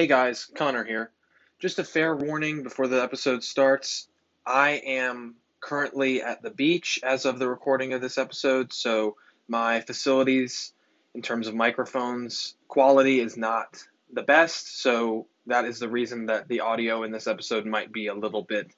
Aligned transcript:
Hey 0.00 0.06
guys, 0.06 0.46
Connor 0.54 0.82
here. 0.82 1.10
Just 1.58 1.78
a 1.78 1.84
fair 1.84 2.16
warning 2.16 2.62
before 2.62 2.88
the 2.88 3.02
episode 3.02 3.44
starts. 3.44 4.08
I 4.46 4.80
am 4.86 5.34
currently 5.60 6.22
at 6.22 6.40
the 6.40 6.48
beach 6.48 6.98
as 7.02 7.26
of 7.26 7.38
the 7.38 7.46
recording 7.46 7.92
of 7.92 8.00
this 8.00 8.16
episode, 8.16 8.72
so 8.72 9.16
my 9.46 9.82
facilities 9.82 10.72
in 11.14 11.20
terms 11.20 11.48
of 11.48 11.54
microphones 11.54 12.54
quality 12.66 13.20
is 13.20 13.36
not 13.36 13.76
the 14.10 14.22
best, 14.22 14.80
so 14.80 15.26
that 15.46 15.66
is 15.66 15.78
the 15.78 15.88
reason 15.90 16.24
that 16.24 16.48
the 16.48 16.60
audio 16.60 17.02
in 17.02 17.12
this 17.12 17.26
episode 17.26 17.66
might 17.66 17.92
be 17.92 18.06
a 18.06 18.14
little 18.14 18.42
bit 18.42 18.70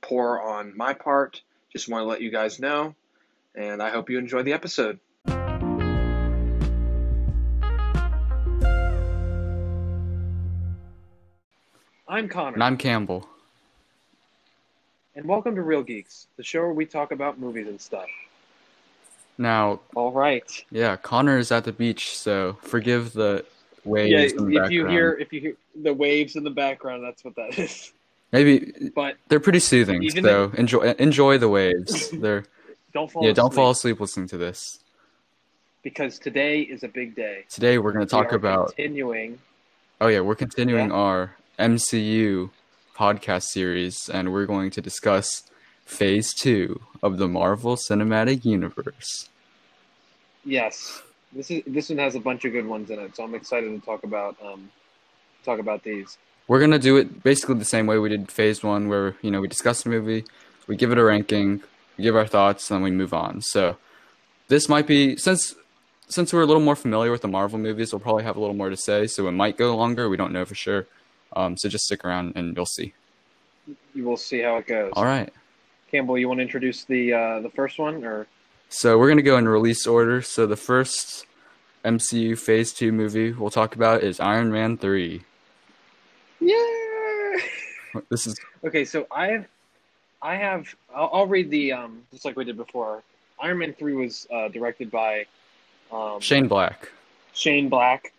poor 0.00 0.40
on 0.40 0.76
my 0.76 0.92
part. 0.92 1.40
Just 1.72 1.88
want 1.88 2.02
to 2.02 2.08
let 2.08 2.20
you 2.20 2.32
guys 2.32 2.58
know, 2.58 2.96
and 3.54 3.80
I 3.80 3.90
hope 3.90 4.10
you 4.10 4.18
enjoy 4.18 4.42
the 4.42 4.54
episode. 4.54 4.98
I'm 12.14 12.28
Connor. 12.28 12.54
And 12.54 12.62
I'm 12.62 12.76
Campbell. 12.76 13.28
And 15.16 15.26
welcome 15.26 15.56
to 15.56 15.62
Real 15.62 15.82
Geeks, 15.82 16.28
the 16.36 16.44
show 16.44 16.60
where 16.60 16.72
we 16.72 16.86
talk 16.86 17.10
about 17.10 17.40
movies 17.40 17.66
and 17.66 17.80
stuff. 17.80 18.06
Now, 19.36 19.80
All 19.96 20.12
right. 20.12 20.64
yeah, 20.70 20.94
Connor 20.94 21.38
is 21.38 21.50
at 21.50 21.64
the 21.64 21.72
beach, 21.72 22.16
so 22.16 22.56
forgive 22.62 23.14
the 23.14 23.44
waves 23.84 24.12
Yeah, 24.12 24.40
in 24.40 24.54
if 24.54 24.68
the 24.68 24.72
you 24.72 24.86
hear 24.86 25.14
if 25.14 25.32
you 25.32 25.40
hear 25.40 25.56
the 25.82 25.92
waves 25.92 26.36
in 26.36 26.44
the 26.44 26.52
background, 26.52 27.02
that's 27.02 27.24
what 27.24 27.34
that 27.34 27.58
is. 27.58 27.92
Maybe 28.30 28.72
But 28.94 29.16
they're 29.26 29.40
pretty 29.40 29.58
soothing, 29.58 30.04
Even 30.04 30.22
so 30.22 30.52
enjoy 30.56 30.92
enjoy 31.00 31.38
the 31.38 31.48
waves. 31.48 32.10
They're 32.20 32.44
don't 32.92 33.10
fall 33.10 33.26
yeah, 33.26 33.32
don't 33.32 33.46
asleep, 33.48 33.56
fall 33.56 33.70
asleep 33.72 33.98
listening 33.98 34.28
to 34.28 34.36
this. 34.36 34.78
because 35.82 36.20
today 36.20 36.60
is 36.60 36.84
a 36.84 36.88
big 36.88 37.16
day. 37.16 37.44
Today 37.48 37.78
we're 37.78 37.90
going 37.90 38.06
to 38.06 38.10
talk 38.10 38.30
We 38.30 38.34
are 38.34 38.36
about 38.36 38.76
continuing. 38.76 39.40
oh 40.00 40.06
yeah, 40.06 40.20
we're 40.20 40.36
continuing 40.36 40.90
Yeah. 40.90 40.94
our 40.94 41.36
MCU 41.58 42.50
podcast 42.96 43.44
series, 43.44 44.08
and 44.08 44.32
we're 44.32 44.46
going 44.46 44.70
to 44.70 44.80
discuss 44.80 45.44
Phase 45.84 46.32
Two 46.34 46.80
of 47.02 47.18
the 47.18 47.28
Marvel 47.28 47.76
Cinematic 47.76 48.44
Universe. 48.44 49.28
Yes, 50.44 51.02
this 51.32 51.50
is 51.50 51.62
this 51.66 51.88
one 51.88 51.98
has 51.98 52.14
a 52.14 52.20
bunch 52.20 52.44
of 52.44 52.52
good 52.52 52.66
ones 52.66 52.90
in 52.90 52.98
it, 52.98 53.16
so 53.16 53.24
I'm 53.24 53.34
excited 53.34 53.68
to 53.68 53.84
talk 53.84 54.04
about 54.04 54.36
um 54.44 54.70
talk 55.44 55.58
about 55.58 55.82
these. 55.82 56.18
We're 56.48 56.60
gonna 56.60 56.78
do 56.78 56.96
it 56.96 57.22
basically 57.22 57.56
the 57.56 57.64
same 57.64 57.86
way 57.86 57.98
we 57.98 58.08
did 58.08 58.30
phase 58.30 58.62
one, 58.62 58.88
where 58.88 59.16
you 59.22 59.30
know 59.30 59.40
we 59.40 59.48
discuss 59.48 59.82
the 59.82 59.90
movie, 59.90 60.24
we 60.66 60.76
give 60.76 60.92
it 60.92 60.98
a 60.98 61.04
ranking, 61.04 61.62
we 61.96 62.04
give 62.04 62.16
our 62.16 62.26
thoughts, 62.26 62.70
and 62.70 62.76
then 62.76 62.82
we 62.82 62.90
move 62.90 63.14
on. 63.14 63.40
So 63.40 63.76
this 64.48 64.68
might 64.68 64.86
be 64.86 65.16
since 65.16 65.54
since 66.08 66.32
we're 66.32 66.42
a 66.42 66.46
little 66.46 66.62
more 66.62 66.76
familiar 66.76 67.10
with 67.10 67.22
the 67.22 67.28
Marvel 67.28 67.58
movies, 67.58 67.92
we'll 67.92 68.00
probably 68.00 68.24
have 68.24 68.36
a 68.36 68.40
little 68.40 68.54
more 68.54 68.70
to 68.70 68.76
say. 68.76 69.06
So 69.06 69.26
it 69.26 69.32
might 69.32 69.56
go 69.56 69.74
longer. 69.76 70.08
We 70.08 70.16
don't 70.16 70.32
know 70.32 70.44
for 70.44 70.54
sure. 70.54 70.86
Um, 71.36 71.56
so 71.56 71.68
just 71.68 71.84
stick 71.84 72.04
around 72.04 72.32
and 72.36 72.56
you'll 72.56 72.66
see. 72.66 72.92
You 73.94 74.04
will 74.04 74.16
see 74.16 74.40
how 74.40 74.56
it 74.56 74.66
goes. 74.66 74.92
All 74.94 75.04
right. 75.04 75.32
Campbell, 75.90 76.18
you 76.18 76.28
want 76.28 76.38
to 76.38 76.42
introduce 76.42 76.84
the 76.84 77.12
uh, 77.12 77.40
the 77.40 77.50
first 77.50 77.78
one, 77.78 78.04
or 78.04 78.26
So 78.68 78.98
we're 78.98 79.08
gonna 79.08 79.22
go 79.22 79.38
in 79.38 79.48
release 79.48 79.86
order. 79.86 80.22
So 80.22 80.46
the 80.46 80.56
first 80.56 81.26
MCU 81.84 82.38
Phase 82.38 82.72
Two 82.72 82.92
movie 82.92 83.32
we'll 83.32 83.50
talk 83.50 83.74
about 83.76 84.02
is 84.02 84.20
Iron 84.20 84.50
Man 84.50 84.76
Three. 84.76 85.22
yeah. 86.40 86.56
This 88.10 88.26
is 88.26 88.34
Okay, 88.64 88.84
so 88.84 89.06
I 89.08 89.28
have, 89.28 89.46
I 90.20 90.34
have, 90.34 90.74
I'll, 90.92 91.10
I'll 91.12 91.26
read 91.26 91.48
the 91.48 91.72
um 91.72 92.02
just 92.10 92.24
like 92.24 92.36
we 92.36 92.44
did 92.44 92.56
before. 92.56 93.04
Iron 93.38 93.58
Man 93.58 93.72
three 93.72 93.94
was 93.94 94.26
uh, 94.32 94.48
directed 94.48 94.90
by 94.90 95.26
um, 95.92 96.20
Shane 96.20 96.48
Black. 96.48 96.90
Shane 97.34 97.68
Black, 97.68 98.12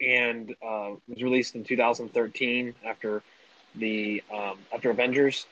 and 0.00 0.54
uh, 0.62 0.90
was 1.08 1.22
released 1.22 1.54
in 1.54 1.64
2013 1.64 2.74
after 2.84 3.22
the 3.76 4.22
um, 4.32 4.58
after 4.72 4.90
Avengers. 4.90 5.46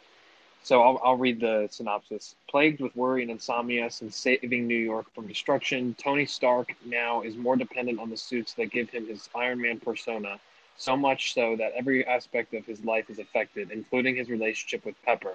So 0.62 0.80
I'll, 0.82 1.00
I'll 1.04 1.16
read 1.16 1.40
the 1.40 1.68
synopsis. 1.70 2.36
Plagued 2.48 2.80
with 2.80 2.96
worry 2.96 3.20
and 3.20 3.30
insomnia 3.30 3.90
since 3.90 4.16
saving 4.16 4.66
New 4.66 4.78
York 4.78 5.12
from 5.14 5.26
destruction, 5.26 5.94
Tony 5.98 6.24
Stark 6.24 6.74
now 6.86 7.20
is 7.20 7.36
more 7.36 7.54
dependent 7.54 8.00
on 8.00 8.08
the 8.08 8.16
suits 8.16 8.54
that 8.54 8.70
give 8.70 8.88
him 8.88 9.06
his 9.06 9.28
Iron 9.34 9.60
Man 9.60 9.78
persona, 9.78 10.38
so 10.78 10.96
much 10.96 11.34
so 11.34 11.54
that 11.56 11.72
every 11.76 12.06
aspect 12.06 12.54
of 12.54 12.64
his 12.64 12.82
life 12.82 13.10
is 13.10 13.18
affected, 13.18 13.72
including 13.72 14.16
his 14.16 14.30
relationship 14.30 14.86
with 14.86 14.94
Pepper. 15.04 15.34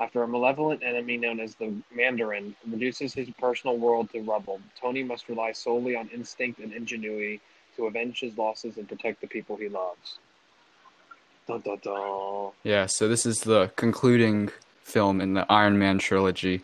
After 0.00 0.24
a 0.24 0.28
malevolent 0.28 0.82
enemy 0.82 1.18
known 1.18 1.38
as 1.38 1.54
the 1.54 1.72
Mandarin 1.94 2.56
reduces 2.68 3.14
his 3.14 3.30
personal 3.38 3.76
world 3.76 4.10
to 4.10 4.22
rubble, 4.22 4.60
Tony 4.74 5.04
must 5.04 5.28
rely 5.28 5.52
solely 5.52 5.94
on 5.94 6.08
instinct 6.08 6.58
and 6.58 6.72
ingenuity 6.72 7.40
to 7.76 7.86
avenge 7.86 8.20
his 8.20 8.36
losses 8.38 8.76
and 8.76 8.88
protect 8.88 9.20
the 9.20 9.26
people 9.26 9.56
he 9.56 9.68
loves. 9.68 10.18
Dun, 11.46 11.60
dun, 11.60 11.78
dun. 11.82 12.50
Yeah, 12.62 12.86
so 12.86 13.08
this 13.08 13.26
is 13.26 13.40
the 13.40 13.70
concluding 13.76 14.50
film 14.82 15.20
in 15.20 15.34
the 15.34 15.44
Iron 15.52 15.78
Man 15.78 15.98
trilogy, 15.98 16.62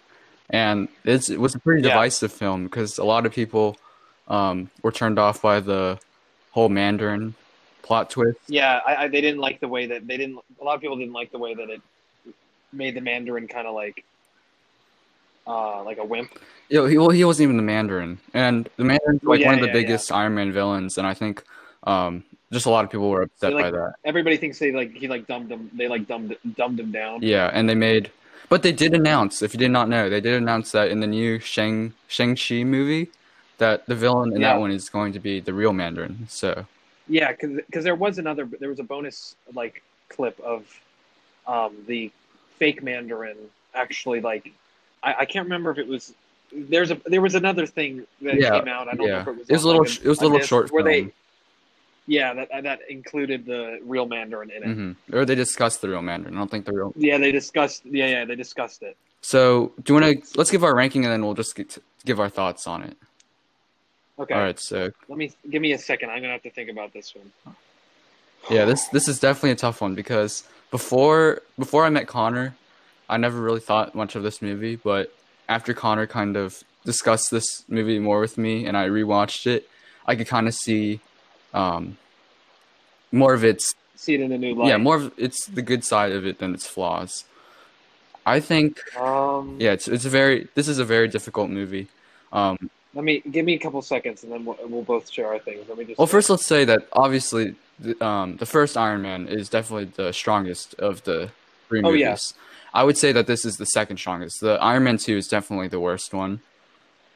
and 0.49 0.89
it's, 1.05 1.29
it 1.29 1.39
was 1.41 1.55
a 1.55 1.59
pretty 1.59 1.83
Yeah. 1.83 1.89
divisive 1.95 2.33
film 2.33 2.65
because 2.65 2.99
a 2.99 3.05
lot 3.05 3.27
of 3.27 3.33
people 3.33 3.77
um, 4.29 4.71
were 4.83 4.93
turned 4.93 5.19
off 5.19 5.43
by 5.43 5.61
the 5.61 5.99
whole 6.53 6.69
Mandarin 6.69 7.35
plot 7.83 8.11
twist. 8.11 8.39
Yeah, 8.49 8.81
I, 8.87 9.05
I, 9.05 9.09
they 9.09 9.21
didn't 9.21 9.41
like 9.41 9.61
the 9.61 9.69
way 9.69 9.87
that 9.87 10.07
they 10.07 10.17
didn't. 10.17 10.39
A 10.61 10.65
lot 10.65 10.75
of 10.77 10.81
people 10.81 10.97
didn't 10.97 11.13
like 11.13 11.33
the 11.33 11.39
way 11.39 11.55
that 11.55 11.69
it 11.69 11.83
made 12.73 12.95
the 12.95 13.01
Mandarin 13.01 13.49
kind 13.49 13.67
of 13.67 13.75
like, 13.75 14.05
uh, 15.51 15.83
like 15.85 15.99
a 15.99 16.05
wimp. 16.05 16.31
Know, 16.71 16.87
he, 16.87 16.99
well, 16.99 17.11
he 17.11 17.25
wasn't 17.25 17.45
even 17.45 17.57
the 17.57 17.63
Mandarin, 17.65 18.19
and 18.33 18.69
the 18.77 18.85
Mandarin's 18.85 19.25
like 19.25 19.41
yeah, 19.41 19.47
one 19.47 19.55
of 19.57 19.61
the 19.61 19.67
yeah, 19.67 19.73
biggest 19.73 20.13
Iron 20.13 20.35
Man 20.35 20.53
villains, 20.53 20.99
and 20.99 21.07
I 21.07 21.15
think 21.15 21.43
um, 21.85 22.23
just 22.53 22.67
a 22.67 22.71
lot 22.71 22.85
of 22.85 22.91
people 22.91 23.11
were 23.11 23.23
upset 23.23 23.51
So, 23.51 23.57
like, 23.57 23.65
by 23.65 23.71
that. 23.73 23.95
Everybody 24.05 24.37
thinks 24.37 24.59
they 24.59 24.73
like 24.73 24.93
he 24.93 25.09
like 25.09 25.27
dumbed 25.27 25.51
him. 25.51 25.71
They 25.75 25.89
like 25.89 26.07
dumbed 26.07 26.37
dumbed 26.57 26.79
him 26.79 26.93
down. 26.93 27.23
Yeah, 27.23 27.51
and 27.53 27.69
they 27.69 27.75
made, 27.75 28.11
but 28.49 28.63
they 28.63 28.73
did 28.73 28.95
announce. 28.95 29.43
If 29.43 29.53
you 29.53 29.59
did 29.59 29.71
not 29.73 29.89
know, 29.89 30.09
they 30.09 30.21
did 30.21 30.35
announce 30.35 30.71
that 30.73 30.91
in 30.91 31.01
the 31.01 31.07
new 31.09 31.41
Shang 31.41 31.93
Shang 32.07 32.37
Chi 32.37 32.63
movie, 32.63 33.11
that 33.59 33.87
the 33.87 33.97
villain 33.97 34.33
in 34.35 34.41
Yeah. 34.41 34.55
that 34.55 34.61
one 34.61 34.71
is 34.71 34.89
going 34.89 35.13
to 35.15 35.21
be 35.21 35.41
the 35.41 35.53
real 35.53 35.73
Mandarin. 35.73 36.27
So 36.29 36.67
Yeah, 37.09 37.33
because 37.33 37.85
there 37.85 37.95
was 37.97 38.19
another 38.19 38.49
there 38.61 38.69
was 38.69 38.79
a 38.79 38.85
bonus 38.85 39.35
like 39.55 39.83
clip 40.09 40.39
of 40.41 40.67
um, 41.47 41.75
the 41.87 42.11
fake 42.59 42.83
Mandarin 42.83 43.37
actually 43.75 44.21
like 44.21 44.53
I, 45.03 45.15
I 45.21 45.25
can't 45.25 45.45
remember 45.47 45.71
if 45.71 45.79
it 45.79 45.87
was 45.87 46.15
there's 46.53 46.91
a 46.91 47.01
there 47.07 47.21
was 47.21 47.35
another 47.35 47.67
thing 47.67 48.07
that 48.23 48.39
Yeah, 48.39 48.51
came 48.59 48.69
out 48.69 48.89
I 48.89 48.95
don't 48.95 48.99
know 48.99 49.05
yeah, 49.07 49.21
if 49.23 49.29
it 49.29 49.37
was 49.39 49.51
it 49.51 49.53
was 49.53 49.65
a 49.65 49.67
little 49.67 49.83
like, 49.83 49.91
sh- 49.91 50.01
it 50.03 50.09
was 50.09 50.19
a 50.21 50.23
little 50.23 50.41
short 50.41 50.71
where 50.73 50.83
film. 50.83 50.93
they 50.95 51.13
yeah 52.07 52.35
that 52.35 52.63
that 52.65 52.81
included 52.89 53.47
the 53.47 53.79
real 53.85 54.07
Mandarin 54.07 54.51
in 54.51 54.63
it 54.63 54.75
hmm 54.75 54.93
Or 55.17 55.25
they 55.25 55.35
discussed 55.35 55.81
the 55.81 55.89
real 55.89 56.03
Mandarin. 56.03 56.35
I 56.35 56.39
don't 56.39 56.51
think 56.51 56.65
the 56.65 56.73
real. 56.73 56.93
yeah 56.97 57.19
they 57.19 57.33
discussed 57.33 57.85
yeah 57.87 58.07
yeah 58.07 58.25
they 58.25 58.37
discussed 58.37 58.83
it 58.83 58.97
So 59.23 59.73
do 59.83 59.93
you 59.95 60.01
want 60.01 60.25
to 60.25 60.39
let's 60.39 60.51
give 60.51 60.65
our 60.65 60.75
ranking 60.75 61.05
and 61.05 61.13
then 61.13 61.25
we'll 61.25 61.35
just 61.35 61.55
get 61.55 61.79
give 62.05 62.19
our 62.19 62.29
thoughts 62.31 62.67
on 62.67 62.83
it. 62.83 62.97
okay 64.19 64.35
All 64.35 64.41
right. 64.41 64.59
So 64.59 64.91
let 65.09 65.19
me 65.19 65.33
give 65.49 65.63
me 65.63 65.73
a 65.73 65.79
second 65.79 66.11
I'm 66.11 66.21
gonna 66.21 66.33
have 66.33 66.43
to 66.43 66.51
think 66.51 66.71
about 66.71 66.93
this 66.93 67.15
one 67.15 67.31
yeah, 68.51 68.65
this 68.65 68.89
this 68.89 69.07
is 69.07 69.21
definitely 69.21 69.51
a 69.51 69.57
tough 69.57 69.81
one 69.81 69.95
because 69.95 70.45
before 70.71 71.43
before 71.59 71.85
I 71.85 71.91
met 71.91 72.07
Connor, 72.09 72.55
I 73.11 73.17
never 73.17 73.41
really 73.41 73.61
thought 73.61 73.95
much 73.95 74.15
of 74.15 74.23
this 74.23 74.41
movie, 74.41 74.77
but 74.77 75.13
after 75.49 75.75
Connor 75.75 76.07
kind 76.07 76.37
of 76.37 76.63
discussed 76.85 77.31
this 77.31 77.65
movie 77.69 77.99
more 77.99 78.21
with 78.21 78.39
me 78.39 78.67
and 78.67 78.77
I 78.77 78.89
rewatched 78.89 79.47
it, 79.47 79.69
I 80.07 80.15
could 80.15 80.29
kind 80.29 80.47
of 80.49 80.55
see 80.55 81.01
um, 81.53 81.99
more 83.13 83.35
of 83.35 83.45
its 83.45 83.75
see 83.97 84.15
it 84.15 84.21
in 84.21 84.33
a 84.33 84.39
new 84.39 84.55
light 84.55 84.69
yeah 84.69 84.79
more 84.79 84.97
of 84.97 85.13
it's 85.19 85.45
the 85.47 85.61
good 85.61 85.85
side 85.85 86.11
of 86.13 86.25
it 86.25 86.39
than 86.39 86.55
its 86.55 86.67
flaws. 86.67 87.25
I 88.25 88.39
think 88.41 88.81
um 88.97 89.57
yeah, 89.59 89.73
it's 89.73 89.89
it's 89.89 90.05
a 90.05 90.09
very 90.09 90.49
this 90.55 90.69
is 90.69 90.79
a 90.79 90.85
very 90.85 91.09
difficult 91.09 91.51
movie. 91.51 91.89
Um, 92.33 92.71
let 92.95 93.05
me 93.05 93.21
give 93.31 93.45
me 93.45 93.55
a 93.55 93.59
couple 93.59 93.83
seconds 93.83 94.23
and 94.23 94.33
then 94.33 94.45
we'll, 94.45 94.57
we'll 94.69 94.83
both 94.83 95.11
share 95.11 95.27
our 95.27 95.39
things 95.41 95.69
let 95.69 95.77
me 95.77 95.85
just 95.85 95.99
well, 95.99 96.07
first 96.07 96.31
let's 96.31 96.47
say 96.47 96.65
that 96.65 96.87
obviously 96.93 97.57
the, 97.81 98.03
um, 98.05 98.37
the 98.37 98.47
first 98.47 98.77
Iron 98.77 99.03
Man 99.03 99.27
is 99.27 99.49
definitely 99.49 99.87
the 99.97 100.13
strongest 100.13 100.75
of 100.75 101.03
the 101.05 101.31
three 101.69 101.81
Oh, 101.81 101.91
movies. 101.91 102.01
yeah. 102.01 102.17
I 102.73 102.85
would 102.85 102.97
say 102.97 103.13
that 103.13 103.27
this 103.27 103.45
is 103.45 103.57
the 103.57 103.67
second 103.67 103.99
strongest. 103.99 104.41
The 104.41 104.55
Iron 104.63 104.85
Man 104.85 104.97
two 104.97 105.17
is 105.17 105.29
definitely 105.29 105.69
the 105.69 105.81
worst 105.81 106.13
one. 106.15 106.41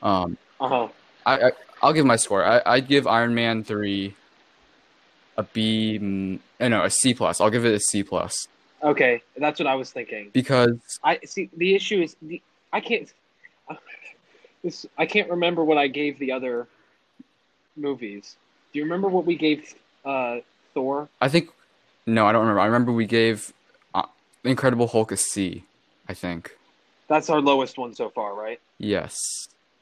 Um, 0.03 0.37
uh-huh 0.61 0.89
I, 1.27 1.49
I 1.49 1.51
I'll 1.83 1.93
give 1.93 2.06
my 2.06 2.17
score. 2.17 2.45
I 2.45 2.62
I'd 2.67 2.89
give 2.89 3.06
Iron 3.06 3.35
Man 3.35 3.65
three 3.65 4.15
a 5.37 5.43
B. 5.43 5.99
mm, 6.01 6.39
eh, 6.61 6.69
No, 6.69 6.85
a 6.85 6.91
C 6.91 7.15
plus. 7.15 7.41
I'll 7.41 7.51
give 7.51 7.65
it 7.65 7.75
a 7.75 7.81
C 7.81 8.03
plus 8.03 8.49
okay 8.85 9.23
that's 9.39 9.59
what 9.59 9.67
I 9.67 9.75
was 9.75 9.91
thinking 9.91 10.31
because 10.33 10.79
I 11.03 11.19
see. 11.25 11.51
The 11.56 11.75
issue 11.75 12.03
is 12.03 12.17
the 12.23 12.41
I 12.73 12.81
can't. 12.81 13.12
This 14.62 14.87
I 14.97 15.05
can't 15.05 15.29
remember 15.29 15.62
what 15.62 15.77
I 15.77 15.89
gave 15.89 16.19
the 16.19 16.33
other 16.33 16.67
movies. 17.77 18.37
Do 18.73 18.79
you 18.79 18.85
remember 18.87 19.09
what 19.09 19.27
we 19.27 19.37
gave 19.37 19.75
uh, 20.06 20.39
Thor? 20.73 21.06
I 21.21 21.29
think 21.29 21.51
no, 22.06 22.27
I 22.27 22.33
don't 22.33 22.41
remember. 22.41 22.61
I 22.61 22.65
remember 22.65 22.91
we 22.91 23.05
gave 23.05 23.51
uh, 23.51 23.53
Incredible 24.44 24.87
Hulk 24.87 25.12
is 25.12 25.20
C, 25.31 25.64
I 26.08 26.14
think 26.14 26.56
That's 27.08 27.31
our 27.31 27.41
lowest 27.41 27.79
one 27.79 27.94
so 27.94 28.11
far, 28.11 28.35
right? 28.35 28.61
yes. 28.79 29.19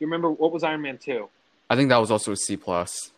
You 0.01 0.07
remember 0.09 0.31
what 0.31 0.51
was 0.53 0.65
Iron 0.65 0.83
Man 0.83 0.99
two? 0.99 1.29
I 1.71 1.77
think 1.77 1.89
that 1.91 1.99
was 1.99 2.11
also 2.11 2.33
a 2.33 2.37
C 2.37 2.57
plus. 2.57 3.13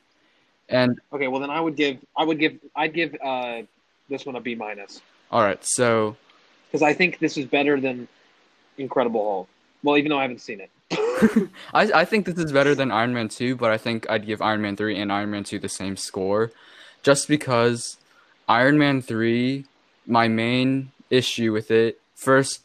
And 0.69 1.00
Okay, 1.12 1.29
well 1.29 1.41
then 1.41 1.50
I 1.50 1.61
would 1.61 1.76
give 1.76 1.99
I 2.17 2.25
would 2.25 2.38
give 2.38 2.58
I'd 2.76 2.93
give 2.93 3.14
uh, 3.25 3.62
this 4.11 4.26
one 4.26 4.37
a 4.37 4.41
B 4.41 4.55
minus 4.55 5.00
all 5.31 5.43
right, 5.43 5.58
so 5.64 6.17
because 6.69 6.82
I 6.82 6.93
think 6.93 7.19
this 7.19 7.37
is 7.37 7.46
better 7.46 7.81
than 7.81 8.06
Incredible 8.79 9.25
Hulk. 9.25 9.49
Well, 9.82 9.96
even 9.96 10.11
though 10.11 10.19
I 10.19 10.23
haven't 10.23 10.41
seen 10.43 10.61
it. 10.61 10.70
I 11.75 12.02
I 12.02 12.05
think 12.05 12.26
this 12.26 12.38
is 12.38 12.52
better 12.52 12.75
than 12.75 12.91
Iron 12.91 13.14
Man 13.14 13.29
2, 13.29 13.56
but 13.56 13.70
I 13.70 13.79
think 13.79 14.08
I'd 14.11 14.26
give 14.26 14.43
Iron 14.43 14.61
Man 14.62 14.76
3 14.76 14.96
and 14.99 15.11
Iron 15.12 15.31
Man 15.31 15.44
2 15.44 15.58
the 15.58 15.69
same 15.69 15.96
score 15.96 16.52
just 17.02 17.29
because 17.29 17.96
Iron 18.49 18.79
Man 18.79 19.00
3 19.02 19.64
my 20.06 20.29
main 20.29 20.93
issue 21.11 21.53
with 21.53 21.71
it 21.71 22.01
first 22.15 22.61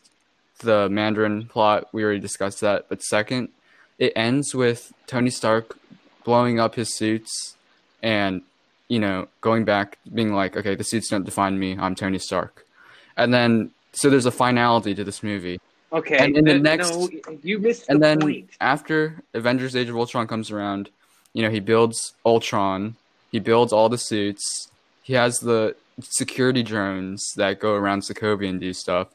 the 0.62 0.90
Mandarin 0.90 1.46
plot, 1.48 1.88
we 1.94 2.04
already 2.04 2.20
discussed 2.20 2.60
that, 2.62 2.88
but 2.90 3.02
second, 3.02 3.50
it 3.98 4.12
ends 4.16 4.54
with 4.54 4.92
Tony 5.08 5.30
Stark 5.30 5.78
blowing 6.26 6.60
up 6.60 6.76
his 6.76 6.96
suits 6.96 7.56
and 8.04 8.42
you 8.90 9.00
know, 9.00 9.28
going 9.42 9.66
back 9.66 10.00
being 10.14 10.34
like, 10.34 10.58
okay, 10.58 10.74
the 10.76 10.84
suits 10.84 11.10
don't 11.10 11.24
define 11.24 11.60
me. 11.60 11.78
I'm 11.80 11.94
Tony 11.96 12.18
Stark. 12.18 12.66
And 13.16 13.32
then 13.34 13.72
so 13.94 14.10
there's 14.10 14.26
a 14.26 14.32
finality 14.32 14.96
to 14.96 15.04
this 15.04 15.22
movie. 15.24 15.60
Okay, 15.94 16.18
And 16.18 16.36
in 16.38 16.46
the 16.46 16.56
uh, 16.56 16.58
next- 16.58 16.92
no, 16.92 17.10
you 17.44 17.60
missed 17.60 17.86
the 17.88 17.94
and 17.94 18.04
then 18.04 18.20
point. 18.20 18.50
after 18.62 19.22
Avengers: 19.34 19.76
Age 19.76 19.90
of 19.90 19.96
Ultron 19.96 20.28
comes 20.28 20.52
around, 20.52 20.90
you 21.34 21.42
know 21.44 21.50
he 21.50 21.60
builds 21.60 22.14
Ultron, 22.26 22.96
he 23.32 23.40
builds 23.40 23.72
all 23.74 23.90
the 23.90 23.98
suits, 23.98 24.70
he 25.04 25.14
has 25.14 25.38
the 25.40 25.76
security 26.02 26.64
drones 26.64 27.34
that 27.36 27.60
go 27.60 27.74
around 27.74 28.02
Sokovia 28.02 28.50
and 28.50 28.60
do 28.60 28.74
stuff. 28.74 29.10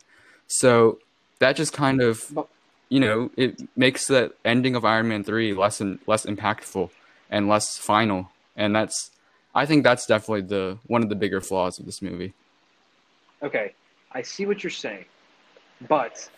So 0.46 0.98
that 1.38 1.56
just 1.56 1.72
kind 1.72 2.00
of, 2.00 2.36
you 2.88 3.00
know, 3.00 3.30
it 3.36 3.60
makes 3.76 4.06
the 4.06 4.32
ending 4.44 4.76
of 4.76 4.84
Iron 4.84 5.08
Man 5.08 5.24
three 5.24 5.54
less 5.54 5.80
and 5.80 5.98
less 6.06 6.26
impactful 6.26 6.90
and 7.30 7.48
less 7.48 7.76
final, 7.76 8.30
and 8.56 8.74
that's, 8.74 9.10
I 9.54 9.66
think 9.66 9.82
that's 9.82 10.06
definitely 10.06 10.42
the 10.42 10.78
one 10.86 11.02
of 11.02 11.08
the 11.08 11.14
bigger 11.14 11.40
flaws 11.40 11.78
of 11.78 11.86
this 11.86 12.02
movie. 12.02 12.34
Okay, 13.42 13.72
I 14.12 14.22
see 14.22 14.46
what 14.46 14.62
you're 14.62 14.70
saying, 14.70 15.06
but 15.88 16.28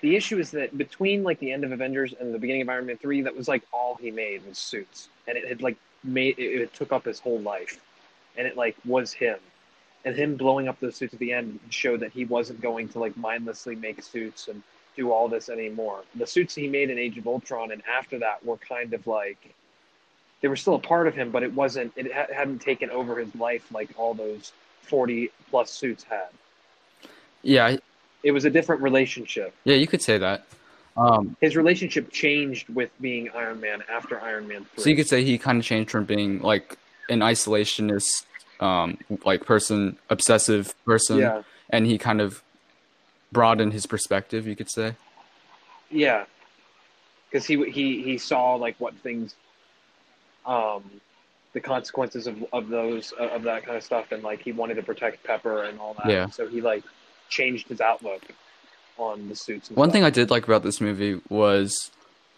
the 0.00 0.16
issue 0.16 0.38
is 0.38 0.50
that 0.52 0.76
between 0.76 1.22
like 1.22 1.38
the 1.40 1.50
end 1.50 1.64
of 1.64 1.72
Avengers 1.72 2.14
and 2.20 2.34
the 2.34 2.38
beginning 2.38 2.62
of 2.62 2.68
Iron 2.68 2.86
Man 2.86 2.98
three, 2.98 3.22
that 3.22 3.34
was 3.34 3.48
like 3.48 3.62
all 3.72 3.96
he 3.96 4.10
made 4.10 4.46
was 4.46 4.58
suits, 4.58 5.08
and 5.26 5.36
it 5.36 5.48
had 5.48 5.62
like 5.62 5.76
made 6.04 6.38
it, 6.38 6.60
it 6.60 6.74
took 6.74 6.92
up 6.92 7.06
his 7.06 7.18
whole 7.18 7.40
life, 7.40 7.80
and 8.36 8.46
it 8.46 8.56
like 8.56 8.76
was 8.84 9.12
him, 9.12 9.38
and 10.04 10.14
him 10.16 10.36
blowing 10.36 10.68
up 10.68 10.78
those 10.80 10.96
suits 10.96 11.14
at 11.14 11.20
the 11.20 11.32
end 11.32 11.58
showed 11.70 12.00
that 12.00 12.12
he 12.12 12.24
wasn't 12.24 12.60
going 12.60 12.88
to 12.90 12.98
like 12.98 13.16
mindlessly 13.16 13.74
make 13.76 14.02
suits 14.02 14.48
and 14.48 14.62
do 14.96 15.10
all 15.10 15.28
this 15.28 15.48
anymore. 15.48 16.02
The 16.14 16.26
suits 16.26 16.54
he 16.54 16.68
made 16.68 16.90
in 16.90 16.98
Age 16.98 17.18
of 17.18 17.26
Ultron 17.26 17.72
and 17.72 17.82
after 17.88 18.18
that 18.20 18.44
were 18.44 18.56
kind 18.58 18.92
of 18.94 19.06
like 19.06 19.54
they 20.40 20.48
were 20.48 20.56
still 20.56 20.74
a 20.74 20.78
part 20.78 21.06
of 21.08 21.14
him, 21.14 21.30
but 21.30 21.42
it 21.42 21.52
wasn't. 21.54 21.92
It 21.96 22.12
ha- 22.12 22.26
hadn't 22.34 22.58
taken 22.60 22.90
over 22.90 23.18
his 23.18 23.34
life 23.34 23.64
like 23.72 23.88
all 23.96 24.12
those 24.14 24.52
forty 24.82 25.30
plus 25.50 25.70
suits 25.70 26.04
had 26.04 26.28
Yeah, 27.42 27.66
I- 27.66 27.78
it 28.22 28.32
was 28.32 28.44
a 28.44 28.50
different 28.50 28.82
relationship. 28.82 29.54
yeah, 29.64 29.76
you 29.76 29.86
could 29.86 30.02
say 30.02 30.18
that. 30.18 30.46
Um, 30.96 31.36
His 31.40 31.56
relationship 31.56 32.10
changed 32.12 32.68
with 32.68 32.90
being 33.00 33.28
Iron 33.34 33.60
Man 33.60 33.82
after 33.90 34.20
Iron 34.20 34.46
Man 34.46 34.64
3. 34.76 34.82
So 34.84 34.90
you 34.90 34.96
could 34.96 35.08
say 35.08 35.24
he 35.24 35.36
kind 35.38 35.58
of 35.58 35.64
changed 35.64 35.90
from 35.90 36.04
being 36.04 36.40
like 36.40 36.76
an 37.08 37.18
isolationist, 37.20 38.24
um, 38.60 38.98
like 39.24 39.44
person, 39.44 39.98
obsessive 40.10 40.74
person, 40.84 41.18
yeah, 41.18 41.42
and 41.70 41.86
he 41.86 41.98
kind 41.98 42.20
of 42.20 42.42
broadened 43.32 43.72
his 43.72 43.86
perspective. 43.86 44.46
You 44.46 44.56
could 44.56 44.70
say. 44.70 44.96
yeah, 45.90 46.24
because 47.30 47.46
he 47.46 47.68
he 47.70 48.02
he 48.02 48.18
saw 48.18 48.54
like 48.54 48.76
what 48.78 48.94
things, 48.96 49.34
um, 50.46 50.84
the 51.52 51.60
consequences 51.60 52.26
of 52.26 52.44
of 52.52 52.68
those 52.68 53.12
of 53.12 53.42
that 53.42 53.64
kind 53.64 53.76
of 53.76 53.82
stuff, 53.82 54.12
and 54.12 54.22
like 54.22 54.42
he 54.42 54.52
wanted 54.52 54.74
to 54.74 54.82
protect 54.82 55.24
Pepper 55.24 55.64
and 55.64 55.78
all 55.80 55.94
that. 55.94 56.06
Yeah. 56.06 56.28
So 56.28 56.46
he 56.46 56.60
like 56.60 56.84
changed 57.28 57.68
his 57.68 57.80
outlook 57.80 58.22
on 58.98 59.28
the 59.28 59.34
suits. 59.34 59.70
One 59.70 59.88
stuff. 59.88 59.92
thing 59.92 60.04
I 60.04 60.10
did 60.10 60.30
like 60.30 60.44
about 60.44 60.62
this 60.62 60.80
movie 60.80 61.20
was, 61.28 61.90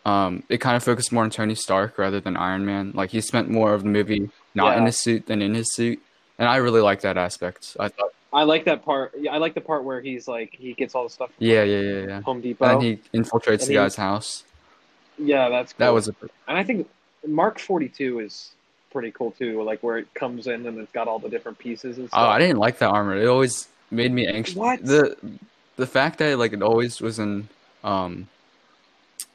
um, 0.06 0.42
it 0.48 0.58
kind 0.58 0.76
of 0.76 0.82
focused 0.82 1.12
more 1.12 1.24
on 1.24 1.30
Tony 1.30 1.54
Stark 1.54 1.98
rather 1.98 2.20
than 2.20 2.36
Iron 2.36 2.64
Man. 2.64 2.92
Like 2.94 3.10
he 3.10 3.20
spent 3.20 3.50
more 3.50 3.74
of 3.74 3.82
the 3.82 3.88
movie 3.88 4.30
not 4.54 4.78
in 4.78 4.86
his 4.86 4.98
suit 4.98 5.26
than 5.26 5.42
in 5.42 5.54
his 5.54 5.74
suit, 5.74 6.00
and 6.38 6.48
I 6.48 6.56
really 6.56 6.80
like 6.80 7.00
that 7.02 7.16
aspect. 7.16 7.76
I 7.80 7.88
thought, 7.88 8.10
I 8.32 8.42
like 8.44 8.64
that 8.64 8.84
part. 8.84 9.14
I 9.30 9.38
like 9.38 9.54
the 9.54 9.60
part 9.60 9.84
where 9.84 10.00
he's 10.00 10.28
like 10.28 10.54
he 10.54 10.74
gets 10.74 10.94
all 10.94 11.04
the 11.04 11.10
stuff. 11.10 11.30
Yeah, 11.38 11.62
yeah, 11.62 11.80
yeah, 11.80 12.06
yeah. 12.06 12.20
Home 12.22 12.40
Depot. 12.40 12.64
And 12.66 12.82
he 12.82 12.96
infiltrates 13.14 13.52
And 13.52 13.60
the 13.62 13.66
he- 13.68 13.74
guy's 13.74 13.96
house. 13.96 14.44
yeah, 15.18 15.48
that's 15.48 15.72
cool. 15.72 15.86
That 15.86 15.94
was 15.94 16.08
a 16.08 16.14
And 16.48 16.58
I 16.58 16.64
think 16.64 16.88
Mark 17.26 17.58
42 17.58 18.20
is 18.20 18.50
pretty 18.92 19.10
cool 19.12 19.30
too, 19.32 19.62
like 19.62 19.82
where 19.82 19.98
it 19.98 20.12
comes 20.14 20.46
in 20.46 20.66
and 20.66 20.78
it's 20.78 20.92
got 20.92 21.08
all 21.08 21.18
the 21.18 21.28
different 21.28 21.58
pieces 21.58 21.98
and 21.98 22.08
stuff. 22.08 22.20
Oh, 22.20 22.26
I 22.28 22.38
didn't 22.38 22.58
like 22.58 22.78
that 22.78 22.88
armor. 22.90 23.16
It 23.16 23.26
always 23.26 23.68
made 23.90 24.12
me 24.12 24.26
anxious. 24.26 24.54
What? 24.56 24.84
The 24.84 25.16
the 25.76 25.86
fact 25.86 26.18
that 26.18 26.38
like 26.38 26.52
it 26.52 26.62
always 26.62 27.00
was 27.00 27.18
in 27.18 27.48
um 27.84 28.28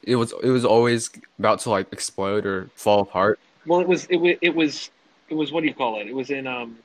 it 0.02 0.16
was 0.16 0.32
it 0.42 0.50
was 0.50 0.64
always 0.64 1.10
about 1.38 1.60
to 1.60 1.70
like 1.70 1.92
explode 1.92 2.44
or 2.46 2.68
fall 2.74 3.00
apart. 3.00 3.38
Well, 3.66 3.80
it 3.80 3.88
was 3.88 4.04
it 4.06 4.16
was 4.16 4.36
it 4.40 4.54
was 4.54 4.90
it 5.28 5.34
was 5.34 5.52
what 5.52 5.60
do 5.62 5.66
you 5.68 5.74
call 5.74 6.00
it? 6.00 6.06
It 6.08 6.14
was 6.14 6.30
in 6.30 6.46
um 6.46 6.78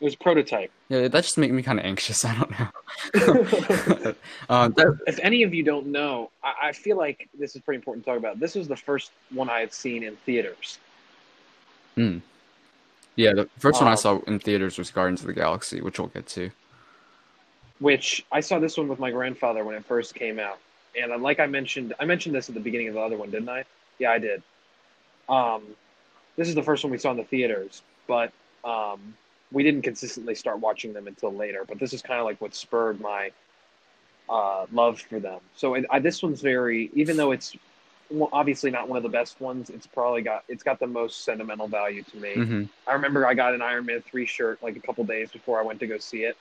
it 0.00 0.04
was 0.04 0.14
prototype. 0.16 0.70
Yeah, 0.88 1.08
that 1.08 1.22
just 1.24 1.38
made 1.38 1.50
me 1.52 1.62
kind 1.62 1.78
of 1.78 1.84
anxious. 1.86 2.24
I 2.24 2.34
don't 2.34 2.50
know. 2.50 4.14
um, 4.48 4.72
that, 4.76 4.98
if 5.06 5.18
any 5.22 5.42
of 5.42 5.54
you 5.54 5.62
don't 5.62 5.86
know, 5.86 6.30
I, 6.42 6.68
I 6.68 6.72
feel 6.72 6.96
like 6.96 7.28
this 7.38 7.54
is 7.56 7.62
pretty 7.62 7.76
important 7.76 8.04
to 8.04 8.10
talk 8.10 8.18
about. 8.18 8.38
This 8.40 8.54
was 8.54 8.68
the 8.68 8.76
first 8.76 9.12
one 9.30 9.48
I 9.48 9.60
had 9.60 9.72
seen 9.72 10.02
in 10.02 10.16
theaters. 10.26 10.78
yeah, 11.96 13.32
the 13.32 13.48
first 13.58 13.80
one 13.80 13.88
I 13.88 13.92
Um, 13.92 13.96
saw 13.96 14.18
in 14.26 14.38
theaters 14.40 14.78
was 14.78 14.90
Guardians 14.90 15.20
of 15.20 15.26
the 15.28 15.32
Galaxy, 15.32 15.80
which 15.80 15.98
we'll 15.98 16.08
get 16.08 16.26
to. 16.28 16.50
which 17.80 18.24
I 18.32 18.40
saw 18.40 18.58
this 18.58 18.76
one 18.78 18.88
with 18.88 18.98
my 18.98 19.10
grandfather 19.10 19.64
when 19.64 19.74
it 19.74 19.84
first 19.84 20.14
came 20.14 20.38
out. 20.38 20.58
And 21.00 21.12
uh, 21.12 21.18
like 21.18 21.40
I 21.40 21.46
mentioned, 21.46 21.92
I 21.98 22.04
mentioned 22.04 22.34
this 22.34 22.48
at 22.48 22.54
the 22.54 22.60
beginning 22.60 22.88
of 22.88 22.94
the 22.94 23.00
other 23.00 23.16
one, 23.16 23.30
didn't 23.30 23.48
I? 23.48 23.64
Yeah, 23.98 24.12
I 24.12 24.18
did. 24.18 24.42
Um, 25.28 25.62
this 26.36 26.48
is 26.48 26.54
the 26.54 26.62
first 26.62 26.84
one 26.84 26.90
we 26.92 26.98
saw 26.98 27.10
in 27.10 27.16
the 27.16 27.24
theaters, 27.24 27.82
but 28.06 28.32
um, 28.64 29.14
we 29.54 29.62
didn't 29.62 29.82
consistently 29.82 30.34
start 30.34 30.60
watching 30.60 30.92
them 30.92 31.06
until 31.06 31.32
later. 31.32 31.64
But 31.66 31.78
this 31.78 31.94
is 31.94 32.02
kind 32.02 32.20
of 32.20 32.26
like 32.26 32.40
what 32.40 32.54
spurred 32.54 33.00
my 33.00 33.30
uh, 34.28 34.66
love 34.72 35.00
for 35.00 35.20
them. 35.20 35.40
So 35.56 35.74
it, 35.74 35.86
I, 35.90 36.00
this 36.00 36.22
one's 36.22 36.42
very, 36.42 36.90
even 36.94 37.16
though 37.16 37.32
it's 37.32 37.56
obviously 38.32 38.70
not 38.70 38.88
one 38.88 38.96
of 38.96 39.02
the 39.02 39.08
best 39.08 39.40
ones, 39.40 39.70
it's 39.70 39.86
probably 39.86 40.22
got 40.22 40.44
it's 40.48 40.62
got 40.62 40.78
the 40.78 40.86
most 40.86 41.24
sentimental 41.24 41.68
value 41.68 42.02
to 42.02 42.16
me. 42.18 42.34
hmm 42.34 42.64
I 42.86 42.92
remember 42.94 43.26
I 43.26 43.34
got 43.34 43.54
an 43.54 43.62
Iron 43.62 43.86
Man 43.86 44.02
three 44.02 44.26
shirt 44.26 44.62
like 44.62 44.76
a 44.76 44.80
couple 44.80 45.04
days 45.04 45.30
before 45.30 45.60
I 45.60 45.62
went 45.62 45.80
to 45.80 45.86
go 45.86 45.98
see 45.98 46.24
it. 46.24 46.36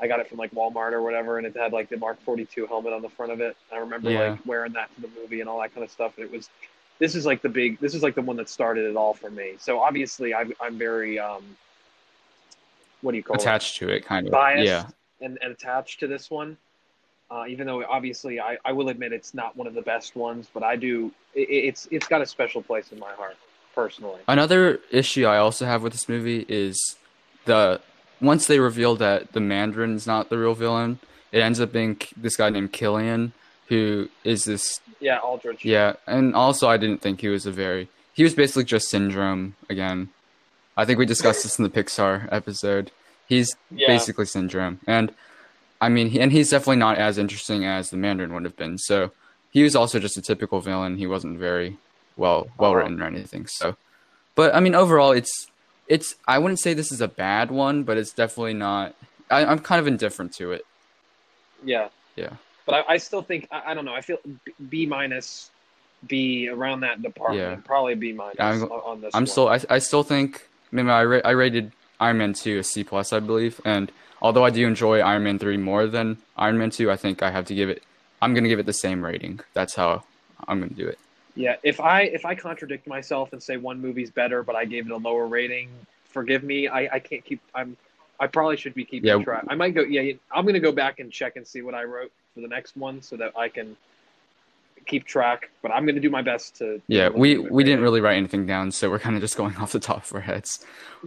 I 0.00 0.08
got 0.08 0.20
it 0.20 0.28
from 0.28 0.38
like 0.38 0.52
Walmart 0.52 0.92
or 0.92 1.02
whatever, 1.02 1.38
and 1.38 1.46
it 1.46 1.56
had 1.56 1.72
like 1.72 1.88
the 1.88 1.96
Mark 1.96 2.20
forty 2.22 2.44
two 2.44 2.66
helmet 2.66 2.92
on 2.92 3.02
the 3.02 3.08
front 3.08 3.32
of 3.32 3.40
it. 3.40 3.56
I 3.72 3.78
remember 3.78 4.10
Yeah. 4.10 4.32
like 4.32 4.46
wearing 4.46 4.72
that 4.72 4.94
to 4.94 5.00
the 5.02 5.08
movie 5.20 5.40
and 5.40 5.48
all 5.48 5.60
that 5.60 5.74
kind 5.74 5.84
of 5.84 5.90
stuff. 5.90 6.12
And 6.16 6.26
it 6.26 6.32
was 6.32 6.48
this 6.98 7.14
is 7.14 7.24
like 7.24 7.42
the 7.42 7.48
big 7.48 7.78
this 7.80 7.94
is 7.94 8.02
like 8.02 8.14
the 8.14 8.22
one 8.22 8.36
that 8.36 8.48
started 8.48 8.84
it 8.88 8.96
all 8.96 9.14
for 9.14 9.30
me. 9.30 9.54
So 9.58 9.80
obviously 9.80 10.34
I'm 10.34 10.52
I'm 10.60 10.76
very 10.78 11.18
um 11.18 11.44
what 13.02 13.12
do 13.12 13.18
you 13.18 13.22
call 13.22 13.36
Attached 13.36 13.76
to 13.78 13.88
it, 13.90 14.04
kind 14.04 14.26
of. 14.26 14.32
biased 14.32 14.64
Yeah, 14.66 14.86
and, 15.20 15.38
and 15.42 15.52
attached 15.52 16.00
to 16.00 16.06
this 16.06 16.30
one. 16.30 16.56
Uh, 17.30 17.46
even 17.46 17.66
though 17.66 17.82
obviously 17.86 18.40
I, 18.40 18.58
I 18.64 18.72
will 18.72 18.90
admit 18.90 19.12
it's 19.12 19.32
not 19.32 19.56
one 19.56 19.66
of 19.66 19.72
the 19.74 19.80
best 19.82 20.16
ones, 20.16 20.48
but 20.52 20.62
I 20.62 20.76
do 20.76 21.10
it, 21.34 21.48
it's 21.50 21.88
it's 21.90 22.06
got 22.06 22.20
a 22.20 22.26
special 22.26 22.62
place 22.62 22.92
in 22.92 22.98
my 22.98 23.12
heart 23.12 23.36
personally. 23.74 24.20
Another 24.28 24.80
issue 24.90 25.24
I 25.24 25.38
also 25.38 25.64
have 25.64 25.82
with 25.82 25.92
this 25.92 26.08
movie 26.08 26.44
is 26.48 26.96
the 27.46 27.80
once 28.20 28.46
they 28.46 28.60
reveal 28.60 28.96
that 28.96 29.32
the 29.32 29.40
Mandarin 29.40 29.94
is 29.96 30.06
not 30.06 30.28
the 30.28 30.38
real 30.38 30.54
villain, 30.54 30.98
it 31.32 31.40
ends 31.40 31.58
up 31.58 31.72
being 31.72 31.98
this 32.16 32.36
guy 32.36 32.50
named 32.50 32.72
Killian, 32.72 33.32
who 33.68 34.08
is 34.24 34.44
this 34.44 34.80
Yeah, 35.00 35.18
Aldrich. 35.18 35.64
yeah, 35.64 35.94
and 36.06 36.34
also 36.34 36.68
I 36.68 36.76
didn't 36.76 37.00
think 37.00 37.22
he 37.22 37.28
was 37.28 37.46
a 37.46 37.50
very 37.50 37.88
he 38.12 38.24
was 38.24 38.34
basically 38.34 38.64
just 38.64 38.90
Syndrome 38.90 39.56
again. 39.70 40.10
I 40.76 40.84
think 40.84 40.98
we 40.98 41.06
discussed 41.06 41.42
this 41.42 41.58
in 41.58 41.64
the 41.64 41.70
Pixar 41.70 42.28
episode. 42.32 42.90
He's 43.28 43.56
Yeah. 43.70 43.86
basically 43.88 44.26
Syndrome, 44.26 44.80
and 44.86 45.12
I 45.80 45.88
mean, 45.88 46.10
he, 46.10 46.20
and 46.20 46.30
he's 46.32 46.50
definitely 46.50 46.76
not 46.76 46.98
as 46.98 47.18
interesting 47.18 47.64
as 47.64 47.90
the 47.90 47.96
Mandarin 47.96 48.32
would 48.34 48.44
have 48.44 48.56
been. 48.56 48.78
So 48.78 49.10
he 49.50 49.62
was 49.62 49.74
also 49.76 49.98
just 49.98 50.16
a 50.16 50.22
typical 50.22 50.60
villain. 50.60 50.96
He 50.98 51.06
wasn't 51.06 51.38
very 51.38 51.76
well 52.16 52.48
well 52.58 52.74
written 52.74 53.00
or 53.02 53.06
anything. 53.06 53.46
So, 53.46 53.76
but 54.34 54.54
I 54.54 54.60
mean, 54.60 54.74
overall, 54.74 55.12
it's 55.12 55.48
it's 55.88 56.14
I 56.26 56.38
wouldn't 56.38 56.60
say 56.60 56.74
this 56.74 56.92
is 56.92 57.00
a 57.00 57.08
bad 57.08 57.50
one, 57.50 57.82
but 57.84 57.96
it's 57.98 58.12
definitely 58.12 58.54
not. 58.54 58.94
I, 59.30 59.44
I'm 59.44 59.58
kind 59.58 59.80
of 59.80 59.86
indifferent 59.86 60.32
to 60.34 60.52
it. 60.52 60.64
Yeah. 61.64 61.88
Yeah. 62.16 62.30
But 62.66 62.74
I, 62.88 62.94
I 62.94 62.96
still 62.98 63.22
think 63.22 63.48
I, 63.50 63.70
I 63.70 63.74
don't 63.74 63.84
know. 63.84 63.94
I 63.94 64.00
feel 64.02 64.18
B- 64.44 64.52
B 64.68 64.86
minus, 64.86 65.50
B 66.06 66.48
around 66.48 66.80
that 66.80 67.02
department. 67.02 67.40
Yeah. 67.40 67.56
Probably 67.64 67.94
B 67.94 68.12
minus 68.12 68.36
I'm- 68.38 68.62
on 68.64 69.00
this. 69.00 69.14
I'm 69.14 69.22
one. 69.22 69.26
still 69.26 69.48
I, 69.48 69.60
I 69.70 69.78
still 69.78 70.02
think 70.02 70.46
maybe 70.72 70.88
I, 70.90 71.04
ra- 71.04 71.20
I 71.24 71.30
rated 71.30 71.72
Iron 72.00 72.18
Man 72.18 72.32
2 72.32 72.58
a 72.58 72.62
C 72.64 72.82
plus 72.84 73.12
I 73.12 73.20
believe 73.20 73.60
and 73.64 73.92
although 74.20 74.44
I 74.44 74.50
do 74.50 74.66
enjoy 74.66 75.00
Iron 75.00 75.22
Man 75.24 75.38
3 75.38 75.56
more 75.58 75.86
than 75.86 76.18
Iron 76.36 76.58
Man 76.58 76.70
2 76.70 76.90
I 76.90 76.96
think 76.96 77.22
I 77.22 77.30
have 77.30 77.46
to 77.46 77.54
give 77.54 77.68
it 77.68 77.82
I'm 78.20 78.34
going 78.34 78.44
to 78.44 78.50
give 78.50 78.58
it 78.58 78.66
the 78.66 78.72
same 78.72 79.04
rating 79.04 79.40
that's 79.54 79.74
how 79.74 80.02
I'm 80.48 80.58
going 80.58 80.70
to 80.70 80.76
do 80.76 80.88
it 80.88 80.98
Yeah, 81.36 81.56
if 81.62 81.80
I 81.80 82.02
if 82.02 82.24
I 82.24 82.34
contradict 82.34 82.86
myself 82.86 83.32
and 83.32 83.42
say 83.42 83.56
one 83.56 83.80
movie's 83.80 84.10
better, 84.10 84.42
but 84.42 84.56
I 84.56 84.64
gave 84.64 84.86
it 84.86 84.92
a 84.92 84.96
lower 84.96 85.26
rating, 85.26 85.68
forgive 86.04 86.42
me. 86.42 86.68
I, 86.68 86.96
I 86.96 86.98
can't 86.98 87.24
keep. 87.24 87.40
I'm. 87.54 87.76
I 88.20 88.26
probably 88.26 88.56
should 88.58 88.74
be 88.74 88.84
keeping 88.84 89.08
Yeah. 89.08 89.24
track. 89.24 89.44
I 89.48 89.54
might 89.54 89.74
go. 89.74 89.82
Yeah, 89.82 90.12
I'm 90.30 90.44
gonna 90.46 90.60
go 90.60 90.72
back 90.72 90.98
and 91.00 91.10
check 91.10 91.36
and 91.36 91.46
see 91.46 91.62
what 91.62 91.74
I 91.74 91.84
wrote 91.84 92.12
for 92.34 92.40
the 92.42 92.48
next 92.48 92.76
one 92.76 93.00
so 93.02 93.16
that 93.16 93.32
I 93.36 93.48
can 93.48 93.76
keep 94.86 95.04
track. 95.06 95.50
But 95.62 95.72
I'm 95.72 95.86
gonna 95.86 96.00
do 96.00 96.10
my 96.10 96.22
best 96.22 96.56
to. 96.58 96.80
Yeah, 96.88 97.08
we 97.08 97.38
we 97.38 97.64
didn't 97.64 97.80
really 97.82 98.00
write 98.00 98.16
anything 98.16 98.46
down, 98.46 98.70
so 98.72 98.90
we're 98.90 98.98
kind 98.98 99.16
of 99.16 99.22
just 99.22 99.36
going 99.36 99.56
off 99.56 99.72
the 99.72 99.80
top 99.80 100.04
of 100.04 100.14
our 100.14 100.20
heads. 100.20 100.64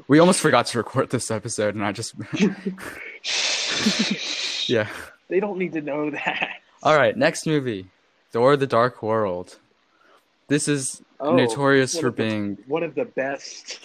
We 0.07 0.19
almost 0.19 0.41
forgot 0.41 0.65
to 0.67 0.77
record 0.77 1.09
this 1.09 1.31
episode, 1.31 1.75
and 1.75 1.83
I 1.85 1.91
just 1.91 2.15
yeah. 4.69 4.87
They 5.27 5.39
don't 5.39 5.57
need 5.57 5.73
to 5.73 5.81
know 5.81 6.11
that. 6.11 6.49
All 6.83 6.95
right, 6.95 7.17
next 7.17 7.47
movie, 7.47 7.87
Thor: 8.31 8.55
The 8.57 8.67
Dark 8.67 9.01
World. 9.01 9.57
This 10.47 10.67
is 10.67 11.01
Oh, 11.19 11.33
notorious 11.35 11.97
for 11.97 12.11
the- 12.11 12.23
being 12.23 12.57
one 12.67 12.83
of 12.83 12.93
the 12.93 13.05
best. 13.05 13.83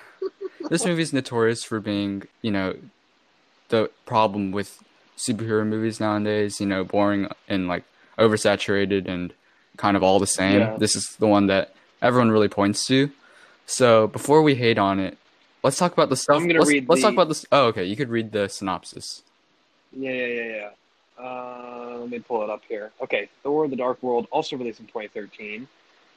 this 0.70 0.84
movie 0.86 1.02
is 1.02 1.12
notorious 1.12 1.62
for 1.62 1.78
being, 1.78 2.22
you 2.40 2.50
know, 2.50 2.74
the 3.68 3.90
problem 4.06 4.50
with 4.50 4.82
superhero 5.16 5.64
movies 5.66 6.00
nowadays. 6.00 6.58
You 6.58 6.66
know, 6.66 6.82
boring 6.82 7.28
and 7.48 7.68
like 7.68 7.84
oversaturated 8.18 9.08
and 9.08 9.32
kind 9.76 9.96
of 9.96 10.02
all 10.02 10.18
the 10.18 10.26
same. 10.26 10.60
Yeah. 10.60 10.76
This 10.76 10.96
is 10.96 11.16
the 11.18 11.26
one 11.26 11.46
that 11.48 11.74
everyone 12.00 12.30
really 12.30 12.48
points 12.48 12.86
to. 12.86 13.10
So 13.66 14.06
before 14.06 14.42
we 14.42 14.54
hate 14.54 14.78
on 14.78 15.00
it, 15.00 15.16
let's 15.62 15.76
talk 15.76 15.92
about 15.92 16.10
the 16.10 16.16
stuff. 16.16 16.36
I'm 16.36 16.46
gonna 16.46 16.60
let's, 16.60 16.70
read 16.70 16.88
let's 16.88 17.02
talk 17.02 17.12
about 17.12 17.28
this. 17.28 17.44
Oh, 17.50 17.66
okay. 17.66 17.84
You 17.84 17.96
could 17.96 18.10
read 18.10 18.32
the 18.32 18.48
synopsis. 18.48 19.22
Yeah, 19.92 20.12
yeah, 20.12 20.26
yeah, 20.26 20.44
yeah. 20.44 20.70
Uh, 21.18 21.96
let 22.00 22.10
me 22.10 22.18
pull 22.18 22.42
it 22.42 22.50
up 22.50 22.62
here. 22.68 22.90
Okay, 23.00 23.28
Thor: 23.42 23.68
The 23.68 23.76
Dark 23.76 24.02
World, 24.02 24.26
also 24.30 24.56
released 24.56 24.80
in 24.80 24.86
2013. 24.86 25.66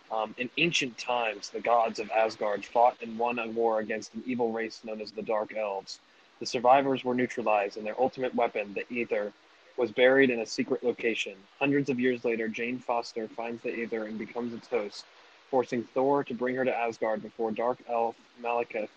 Um, 0.10 0.34
in 0.38 0.50
ancient 0.58 0.98
times, 0.98 1.50
the 1.50 1.60
gods 1.60 2.00
of 2.00 2.10
Asgard 2.12 2.66
fought 2.66 2.96
and 3.02 3.20
won 3.20 3.40
a 3.40 3.48
war 3.48 3.80
against 3.80 4.14
an 4.14 4.24
evil 4.26 4.52
race 4.52 4.80
known 4.84 5.02
as 5.02 5.12
the 5.12 5.22
Dark 5.22 5.56
Elves. 5.56 6.00
The 6.40 6.46
survivors 6.46 7.04
were 7.04 7.14
neutralized, 7.14 7.78
and 7.78 7.86
their 7.86 8.00
ultimate 8.00 8.34
weapon, 8.34 8.74
the 8.74 9.02
Aether, 9.02 9.34
was 9.78 9.92
buried 9.92 10.30
in 10.30 10.40
a 10.40 10.46
secret 10.46 10.84
location. 10.84 11.36
Hundreds 11.60 11.90
of 11.90 12.00
years 12.00 12.26
later, 12.26 12.48
Jane 12.48 12.80
Foster 12.80 13.28
finds 13.28 13.62
the 13.64 13.82
Aether 13.82 14.06
and 14.06 14.18
becomes 14.18 14.54
its 14.54 14.68
host, 14.68 15.06
forcing 15.50 15.84
Thor 15.84 16.24
to 16.24 16.34
bring 16.34 16.56
her 16.56 16.66
to 16.66 16.76
Asgard 16.76 17.22
before 17.22 17.52
Dark 17.52 17.78
Elf 17.88 18.16
Malekith 18.44 18.90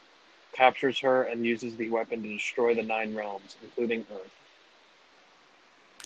captures 0.53 0.99
her 1.01 1.25
and 1.25 1.45
uses 1.47 1.77
the 1.77 1.89
weapon 1.91 2.23
to 2.23 2.29
destroy 2.29 2.75
the 2.75 2.83
Nine 2.83 3.15
Realms, 3.15 3.57
including 3.63 4.01
Earth. 4.13 4.31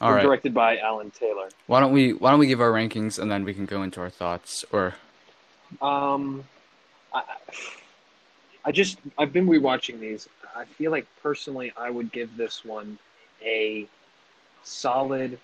All 0.01 0.13
right. 0.13 0.23
Directed 0.23 0.53
by 0.53 0.79
Alan 0.79 1.11
Taylor. 1.13 1.49
Why 1.69 1.81
don't 1.81 1.93
we 1.93 2.13
Why 2.13 2.31
don't 2.31 2.41
we 2.41 2.49
give 2.49 2.61
our 2.61 2.73
rankings 2.73 3.19
and 3.19 3.31
then 3.31 3.45
we 3.45 3.55
can 3.55 3.65
go 3.65 3.83
into 3.83 4.01
our 4.01 4.11
thoughts 4.11 4.65
or 4.73 4.95
Um, 5.81 6.45
I, 7.15 7.23
I 8.65 8.73
just 8.73 8.99
I've 9.17 9.33
been 9.33 9.47
rewatching 9.47 10.01
these. 10.01 10.29
I 10.55 10.65
feel 10.65 10.91
like 10.91 11.07
personally, 11.23 11.73
I 11.77 11.91
would 11.91 12.11
give 12.11 12.37
this 12.37 12.65
one 12.65 12.99
a 13.43 13.87
solid. 14.65 15.39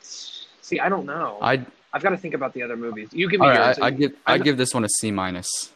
See, 0.00 0.78
I 0.78 0.88
don't 0.88 1.06
know. 1.06 1.38
I 1.40 1.64
I've 1.92 2.02
got 2.02 2.10
to 2.10 2.16
think 2.16 2.34
about 2.34 2.54
the 2.54 2.62
other 2.62 2.76
movies. 2.76 3.08
You 3.12 3.28
give 3.28 3.40
me 3.40 3.48
all 3.48 3.54
yours. 3.54 3.78
I, 3.80 3.86
I 3.86 3.90
give 3.90 4.12
I 4.26 4.38
give 4.38 4.56
this 4.56 4.72
one 4.74 4.84
a 4.84 4.88
C 4.88 5.10
minus. 5.10 5.72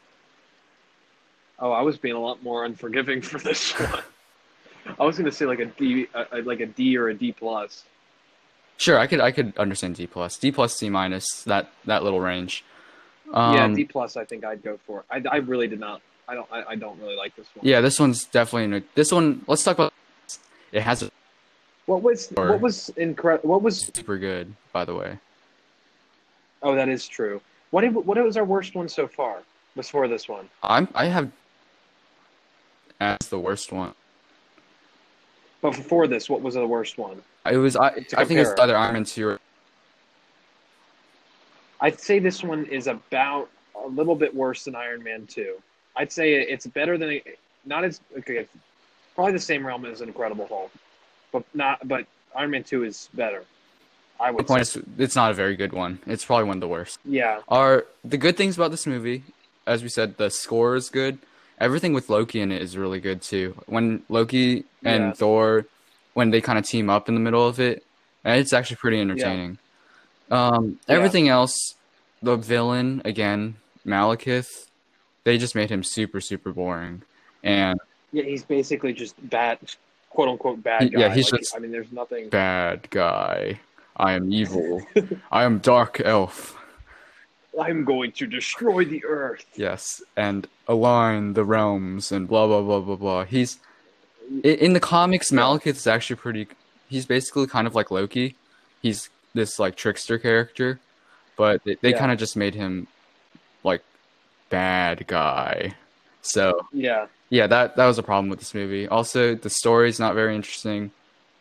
Oh, 1.59 1.73
I 1.73 1.83
was 1.83 1.97
being 1.97 2.15
a 2.15 2.21
lot 2.21 2.43
more 2.43 2.65
unforgiving 2.65 3.23
for 3.23 3.39
this 3.39 3.73
one. 3.79 4.03
I 4.99 5.05
was 5.05 5.17
going 5.17 5.31
to 5.31 5.33
say 5.33 5.47
like 5.47 5.61
a 5.61 5.67
D, 5.67 6.09
uh, 6.15 6.25
like 6.45 6.61
a 6.61 6.67
D 6.67 6.97
or 6.99 7.09
a 7.09 7.15
D 7.15 7.33
plus. 7.33 7.85
Sure, 8.77 8.99
I 8.99 9.07
could 9.07 9.21
I 9.21 9.31
could 9.31 9.57
understand 9.57 9.95
D 9.97 10.07
plus, 10.07 10.37
D 10.37 10.53
plus, 10.53 10.77
C 10.77 10.91
minus 10.91 11.43
that 11.45 11.71
that 11.87 12.03
little 12.03 12.21
range. 12.21 12.65
yeah, 13.33 13.65
Um, 13.65 13.75
D 13.75 13.85
plus. 13.85 14.17
I 14.17 14.25
think 14.25 14.45
I'd 14.45 14.63
go 14.63 14.79
for. 14.87 15.05
I, 15.11 15.23
I 15.31 15.37
really 15.37 15.69
did 15.69 15.81
not. 15.81 16.03
I 16.29 16.35
don't. 16.35 16.49
I, 16.53 16.65
I 16.71 16.75
don't 16.75 17.01
really 17.01 17.17
like 17.17 17.35
this 17.37 17.47
one. 17.55 17.67
yeah, 17.67 17.81
this 17.81 17.99
one's 17.99 18.25
definitely 18.25 18.65
in 18.65 18.75
a, 18.75 18.83
this 18.95 19.11
one. 19.11 19.45
Let's 19.47 19.65
talk 19.65 19.77
about. 19.77 19.94
It 20.75 20.83
has 20.83 21.05
a 21.05 21.11
What 21.87 22.03
was 22.03 22.29
what 22.35 22.61
was 22.61 22.91
incredible? 22.97 23.49
What 23.49 23.63
was? 23.63 23.79
super 23.81 24.19
good, 24.19 24.53
by 24.73 24.85
the 24.85 24.95
way. 24.95 25.17
Oh, 26.63 26.75
that 26.75 26.89
is 26.89 27.07
true. 27.07 27.41
What 27.71 27.83
did, 27.83 27.95
what 27.95 28.19
was 28.23 28.37
our 28.37 28.45
worst 28.45 28.75
one 28.75 28.89
so 28.89 29.07
far? 29.07 29.43
Before 29.77 30.07
this 30.09 30.29
one, 30.29 30.49
I'm 30.63 30.89
I 30.95 31.07
have 31.07 31.31
That's 32.99 33.29
the 33.29 33.39
worst 33.39 33.73
one. 33.73 33.95
but 35.63 35.75
before 35.75 36.07
this, 36.07 36.29
what 36.29 36.43
was 36.43 36.55
the 36.55 36.67
worst 36.67 36.99
one? 36.99 37.23
It 37.51 37.57
was 37.57 37.77
I. 37.77 37.89
I 38.17 38.25
think 38.25 38.41
it's 38.41 38.53
either 38.59 38.77
Iron 38.77 38.95
Man 38.95 39.05
two 39.05 39.29
or 39.29 39.41
I'd 41.81 42.01
say 42.01 42.19
this 42.19 42.43
one 42.43 42.65
is 42.67 42.87
about 42.89 43.49
a 43.81 43.87
little 43.87 44.17
bit 44.17 44.35
worse 44.35 44.65
than 44.65 44.75
Iron 44.75 45.03
Man 45.05 45.27
two. 45.27 45.57
I'd 45.97 46.11
say 46.11 46.35
it's 46.35 46.67
better 46.67 46.99
than 46.99 47.21
not 47.65 47.85
as 47.85 48.01
okay, 48.19 48.47
probably 49.15 49.33
the 49.33 49.39
same 49.41 49.67
realm 49.67 49.85
as 49.85 50.01
an 50.01 50.09
Incredible 50.09 50.47
Hulk, 50.47 50.71
but 51.33 51.45
not. 51.55 51.87
But 51.87 52.07
Iron 52.37 52.51
Man 52.51 52.65
two 52.65 52.85
is 52.85 53.09
better. 53.15 53.45
I 54.21 54.31
would. 54.31 54.41
the 54.45 54.45
point 54.49 54.67
say. 54.67 54.81
is 54.81 54.87
it's 54.99 55.17
not 55.17 55.31
a 55.31 55.35
very 55.35 55.57
good 55.57 55.73
one. 55.73 55.99
It's 56.07 56.25
probably 56.25 56.45
one 56.45 56.57
of 56.59 56.61
the 56.61 56.69
worst. 56.69 56.99
Yeah, 57.05 57.41
Are 57.49 57.87
the 58.05 58.17
good 58.17 58.37
things 58.37 58.57
about 58.57 58.71
this 58.71 58.87
movie, 58.87 59.25
as 59.67 59.83
we 59.83 59.89
said, 59.89 60.17
the 60.17 60.31
score 60.31 60.77
is 60.77 60.89
good. 60.89 61.19
Everything 61.61 61.93
with 61.93 62.09
Loki 62.11 62.41
in 62.41 62.51
it 62.53 62.61
is 62.63 62.77
really 62.77 63.01
good 63.01 63.23
too. 63.23 63.55
When 63.67 64.03
Loki 64.09 64.65
and 64.85 65.05
Yeah. 65.05 65.13
Thor, 65.13 65.67
when 66.15 66.31
they 66.31 66.41
kind 66.41 66.59
of 66.59 66.65
team 66.65 66.91
up 66.91 67.09
in 67.09 67.15
the 67.15 67.21
middle 67.21 67.47
of 67.47 67.59
it, 67.61 67.85
it's 68.25 68.53
actually 68.53 68.77
pretty 68.77 69.01
entertaining. 69.01 69.59
Um, 70.31 70.79
Yeah. 70.89 70.95
everything 70.97 71.29
else, 71.29 71.75
the 72.23 72.37
villain 72.37 73.03
again, 73.05 73.57
Malekith, 73.87 74.49
they 75.25 75.39
just 75.39 75.55
made 75.55 75.71
him 75.71 75.83
super 75.83 76.21
super 76.21 76.53
boring, 76.53 77.03
and 77.43 77.79
yeah, 78.15 78.23
he's 78.23 78.45
basically 78.45 78.93
just 78.93 79.15
bad, 79.29 79.59
quote 80.11 80.29
unquote 80.29 80.63
bad 80.63 80.93
guy. 80.93 81.01
yeah, 81.01 81.15
he's 81.15 81.31
Like, 81.33 81.41
just- 81.43 81.55
I 81.57 81.59
mean, 81.59 81.73
there's 81.73 81.93
nothing. 81.93 82.29
bad 82.31 82.89
guy. 82.91 83.61
I 83.97 84.13
am 84.15 84.33
evil. 84.33 84.83
I 85.33 85.45
am 85.45 85.59
dark 85.59 86.01
elf. 86.05 86.57
I'm 87.61 87.85
going 87.85 88.11
to 88.13 88.27
destroy 88.27 88.85
the 88.85 89.05
Earth. 89.05 89.45
Yes, 89.55 90.03
and 90.17 90.49
align 90.67 91.35
the 91.35 91.45
realms 91.45 92.11
and 92.11 92.27
blah 92.27 92.47
blah 92.49 92.63
blah 92.63 92.81
blah 92.81 92.97
blah. 92.97 93.25
He's 93.25 93.59
in 94.43 94.73
the 94.73 94.81
comics. 94.81 95.31
Malekith 95.31 95.77
is 95.77 95.87
actually 95.87 96.17
pretty. 96.17 96.49
He's 96.89 97.07
basically 97.07 97.47
kind 97.47 97.67
of 97.69 97.75
like 97.77 97.91
Loki. 97.93 98.35
He's 98.83 99.09
this 99.35 99.59
like 99.61 99.77
trickster 99.77 100.19
character, 100.19 100.81
but 101.37 101.63
they, 101.65 101.77
they 101.81 101.91
Yeah. 101.91 101.99
kind 101.99 102.11
of 102.13 102.19
just 102.19 102.37
made 102.37 102.55
him 102.57 102.89
like 103.63 103.83
bad 104.51 105.07
guy. 105.07 105.75
So 106.23 106.67
Yeah, 106.73 107.07
yeah, 107.35 107.49
that 107.49 107.75
that 107.75 107.87
was 107.87 107.99
a 107.99 108.03
problem 108.03 108.29
with 108.29 108.39
this 108.39 108.55
movie. 108.55 108.87
Also, 108.87 109.35
the 109.35 109.51
story's 109.51 109.99
not 109.99 110.15
very 110.15 110.37
interesting. 110.37 110.93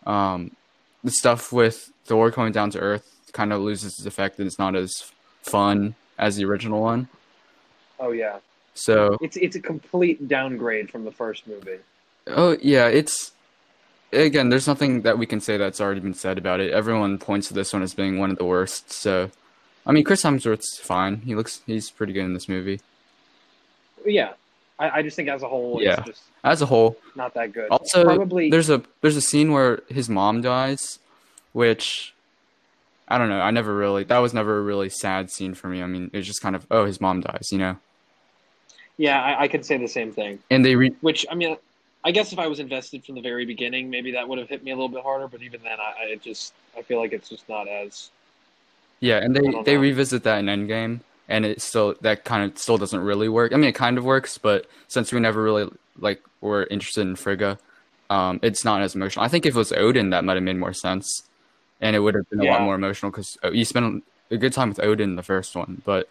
Um, 0.07 0.51
the 1.03 1.12
stuff 1.12 1.53
with 1.53 1.91
Thor 2.05 2.31
coming 2.31 2.51
down 2.51 2.71
to 2.71 2.79
Earth 2.79 3.07
kind 3.31 3.53
of 3.53 3.62
loses 3.62 4.00
its 4.00 4.05
effect, 4.07 4.39
and 4.39 4.47
it's 4.47 4.57
not 4.57 4.75
as 4.75 4.91
fun 5.43 5.93
as 6.17 6.35
the 6.35 6.45
original 6.45 6.81
one. 6.81 7.09
oh 8.00 8.12
yeah. 8.12 8.39
So 8.73 9.17
It's 9.21 9.38
it's 9.38 9.55
a 9.55 9.59
complete 9.59 10.27
downgrade 10.27 10.89
from 10.89 11.05
the 11.05 11.12
first 11.12 11.47
movie. 11.47 11.77
Oh 12.25 12.57
yeah, 12.59 12.88
it's 12.88 13.31
again. 14.12 14.50
There's 14.50 14.67
nothing 14.67 15.03
that 15.03 15.19
we 15.19 15.27
can 15.27 15.41
say 15.41 15.57
that's 15.57 15.79
already 15.79 16.00
been 16.00 16.15
said 16.15 16.39
about 16.39 16.59
it. 16.59 16.73
Everyone 16.73 17.19
points 17.19 17.50
to 17.50 17.53
this 17.53 17.71
one 17.71 17.83
as 17.83 17.93
being 17.93 18.17
one 18.17 18.31
of 18.31 18.39
the 18.39 18.45
worst. 18.45 18.91
So, 18.91 19.29
I 19.85 19.91
mean, 19.91 20.03
Chris 20.03 20.23
Hemsworth's 20.23 20.79
fine. 20.79 21.17
He 21.17 21.35
looks 21.35 21.62
he's 21.67 21.91
pretty 21.91 22.13
good 22.13 22.25
in 22.25 22.33
this 22.33 22.50
movie 22.50 22.81
Yeah, 24.05 24.33
I, 24.80 24.89
I 25.00 25.01
just 25.03 25.15
think 25.15 25.30
as 25.30 25.44
a 25.44 25.48
whole, 25.48 25.82
Yeah. 25.82 25.98
it's 26.00 26.08
just 26.08 26.24
as 26.44 26.62
a 26.62 26.65
whole. 26.65 26.98
not 27.15 27.34
that 27.36 27.53
good. 27.53 27.70
Also, 27.70 28.03
probably 28.03 28.50
there's 28.50 28.70
a 28.70 28.82
there's 29.01 29.15
a 29.15 29.22
scene 29.22 29.51
where 29.51 29.82
his 29.89 30.10
mom 30.10 30.42
dies, 30.42 31.00
which 31.53 32.13
I 33.08 33.18
don't 33.18 33.30
know. 33.30 33.39
I 33.42 33.51
never 33.51 33.75
really 33.75 34.03
that 34.06 34.18
was 34.20 34.34
never 34.34 34.58
a 34.58 34.62
really 34.62 34.89
sad 34.89 35.30
scene 35.32 35.53
for 35.53 35.68
me. 35.68 35.82
I 35.84 35.86
mean, 35.88 36.10
it 36.13 36.18
was 36.18 36.27
just 36.27 36.42
kind 36.42 36.56
of 36.56 36.65
oh 36.72 36.86
his 36.86 37.00
mom 37.00 37.22
dies, 37.22 37.50
you 37.51 37.58
know. 37.60 37.77
yeah, 38.98 39.22
I, 39.22 39.44
I 39.44 39.48
could 39.48 39.65
say 39.65 39.77
the 39.77 39.88
same 39.88 40.12
thing. 40.12 40.39
And 40.50 40.63
they 40.65 40.75
re- 40.75 40.96
Which 41.01 41.25
I 41.30 41.36
mean, 41.36 41.58
I 42.03 42.12
guess 42.12 42.34
if 42.34 42.39
I 42.39 42.48
was 42.48 42.60
invested 42.60 43.06
from 43.06 43.15
the 43.15 43.22
very 43.22 43.46
beginning, 43.46 43.89
maybe 43.89 44.12
that 44.12 44.27
would 44.27 44.39
have 44.39 44.50
hit 44.50 44.63
me 44.63 44.72
a 44.72 44.75
little 44.75 44.89
bit 44.89 45.03
harder. 45.03 45.27
But 45.27 45.42
even 45.44 45.62
then, 45.63 45.80
I, 45.80 46.12
I 46.13 46.15
just 46.15 46.53
I 46.77 46.82
feel 46.82 47.00
like 47.00 47.13
it's 47.13 47.30
just 47.30 47.48
not 47.48 47.68
as 47.68 48.10
Yeah, 49.00 49.18
and 49.18 49.36
they 49.36 49.62
they 49.63 49.77
revisit 49.77 50.24
that 50.24 50.39
in 50.39 50.46
Endgame, 50.48 51.01
and 51.30 51.46
it 51.46 51.62
still 51.62 51.96
that 52.01 52.24
kind 52.25 52.51
of 52.51 52.58
still 52.58 52.77
doesn't 52.77 53.00
really 53.00 53.30
work. 53.30 53.53
I 53.53 53.58
mean, 53.58 53.70
it 53.70 53.75
kind 53.75 53.98
of 53.98 54.03
works, 54.03 54.38
but 54.38 54.65
since 54.88 55.12
we 55.12 55.20
never 55.20 55.42
really 55.42 55.70
like 56.00 56.22
were 56.42 56.65
interested 56.70 57.01
in 57.01 57.15
Frigga, 57.15 57.58
um, 58.10 58.39
it's 58.44 58.65
not 58.65 58.82
as 58.82 58.96
emotional. 58.96 59.25
I 59.25 59.27
think 59.30 59.46
if 59.46 59.56
it 59.56 59.58
was 59.58 59.72
Odin, 59.72 60.10
that 60.12 60.24
might 60.24 60.36
have 60.36 60.44
made 60.44 60.58
more 60.58 60.74
sense, 60.74 61.24
and 61.82 61.96
it 61.96 62.00
would 62.00 62.15
have 62.15 62.30
been 62.30 62.42
a 62.42 62.44
lot 62.51 62.62
more 62.65 62.75
emotional 62.75 63.12
because 63.12 63.38
you 63.51 63.65
spent 63.65 64.03
a 64.32 64.38
good 64.38 64.53
time 64.53 64.70
with 64.70 64.80
Odin 64.80 65.12
in 65.12 65.15
the 65.15 65.24
first 65.24 65.56
one. 65.56 65.82
But 65.86 66.10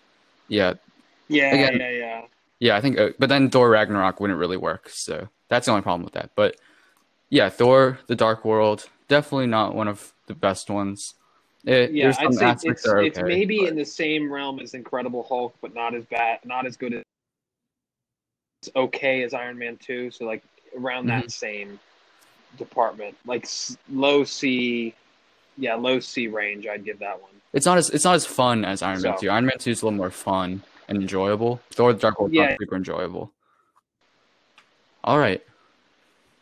yeah, 0.48 0.74
yeah 1.28 1.54
Again- 1.54 1.80
yeah 1.80 1.90
yeah. 1.90 2.22
yeah, 2.58 2.76
I 2.76 2.80
think. 2.80 2.98
uh, 2.98 3.10
But 3.18 3.28
then 3.28 3.50
Thor 3.50 3.68
Ragnarok 3.70 4.20
wouldn't 4.20 4.38
really 4.38 4.56
work, 4.56 4.88
so 4.88 5.28
that's 5.48 5.66
the 5.66 5.72
only 5.72 5.82
problem 5.82 6.04
with 6.04 6.14
that. 6.14 6.30
But 6.34 6.56
yeah, 7.30 7.48
Thor: 7.50 7.98
The 8.06 8.16
Dark 8.16 8.44
World 8.44 8.88
definitely 9.08 9.46
not 9.46 9.74
one 9.74 9.88
of 9.88 10.12
the 10.26 10.34
best 10.34 10.70
ones. 10.70 11.14
It, 11.64 11.92
Yeah, 11.92 12.12
I'd 12.18 12.34
say 12.34 12.50
it's 12.70 12.86
okay, 12.88 13.22
maybe 13.22 13.58
but- 13.60 13.68
in 13.68 13.76
the 13.76 13.84
same 13.84 14.32
realm 14.32 14.58
as 14.60 14.74
Incredible 14.74 15.22
Hulk, 15.22 15.54
but 15.60 15.74
not 15.74 15.94
as 15.94 16.04
bad, 16.06 16.40
not 16.44 16.66
as 16.66 16.76
good 16.76 16.92
as 16.94 17.02
it's 18.62 18.74
okay 18.76 19.22
as 19.22 19.32
Iron 19.34 19.58
Man 19.58 19.76
two. 19.76 20.10
So 20.10 20.24
like 20.24 20.42
around 20.76 21.06
Mm-hmm. 21.06 21.20
that 21.20 21.30
same 21.30 21.78
department, 22.58 23.16
like 23.26 23.46
low 23.90 24.24
C, 24.24 24.94
yeah, 25.56 25.74
low 25.74 26.00
C 26.00 26.26
range. 26.28 26.66
I'd 26.66 26.84
give 26.84 26.98
that 27.00 27.20
one. 27.20 27.30
It's 27.52 27.66
not 27.66 27.78
as 27.78 27.90
it's 27.90 28.04
not 28.04 28.14
as 28.16 28.26
fun 28.26 28.64
as 28.64 28.82
Iron 28.82 29.02
Man 29.02 29.18
two. 29.18 29.30
Iron 29.30 29.46
Man 29.46 29.58
two 29.58 29.70
is 29.70 29.82
a 29.82 29.86
little 29.86 29.96
more 29.96 30.10
fun 30.10 30.62
and 30.88 30.98
enjoyable. 30.98 31.60
Thor: 31.70 31.92
The 31.92 31.98
Dark 32.00 32.18
World 32.20 32.32
Yeah. 32.32 32.50
not 32.50 32.58
super 32.58 32.76
enjoyable. 32.76 33.30
All 35.04 35.18
right, 35.18 35.42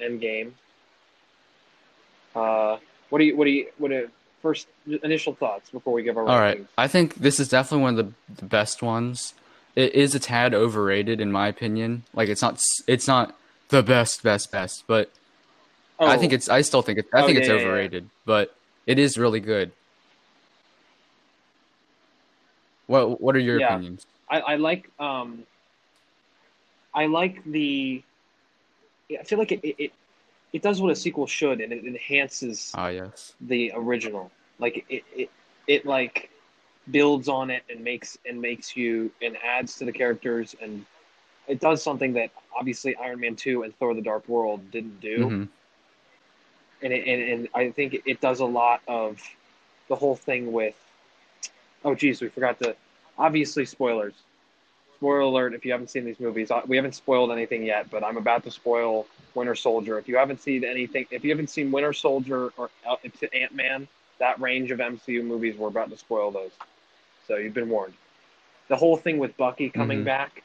Endgame. 0.00 0.52
Uh, 2.34 2.78
what 3.10 3.18
do 3.18 3.24
you, 3.24 3.36
what 3.36 3.44
do 3.44 3.50
you, 3.50 3.66
what 3.78 3.92
are 3.92 4.10
first 4.40 4.66
initial 5.02 5.34
thoughts 5.34 5.70
before 5.70 5.92
we 5.92 6.02
give 6.02 6.16
our 6.16 6.24
All 6.26 6.28
rankings? 6.28 6.40
right, 6.40 6.66
I 6.78 6.88
think 6.88 7.16
this 7.16 7.38
is 7.38 7.48
definitely 7.48 7.82
one 7.82 7.98
of 7.98 8.06
the, 8.06 8.12
the 8.40 8.46
best 8.46 8.82
ones. 8.82 9.34
It 9.76 9.94
is 9.94 10.14
a 10.14 10.18
tad 10.18 10.54
overrated 10.54 11.20
in 11.20 11.30
my 11.32 11.48
opinion. 11.48 12.04
Like 12.14 12.28
it's 12.28 12.42
not 12.42 12.60
it's 12.86 13.06
not 13.08 13.34
the 13.68 13.82
best 13.82 14.22
best 14.22 14.52
best, 14.52 14.84
but 14.86 15.10
I 16.00 16.16
think 16.18 16.32
Oh, 16.32 16.34
it's 16.34 16.48
I 16.48 16.60
still 16.62 16.82
think 16.82 16.98
it 16.98 17.06
I 17.14 17.22
Oh, 17.22 17.26
think 17.26 17.36
yeah, 17.36 17.40
it's 17.40 17.48
yeah, 17.48 17.54
yeah. 17.54 17.60
overrated, 17.60 18.10
but 18.26 18.54
it 18.86 18.98
is 18.98 19.16
really 19.16 19.40
good. 19.40 19.72
What 22.92 23.22
what 23.22 23.34
are 23.34 23.38
your 23.38 23.58
Yeah. 23.58 23.74
opinions? 23.74 24.06
I, 24.28 24.40
I 24.40 24.56
like 24.56 24.90
um 25.00 25.44
I 26.92 27.06
like 27.06 27.42
the 27.44 28.02
I 29.18 29.24
feel 29.24 29.38
like 29.38 29.52
it, 29.52 29.60
it, 29.64 29.76
it 29.78 29.92
it 30.52 30.60
does 30.60 30.82
what 30.82 30.92
a 30.92 30.96
sequel 30.96 31.26
should 31.26 31.62
and 31.62 31.72
it 31.72 31.86
enhances 31.86 32.70
Ah 32.74 32.88
yes. 32.88 33.34
the 33.40 33.72
original. 33.74 34.30
Like 34.58 34.84
it, 34.90 35.04
it 35.16 35.30
it 35.66 35.86
like 35.86 36.28
builds 36.90 37.28
on 37.28 37.48
it 37.48 37.62
and 37.70 37.82
makes 37.82 38.18
and 38.28 38.38
makes 38.38 38.76
you 38.76 39.10
and 39.22 39.38
adds 39.42 39.76
to 39.76 39.86
the 39.86 39.92
characters 39.92 40.54
and 40.60 40.84
it 41.48 41.60
does 41.60 41.82
something 41.82 42.12
that 42.12 42.30
obviously 42.54 42.94
Iron 42.96 43.20
Man 43.20 43.36
two 43.36 43.62
and 43.62 43.74
Thor: 43.78 43.94
The 43.94 44.02
Dark 44.02 44.28
World 44.28 44.70
didn't 44.70 45.00
do, 45.00 45.18
mm-hmm. 45.18 45.44
and, 46.82 46.92
it, 46.92 47.08
and 47.08 47.22
and 47.32 47.48
I 47.54 47.70
think 47.70 48.02
it 48.04 48.20
does 48.20 48.40
a 48.40 48.44
lot 48.60 48.82
of 48.86 49.18
the 49.88 49.96
whole 49.96 50.14
thing 50.14 50.52
with. 50.52 50.74
Oh 51.84 51.94
geez, 51.94 52.20
we 52.20 52.28
forgot 52.28 52.58
to. 52.60 52.76
Obviously, 53.18 53.64
spoilers. 53.64 54.14
Spoiler 54.96 55.20
alert! 55.20 55.54
If 55.54 55.64
you 55.64 55.72
haven't 55.72 55.90
seen 55.90 56.04
these 56.04 56.20
movies, 56.20 56.50
Uh, 56.50 56.62
we 56.66 56.76
haven't 56.76 56.94
spoiled 56.94 57.32
anything 57.32 57.64
yet, 57.64 57.90
but 57.90 58.04
I'm 58.04 58.16
about 58.16 58.44
to 58.44 58.50
spoil 58.50 59.06
Winter 59.34 59.54
Soldier. 59.56 59.98
If 59.98 60.06
you 60.08 60.16
haven't 60.16 60.40
seen 60.40 60.64
anything, 60.64 61.06
if 61.10 61.24
you 61.24 61.30
haven't 61.30 61.50
seen 61.50 61.72
Winter 61.72 61.92
Soldier 61.92 62.52
or 62.56 62.70
uh, 62.88 62.96
Ant 63.32 63.54
Man, 63.54 63.88
that 64.18 64.40
range 64.40 64.70
of 64.70 64.80
MCU 64.80 65.22
movies, 65.24 65.56
we're 65.56 65.68
about 65.68 65.90
to 65.90 65.96
spoil 65.96 66.30
those. 66.30 66.52
So 67.26 67.36
you've 67.36 67.54
been 67.54 67.68
warned. 67.68 67.94
The 68.68 68.76
whole 68.76 68.96
thing 68.96 69.18
with 69.18 69.36
Bucky 69.36 69.70
coming 69.70 70.02
Mhm. 70.02 70.04
back, 70.04 70.42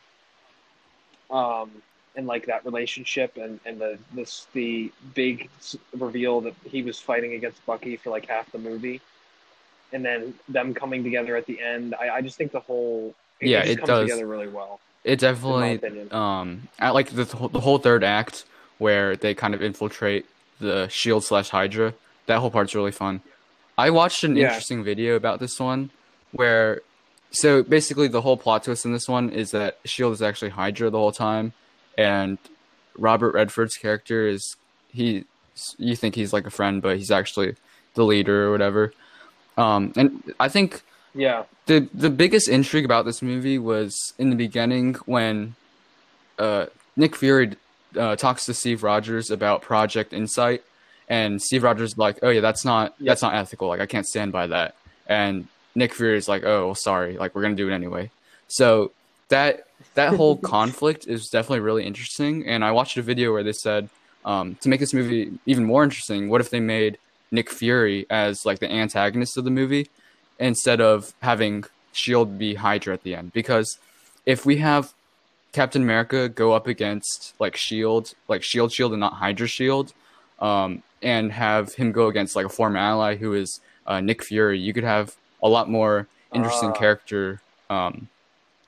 um, 1.30 1.69
and 2.15 2.26
like 2.26 2.47
that 2.47 2.65
relationship, 2.65 3.38
and 3.38 3.60
and 3.65 3.80
the 3.80 4.00
this 4.13 4.47
the 4.54 4.91
big 5.13 5.50
reveal 5.95 6.41
that 6.41 6.56
he 6.65 6.82
was 6.82 7.00
fighting 7.00 7.34
against 7.34 7.63
Bucky 7.65 7.95
for 7.95 8.10
like 8.10 8.26
half 8.28 8.52
the 8.52 8.58
movie, 8.58 9.02
and 9.93 10.04
then 10.06 10.34
them 10.50 10.73
coming 10.73 11.04
together 11.04 11.36
at 11.36 11.45
the 11.45 11.62
end. 11.62 11.95
I, 12.00 12.10
I 12.10 12.21
just 12.21 12.38
think 12.38 12.52
the 12.52 12.60
whole 12.60 13.15
Yeah, 13.41 13.62
just 13.62 13.71
it 13.73 13.76
comes 13.78 13.88
does. 13.88 14.02
together 14.10 14.28
really 14.28 14.47
well. 14.47 14.80
It 15.04 15.19
definitely 15.19 16.10
um 16.12 16.67
I 16.80 16.89
like 16.89 17.10
the 17.12 17.23
whole- 17.26 17.50
the 17.50 17.62
whole 17.62 17.78
third 17.78 18.04
act 18.04 18.45
where 18.78 19.15
they 19.15 19.34
kind 19.34 19.54
of 19.56 19.62
infiltrate 19.62 20.26
the 20.60 20.88
shield 20.89 21.23
slash 21.23 21.50
hydra 21.50 21.93
that 22.26 22.39
whole 22.39 22.52
part's 22.52 22.73
really 22.76 22.91
fun 22.91 23.21
i 23.78 23.89
watched 23.91 24.23
an 24.23 24.36
Yeah. 24.36 24.47
interesting 24.47 24.84
video 24.84 25.15
about 25.15 25.39
this 25.39 25.60
one 25.60 25.91
where 26.32 26.82
so 27.32 27.62
basically 27.63 28.08
the 28.08 28.21
whole 28.21 28.38
plot 28.38 28.63
twist 28.63 28.84
in 28.86 28.91
this 28.91 29.08
one 29.08 29.30
is 29.30 29.52
that 29.52 29.78
shield 29.86 30.13
is 30.13 30.21
actually 30.21 30.50
hydra 30.50 30.89
the 30.89 30.97
whole 30.97 31.12
time 31.12 31.54
and 31.97 32.38
robert 32.97 33.34
redford's 33.34 33.78
character 33.78 34.28
is 34.28 34.56
he 34.89 35.23
you 35.78 35.95
think 35.95 36.15
he's 36.15 36.34
like 36.34 36.45
a 36.47 36.52
friend 36.52 36.82
but 36.82 36.97
he's 36.97 37.12
actually 37.12 37.56
the 37.93 38.04
leader 38.04 38.47
or 38.47 38.52
whatever 38.52 38.91
um 39.58 39.91
and 39.96 40.24
i 40.39 40.48
think 40.48 40.82
Yeah, 41.13 41.43
the 41.65 41.88
the 41.93 42.10
biggest 42.10 42.48
intrigue 42.48 42.86
about 42.86 43.06
this 43.06 43.22
movie 43.22 43.58
was 43.58 44.13
in 44.17 44.30
the 44.30 44.36
beginning 44.36 44.96
when 45.06 45.56
uh, 46.38 46.67
Nick 46.96 47.15
Fury 47.15 47.56
uh, 47.98 48.15
talks 48.15 48.46
to 48.46 48.54
Steve 48.54 48.84
Rogers 48.84 49.32
about 49.32 49.62
Project 49.62 50.13
Insight, 50.13 50.62
and 51.10 51.41
Steve 51.41 51.63
Rogers 51.63 51.91
is 51.93 51.98
like, 51.98 52.20
"Oh 52.22 52.30
yeah, 52.30 52.41
that's 52.41 52.63
not 52.63 52.93
Yep. 53.00 53.08
that's 53.08 53.22
not 53.22 53.34
ethical. 53.36 53.67
Like 53.67 53.80
I 53.82 53.86
can't 53.88 54.06
stand 54.06 54.32
by 54.32 54.48
that." 54.48 54.76
And 55.08 55.48
Nick 55.74 55.93
Fury 55.96 56.17
is 56.17 56.28
like, 56.28 56.43
"Oh 56.46 56.65
well, 56.67 56.76
sorry. 56.76 57.17
Like 57.17 57.34
we're 57.34 57.41
gonna 57.41 57.56
do 57.56 57.70
it 57.70 57.74
anyway." 57.74 58.12
So 58.48 58.91
that 59.30 59.65
that 59.96 60.15
whole 60.15 60.38
conflict 60.58 61.08
is 61.08 61.30
definitely 61.30 61.62
really 61.62 61.86
interesting. 61.86 62.46
And 62.46 62.63
I 62.63 62.72
watched 62.72 62.98
a 62.98 63.02
video 63.02 63.32
where 63.34 63.43
they 63.43 63.54
said 63.54 63.89
um, 64.26 64.56
to 64.62 64.70
make 64.70 64.80
this 64.80 64.93
movie 64.93 65.32
even 65.46 65.63
more 65.65 65.84
interesting, 65.84 66.30
what 66.30 66.41
if 66.41 66.50
they 66.50 66.60
made 66.60 66.98
Nick 67.32 67.50
Fury 67.50 68.06
as 68.10 68.46
like 68.46 68.60
the 68.60 68.72
antagonist 68.72 69.38
of 69.38 69.44
the 69.44 69.52
movie 69.52 69.90
instead 70.40 70.80
of 70.82 71.13
having 71.22 71.63
Shield 71.94 72.38
be 72.38 72.56
Hydra 72.56 72.94
at 72.94 73.04
the 73.04 73.16
end? 73.16 73.34
Because 73.34 73.78
if 74.26 74.46
we 74.46 74.58
have 74.58 74.94
Captain 75.54 75.82
America 75.82 76.30
go 76.30 76.54
up 76.54 76.68
against 76.68 77.34
like 77.40 77.56
Shield, 77.56 78.13
like 78.28 78.44
Shield 78.44 78.72
Shield 78.72 78.92
and 78.94 79.00
not 79.00 79.13
Hydra 79.13 79.48
Shield, 79.48 79.94
um, 80.40 80.84
and 81.02 81.32
have 81.32 81.74
him 81.74 81.92
go 81.92 82.08
against 82.08 82.36
like 82.36 82.46
a 82.46 82.50
former 82.50 82.78
ally 82.78 83.16
who 83.16 83.34
is 83.34 83.60
uh, 83.88 84.00
Nick 84.02 84.24
Fury, 84.24 84.60
you 84.60 84.74
could 84.74 84.84
have 84.84 85.16
a 85.42 85.48
lot 85.50 85.70
more 85.70 86.08
interesting 86.34 86.70
Ah. 86.70 86.74
character, 86.74 87.42
um, 87.70 88.08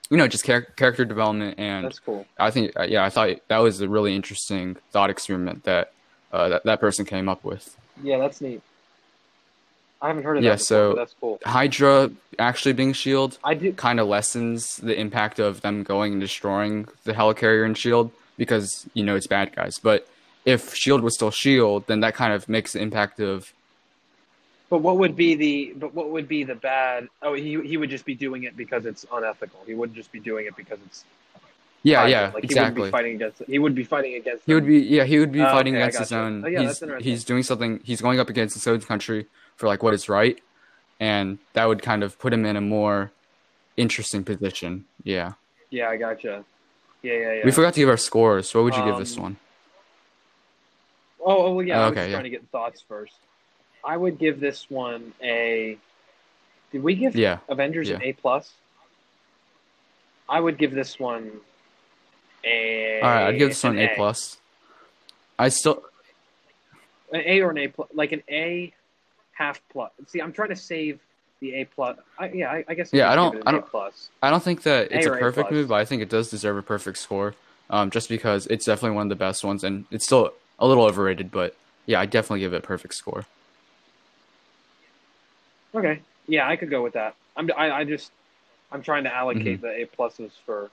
you 0.09 0.17
know, 0.17 0.27
just 0.27 0.45
char- 0.45 0.61
character 0.61 1.05
development. 1.05 1.55
And 1.59 1.85
that's 1.85 1.99
cool. 1.99 2.25
I 2.39 2.49
think, 2.51 2.71
uh, 2.79 2.83
yeah, 2.83 3.03
I 3.03 3.09
thought 3.09 3.29
that 3.47 3.57
was 3.57 3.81
a 3.81 3.89
really 3.89 4.15
interesting 4.15 4.77
thought 4.91 5.09
experiment 5.09 5.63
that 5.65 5.91
uh, 6.31 6.47
that, 6.49 6.63
that 6.63 6.79
person 6.79 7.05
came 7.05 7.27
up 7.27 7.43
with. 7.43 7.75
Yeah, 8.03 8.17
that's 8.17 8.41
neat. 8.41 8.61
I 10.01 10.07
haven't 10.07 10.23
heard 10.23 10.37
of 10.37 10.43
Yeah, 10.43 10.51
that. 10.51 10.59
Before, 10.59 10.65
so- 10.65 10.93
that's 10.95 11.15
cool. 11.19 11.39
Hydra 11.45 12.11
actually 12.37 12.73
being 12.73 12.93
Shield 12.93 13.37
I 13.43 13.53
do. 13.53 13.73
kind 13.73 13.99
of 13.99 14.07
lessens 14.07 14.77
the 14.77 14.97
impact 14.97 15.39
of 15.39 15.61
them 15.61 15.83
going 15.83 16.13
and 16.13 16.21
destroying 16.21 16.87
the 17.03 17.13
helicarrier 17.13 17.65
and 17.65 17.77
shield 17.77 18.11
because 18.37 18.87
you 18.93 19.03
know 19.03 19.17
it's 19.17 19.27
bad 19.27 19.53
guys 19.53 19.77
but 19.77 20.07
if 20.45 20.73
shield 20.73 21.01
was 21.01 21.13
still 21.15 21.31
shield 21.31 21.85
then 21.87 21.99
that 21.99 22.15
kind 22.15 22.31
of 22.31 22.47
makes 22.47 22.71
the 22.71 22.79
impact 22.79 23.19
of 23.19 23.51
But 24.69 24.77
what 24.77 24.97
would 24.99 25.17
be 25.17 25.35
the? 25.35 25.73
But 25.75 25.93
what 25.93 26.11
would 26.11 26.27
be 26.29 26.45
the 26.45 26.55
bad? 26.55 27.09
Oh, 27.21 27.33
he 27.33 27.59
he 27.61 27.75
would 27.75 27.89
just 27.89 28.05
be 28.05 28.15
doing 28.15 28.43
it 28.43 28.55
because 28.55 28.85
it's 28.85 29.03
unethical. 29.11 29.59
He 29.67 29.73
wouldn't 29.73 29.97
just 29.97 30.11
be 30.13 30.19
doing 30.21 30.45
it 30.45 30.55
because 30.55 30.79
it's 30.85 31.03
yeah 31.83 32.05
yeah 32.07 32.21
Like 32.21 32.25
he 32.25 32.31
wouldn't 32.33 32.43
exactly 32.51 32.83
be 32.83 32.91
fighting 32.91 33.15
against. 33.15 33.41
He 33.47 33.59
would 33.59 33.75
be 33.75 33.83
fighting 33.83 34.15
against. 34.15 34.43
he 34.45 34.53
would 34.53 34.65
be 34.65 34.79
yeah 34.79 35.03
he 35.05 35.19
would 35.19 35.31
be 35.31 35.41
Oh, 35.41 35.45
fighting 35.45 35.75
okay, 35.75 35.83
against 35.83 35.99
his 35.99 36.09
gotcha. 36.09 36.21
own 36.21 36.43
Oh, 36.45 36.47
yeah, 36.47 36.61
he's 36.61 36.83
he's 36.99 37.23
doing 37.23 37.43
something 37.43 37.79
he's 37.83 38.01
going 38.01 38.19
up 38.19 38.29
against 38.29 38.53
his 38.55 38.67
own 38.67 38.81
country 38.81 39.27
for 39.57 39.67
like 39.67 39.81
what 39.83 39.93
is 39.93 40.09
right 40.09 40.39
and 40.99 41.39
that 41.53 41.65
would 41.65 41.81
kind 41.81 42.03
of 42.03 42.17
put 42.19 42.33
him 42.33 42.45
in 42.45 42.55
a 42.57 42.61
more 42.61 43.11
interesting 43.77 44.23
position 44.23 44.85
yeah 45.03 45.33
Yeah, 45.71 45.89
I 45.89 45.97
gotcha. 45.97 46.43
Yeah, 47.01 47.13
yeah, 47.13 47.33
yeah. 47.35 47.45
We 47.45 47.51
forgot 47.51 47.73
to 47.75 47.79
give 47.79 47.87
our 47.87 47.95
scores. 47.95 48.53
What 48.53 48.65
would 48.65 48.75
you 48.75 48.83
give 48.83 48.97
this 48.97 49.15
Um, 49.15 49.23
one? 49.23 49.37
Oh, 51.23 51.45
oh 51.45 51.53
well, 51.53 51.65
yeah. 51.65 51.79
Oh, 51.79 51.83
I 51.83 51.87
okay, 51.87 52.01
was 52.01 52.07
yeah. 52.09 52.11
trying 52.17 52.23
to 52.23 52.29
get 52.29 52.43
thoughts 52.51 52.83
first. 52.89 53.15
I 53.85 53.95
would 53.95 54.19
give 54.19 54.39
this 54.41 54.69
one 54.69 55.13
a. 55.23 55.77
Did 56.73 56.83
we 56.83 56.95
give 56.95 57.15
Yeah. 57.15 57.37
Avengers 57.47 57.89
an. 57.89 58.01
A 58.03 58.11
plus? 58.13 58.51
I 60.27 60.39
would 60.39 60.57
give 60.57 60.71
this 60.71 60.99
one 60.99 61.31
a. 62.43 63.01
All 63.01 63.09
right, 63.09 63.27
I'd 63.27 63.37
give 63.37 63.49
this 63.49 63.63
one 63.63 63.77
an 63.77 63.89
A 63.89 63.95
plus. 63.95 64.37
I 65.37 65.49
still 65.49 65.83
An 67.13 67.21
A 67.25 67.41
or 67.41 67.51
an 67.51 67.57
A 67.59 67.67
plus, 67.69 67.89
like 67.93 68.11
an 68.11 68.23
A 68.29 68.73
half 69.33 69.61
plus. 69.71 69.91
See, 70.07 70.21
I'm 70.21 70.33
trying 70.33 70.49
to 70.49 70.55
save 70.55 70.99
the 71.39 71.55
A 71.61 71.65
plus. 71.65 71.97
I, 72.17 72.29
yeah, 72.29 72.51
I, 72.51 72.65
I 72.67 72.73
guess. 72.73 72.91
Yeah, 72.91 73.07
I'd 73.09 73.13
I 73.13 73.15
don't- 73.15 73.35
I 73.47 73.49
A 73.49 73.53
don't- 73.53 73.65
plus. 73.67 74.09
I 74.21 74.29
don't 74.29 74.43
think 74.43 74.63
that 74.63 74.91
it's 74.91 75.05
A 75.05 75.11
a 75.11 75.15
A 75.15 75.19
perfect 75.19 75.47
plus. 75.47 75.51
movie, 75.53 75.67
but 75.67 75.75
I 75.75 75.85
think 75.85 76.01
it 76.01 76.09
does 76.09 76.29
deserve 76.29 76.57
a 76.57 76.61
perfect 76.61 76.97
score. 76.97 77.35
Um, 77.71 77.91
just 77.91 78.09
because 78.09 78.47
it's 78.47 78.65
definitely 78.65 78.95
one 78.95 79.05
of 79.05 79.09
the 79.09 79.15
best 79.15 79.43
ones, 79.45 79.63
and 79.63 79.85
it's 79.91 80.05
still 80.05 80.33
a 80.57 80.67
little 80.67 80.83
overrated. 80.85 81.29
But 81.31 81.55
yeah, 81.85 81.99
I 81.99 82.05
definitely 82.07 82.39
give 82.41 82.53
it 82.53 82.57
a 82.57 82.61
perfect 82.61 82.95
score. 82.95 83.25
Okay. 85.75 86.01
Yeah, 86.27 86.47
I 86.47 86.55
could 86.55 86.69
go 86.69 86.81
with 86.83 86.93
that. 86.93 87.15
I'm. 87.37 87.49
I, 87.55 87.71
I 87.71 87.83
just. 87.83 88.11
I'm 88.71 88.81
trying 88.83 89.03
to 89.05 89.13
allocate 89.15 89.61
Mm-hmm. 89.61 89.65
the 89.65 89.81
A 89.83 89.85
pluses 89.87 90.31
for 90.45 90.69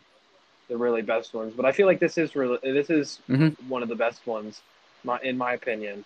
the 0.68 0.76
really 0.76 1.02
best 1.02 1.32
ones, 1.34 1.52
but 1.56 1.64
I 1.64 1.72
feel 1.72 1.86
like 1.86 2.00
this 2.00 2.18
is 2.18 2.34
really 2.34 2.58
this 2.62 2.90
is 2.90 3.20
Mhm. 3.28 3.56
one 3.68 3.82
of 3.82 3.88
the 3.88 3.94
best 3.94 4.26
ones, 4.26 4.60
my 5.04 5.18
in 5.22 5.36
my 5.38 5.52
opinion. 5.54 6.04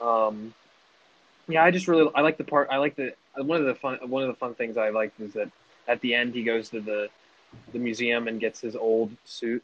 Um, 0.00 0.54
yeah, 1.48 1.64
I 1.64 1.70
just 1.70 1.88
really 1.88 2.10
I 2.14 2.20
like 2.20 2.36
the 2.36 2.44
part. 2.44 2.68
I 2.70 2.76
like 2.78 2.94
the 2.96 3.14
one 3.36 3.60
of 3.60 3.66
the 3.66 3.74
fun 3.74 3.98
one 4.08 4.22
of 4.22 4.28
the 4.28 4.34
fun 4.34 4.54
things 4.54 4.76
I 4.76 4.90
liked 4.90 5.20
is 5.20 5.32
that 5.34 5.50
at 5.88 6.00
the 6.00 6.14
end 6.14 6.34
he 6.34 6.42
goes 6.42 6.68
to 6.70 6.80
the 6.80 7.08
the 7.72 7.78
museum 7.78 8.28
and 8.28 8.38
gets 8.40 8.60
his 8.60 8.76
old 8.76 9.10
suit 9.24 9.62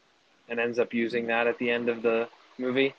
and 0.48 0.58
ends 0.58 0.78
up 0.78 0.92
using 0.94 1.26
that 1.26 1.46
at 1.46 1.58
the 1.58 1.70
end 1.70 1.88
of 1.88 2.02
the 2.02 2.28
movie, 2.58 2.94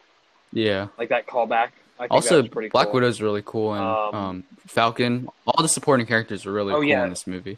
Yeah. 0.52 0.88
like 0.98 1.10
that 1.10 1.26
callback. 1.28 1.70
I 2.00 2.04
think 2.04 2.12
Also, 2.12 2.44
pretty 2.48 2.70
Black 2.70 2.88
cool. 2.88 2.96
Widow's 2.96 3.22
really 3.22 3.44
cool, 3.46 3.74
and 3.74 3.84
Um, 3.84 4.16
um, 4.16 4.44
Falcon. 4.68 5.28
All 5.46 5.62
the 5.62 5.68
supporting 5.70 6.06
characters 6.06 6.46
are 6.46 6.52
really 6.52 6.74
Oh, 6.74 6.78
cool 6.78 6.84
yeah. 6.86 7.04
in 7.04 7.10
this 7.10 7.28
movie. 7.28 7.58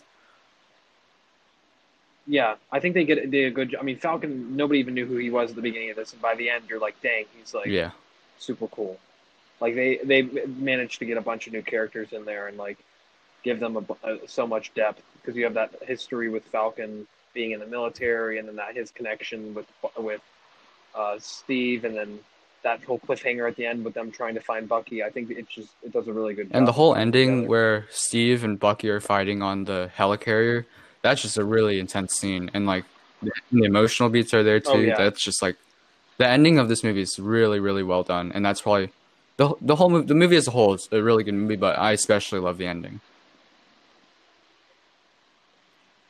Yeah, 2.28 2.56
I 2.72 2.80
think 2.80 2.96
they 2.96 3.06
get 3.06 3.30
did 3.30 3.48
a 3.48 3.52
good. 3.52 3.72
job. 3.72 3.82
I 3.82 3.84
mean, 3.84 3.98
Falcon. 3.98 4.56
Nobody 4.56 4.80
even 4.80 4.94
knew 4.94 5.06
who 5.06 5.18
he 5.18 5.30
was 5.30 5.52
at 5.52 5.56
the 5.56 5.62
beginning 5.62 5.92
of 5.92 5.96
this, 5.96 6.14
and 6.14 6.22
by 6.22 6.36
the 6.36 6.50
end, 6.50 6.66
you're 6.68 6.80
like, 6.80 7.00
dang, 7.02 7.26
he's 7.38 7.54
like 7.54 7.68
yeah. 7.68 7.92
super 8.40 8.68
cool. 8.68 9.00
Like 9.62 9.76
they 9.76 9.98
they 10.04 10.24
managed 10.24 11.00
to 11.00 11.06
get 11.06 11.18
a 11.18 11.22
bunch 11.22 11.48
of 11.48 11.54
new 11.54 11.62
characters 11.62 12.14
in 12.14 12.26
there 12.26 12.48
and 12.48 12.58
like 12.58 12.78
give 13.44 13.60
them 13.60 13.78
a, 13.78 13.82
bu- 13.82 13.96
uh, 14.04 14.18
so 14.28 14.48
much 14.48 14.74
depth 14.74 15.04
because 15.22 15.36
you 15.36 15.44
have 15.44 15.54
that 15.54 15.72
history 15.84 16.30
with 16.30 16.44
Falcon 16.46 17.06
being 17.34 17.52
in 17.52 17.60
the 17.60 17.68
military, 17.68 18.40
and 18.40 18.48
then 18.48 18.56
that 18.56 18.76
his 18.76 18.90
connection 18.90 19.54
with 19.54 19.68
with 19.98 20.22
uh, 20.96 21.18
Steve, 21.20 21.86
and 21.86 21.96
then 21.96 22.20
that 22.64 22.84
whole 22.84 23.00
cliffhanger 23.00 23.48
at 23.48 23.56
the 23.56 23.66
end 23.66 23.86
with 23.86 23.94
them 23.94 24.12
trying 24.12 24.34
to 24.34 24.42
find 24.42 24.68
Bucky. 24.68 25.04
I 25.04 25.10
think 25.12 25.30
it 25.30 25.48
just 25.48 25.70
it 25.84 25.94
does 25.94 26.08
a 26.08 26.14
really 26.14 26.34
good. 26.34 26.50
And 26.52 26.68
the 26.68 26.72
whole 26.72 26.96
ending 26.96 27.30
together. 27.30 27.48
where 27.48 27.86
Steve 27.92 28.44
and 28.44 28.60
Bucky 28.60 28.90
are 28.90 29.00
fighting 29.00 29.44
on 29.44 29.66
the 29.66 29.92
helicarrier, 29.96 30.66
that's 31.06 31.22
just 31.22 31.38
a 31.38 31.44
really 31.44 31.80
intense 31.80 32.16
scene. 32.16 32.50
And 32.56 32.66
like 32.66 32.84
the, 33.22 33.32
the 33.52 33.64
emotional 33.64 34.10
beats 34.10 34.34
are 34.34 34.42
there 34.42 34.60
too. 34.60 34.72
Oh, 34.72 34.80
yeah. 34.80 34.98
That's 34.98 35.24
just 35.24 35.40
like 35.42 35.56
the 36.18 36.28
ending 36.28 36.58
of 36.58 36.68
this 36.68 36.84
movie 36.84 37.02
is 37.02 37.20
really, 37.20 37.60
really 37.60 37.84
well 37.84 38.02
done. 38.02 38.32
And 38.34 38.44
that's 38.44 38.62
probably 38.62 38.92
the 39.38 39.54
the 39.62 39.76
whole 39.76 39.90
movie, 39.90 40.08
the 40.08 40.16
movie 40.16 40.36
as 40.36 40.48
a 40.48 40.52
whole 40.52 40.74
is 40.74 40.90
a 40.92 41.02
really 41.04 41.24
good 41.24 41.36
movie, 41.36 41.58
but 41.58 41.78
I 41.78 41.92
especially 41.92 42.40
love 42.40 42.58
the 42.58 42.66
ending. 42.66 43.02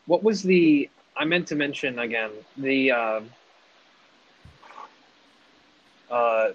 What 0.05 0.23
was 0.23 0.41
the? 0.43 0.89
I 1.17 1.25
meant 1.25 1.47
to 1.47 1.55
mention 1.55 1.99
again 1.99 2.31
the. 2.55 2.91
Uh, 2.91 3.21
uh, 6.10 6.53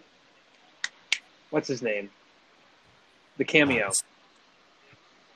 what's 1.51 1.69
his 1.69 1.83
name? 1.83 2.09
The 3.37 3.45
cameo 3.45 3.91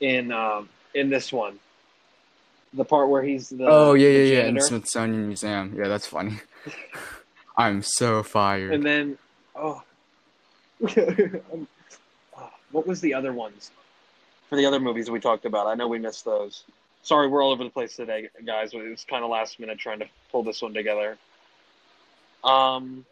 in 0.00 0.32
um, 0.32 0.70
in 0.94 1.10
this 1.10 1.30
one. 1.32 1.58
The 2.74 2.84
part 2.84 3.08
where 3.08 3.22
he's 3.22 3.48
the 3.48 3.66
oh 3.66 3.94
yeah, 3.94 4.08
yeah, 4.08 4.24
yeah. 4.34 4.46
In 4.46 4.54
the. 4.54 4.60
Smithsonian 4.60 5.26
Museum. 5.28 5.74
Yeah, 5.78 5.88
that's 5.88 6.06
funny. 6.06 6.40
I'm 7.56 7.82
so 7.82 8.22
fired. 8.22 8.72
and 8.74 8.84
then 8.84 9.18
oh, 9.54 9.82
Um, 10.96 11.68
oh, 12.36 12.50
what 12.72 12.86
was 12.86 13.00
the 13.00 13.14
other 13.14 13.32
ones 13.32 13.70
for 14.48 14.56
the 14.56 14.66
other 14.66 14.80
movies 14.80 15.10
we 15.10 15.20
talked 15.20 15.44
about? 15.44 15.66
I 15.66 15.74
know 15.74 15.88
we 15.88 15.98
missed 15.98 16.24
those. 16.24 16.64
Sorry, 17.02 17.28
we're 17.28 17.42
all 17.42 17.52
over 17.52 17.62
the 17.64 17.70
place 17.70 17.96
today, 17.96 18.28
guys. 18.44 18.72
It 18.72 18.78
was 18.78 19.04
kind 19.04 19.22
of 19.22 19.30
last 19.30 19.60
minute 19.60 19.78
trying 19.78 20.00
to 20.00 20.06
pull 20.32 20.42
this 20.42 20.62
one 20.62 20.74
together. 20.74 21.16
Um, 22.42 23.04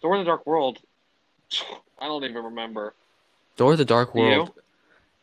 Thor: 0.00 0.18
The 0.18 0.24
Dark 0.24 0.46
World. 0.46 0.78
I 1.98 2.06
don't 2.06 2.24
even 2.24 2.44
remember. 2.44 2.94
Thor: 3.56 3.76
The 3.76 3.84
Dark 3.84 4.12
Do 4.12 4.20
you? 4.20 4.24
World. 4.26 4.52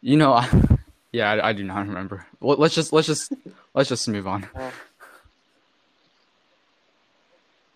You, 0.01 0.17
know, 0.17 0.33
I, 0.33 0.47
yeah, 1.11 1.31
I, 1.31 1.49
I 1.49 1.53
do 1.53 1.63
not 1.63 1.87
remember. 1.87 2.25
Well, 2.39 2.57
let's 2.57 2.75
just 2.75 2.93
let's 2.93 3.07
just 3.07 3.31
let's 3.73 3.89
just 3.89 4.07
move 4.07 4.27
on. 4.27 4.47
Uh, 4.55 4.71